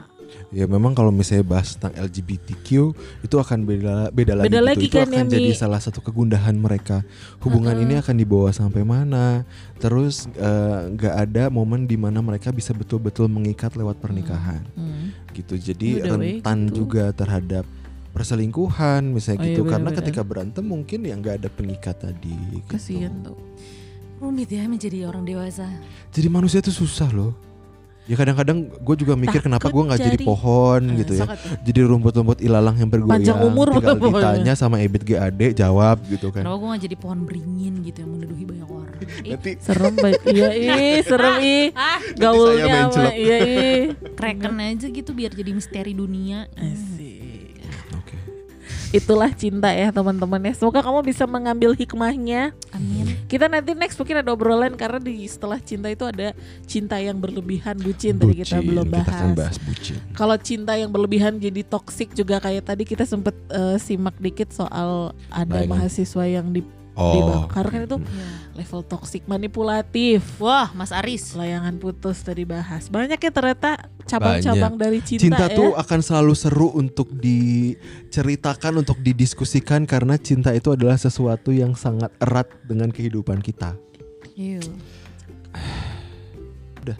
Ya 0.51 0.65
memang 0.65 0.95
kalau 0.95 1.11
misalnya 1.11 1.45
bahas 1.45 1.75
tentang 1.75 1.93
LGBTQ 2.01 2.69
itu 3.21 3.37
akan 3.37 3.59
beda 3.63 4.09
beda 4.09 4.33
lagi 4.35 4.47
Beda 4.47 4.57
gitu. 4.57 4.67
lagi 4.67 4.87
itu 4.87 4.97
kan 4.97 5.09
akan 5.09 5.19
ya, 5.21 5.33
jadi 5.35 5.51
Mi? 5.51 5.55
salah 5.55 5.81
satu 5.81 6.01
kegundahan 6.01 6.55
mereka. 6.55 7.03
Hubungan 7.39 7.77
ini 7.77 7.99
akan 7.99 8.15
dibawa 8.15 8.49
sampai 8.51 8.83
mana? 8.83 9.43
Terus 9.77 10.31
eh, 10.31 10.81
nggak 10.91 11.15
ada 11.21 11.43
momen 11.49 11.85
di 11.85 11.95
mana 11.95 12.19
mereka 12.19 12.49
bisa 12.51 12.71
betul-betul 12.71 13.27
mengikat 13.27 13.75
lewat 13.75 13.99
pernikahan 13.99 14.63
Hmm. 14.73 15.13
gitu. 15.31 15.55
Jadi 15.55 16.01
Udah, 16.01 16.17
weh, 16.17 16.39
rentan 16.39 16.59
gitu. 16.67 16.75
juga 16.81 17.11
terhadap 17.11 17.67
perselingkuhan 18.15 19.05
misalnya 19.05 19.39
Oh, 19.39 19.45
iya, 19.45 19.51
gitu 19.51 19.63
karena 19.65 19.91
benar-benar. 19.91 19.99
ketika 20.01 20.23
berantem 20.23 20.65
mungkin 20.65 20.99
ya 21.03 21.15
nggak 21.15 21.35
ada 21.37 21.49
pengikat 21.51 21.97
tadi 22.01 22.33
gitu. 22.55 22.71
Kasian 22.71 23.13
tuh. 23.23 23.37
Rumit 24.25 24.49
ya 24.49 24.65
menjadi 24.65 25.05
orang 25.05 25.23
dewasa. 25.23 25.69
jadi 26.09 26.29
manusia 26.29 26.59
itu 26.59 26.73
susah 26.73 27.11
loh 27.11 27.37
ya 28.03 28.15
kadang-kadang 28.15 28.69
gue 28.69 28.97
juga 28.99 29.13
mikir 29.15 29.41
kenapa 29.41 29.65
gue 29.65 29.73
Takut 29.75 29.85
nggak 29.87 30.01
jadi 30.03 30.13
jadi- 30.15 30.27
pohon 30.27 30.81
Ah, 30.83 30.97
gitu 30.99 31.13
ya 31.15 31.25
jadi 31.63 31.81
rumput-rumput 31.85 32.39
ilalang 32.39 32.77
yang 32.77 32.89
bergoyang 32.89 33.17
Panjang 33.17 33.41
umur 33.43 33.67
tinggal 33.71 33.97
pokoknya. 33.97 34.13
ditanya 34.37 34.53
sama 34.55 34.77
Ebit 34.79 35.03
GAD 35.03 35.41
jawab 35.55 36.05
gitu 36.07 36.29
kan 36.29 36.41
Kenapa 36.41 36.57
gue 36.59 36.69
gak 36.71 36.83
jadi 36.83 36.97
pohon 36.99 37.19
beringin 37.23 37.81
gitu 37.81 37.99
yang 38.01 38.11
menuduhi 38.13 38.45
banyak 38.45 38.69
orang? 38.69 38.93
Ih, 39.25 39.33
nanti 39.33 39.51
Serem 39.59 39.95
baik. 39.95 40.21
Iya 40.31 40.49
ih, 40.53 40.97
serem 41.03 41.35
ih. 41.41 41.65
ah, 41.81 41.99
Gaulnya 42.15 42.65
main 42.67 42.77
sama 42.83 42.93
celep. 42.95 43.13
iya 43.15 43.37
ih. 43.41 43.81
kreken 44.13 44.55
aja 44.55 44.87
gitu 44.87 45.11
biar 45.11 45.33
jadi 45.33 45.51
misteri 45.51 45.93
dunia. 45.93 46.45
Asik. 46.55 47.24
Itulah 48.95 49.35
cinta 49.35 49.75
ya 49.75 49.91
teman-teman 49.91 50.39
ya. 50.47 50.53
Semoga 50.55 50.79
kamu 50.79 51.03
bisa 51.03 51.27
mengambil 51.27 51.75
hikmahnya. 51.75 52.55
Amin. 52.71 53.19
Kita 53.27 53.51
nanti 53.51 53.75
next 53.75 53.99
mungkin 53.99 54.23
ada 54.23 54.31
obrolan 54.31 54.79
karena 54.79 55.03
di 55.03 55.27
setelah 55.27 55.59
cinta 55.59 55.91
itu 55.91 56.07
ada 56.07 56.31
cinta 56.71 56.95
yang 57.03 57.19
berlebihan 57.19 57.75
bucin 57.83 58.15
tadi 58.15 58.47
kita 58.47 58.63
Bucin, 58.63 58.69
belum 58.71 58.87
kita 58.87 59.03
akan 59.03 59.29
bahas. 59.35 59.35
bahas 59.35 59.57
bucin 59.67 59.97
Kalau 60.15 60.37
cinta 60.39 60.73
yang 60.79 60.95
berlebihan 60.95 61.43
jadi 61.43 61.67
toksik 61.67 62.15
juga 62.15 62.39
kayak 62.39 62.71
tadi 62.71 62.87
kita 62.87 63.03
sempet 63.03 63.35
eh, 63.51 63.77
simak 63.83 64.15
dikit 64.23 64.55
soal 64.55 65.11
ada 65.27 65.67
Bayangan. 65.67 65.71
mahasiswa 65.75 66.25
yang 66.31 66.47
di, 66.55 66.63
oh 66.95 67.15
dibakar 67.15 67.67
kan 67.69 67.81
itu 67.85 67.99
Ya. 67.99 68.29
level 68.55 68.87
toksik 68.87 69.27
manipulatif. 69.27 70.23
Wah, 70.39 70.71
Mas 70.73 70.95
Aris. 70.95 71.35
Layangan 71.35 71.79
putus 71.79 72.23
tadi 72.23 72.47
bahas. 72.47 72.87
Banyak 72.87 73.19
ya 73.19 73.31
ternyata 73.35 73.91
cabang-cabang 74.07 74.79
dari 74.79 75.03
cinta, 75.03 75.23
cinta 75.27 75.47
ya. 75.51 75.57
tuh 75.59 75.71
akan 75.75 76.01
selalu 76.01 76.35
seru 76.37 76.69
untuk 76.71 77.11
diceritakan 77.15 78.85
untuk 78.85 79.01
didiskusikan 79.01 79.89
karena 79.89 80.21
cinta 80.21 80.53
itu 80.53 80.71
adalah 80.71 80.95
sesuatu 80.95 81.51
yang 81.51 81.73
sangat 81.75 82.13
erat 82.21 82.47
dengan 82.69 82.93
kehidupan 82.93 83.41
kita 83.41 83.75
Iya. 84.35 84.61
Udah. 86.85 86.99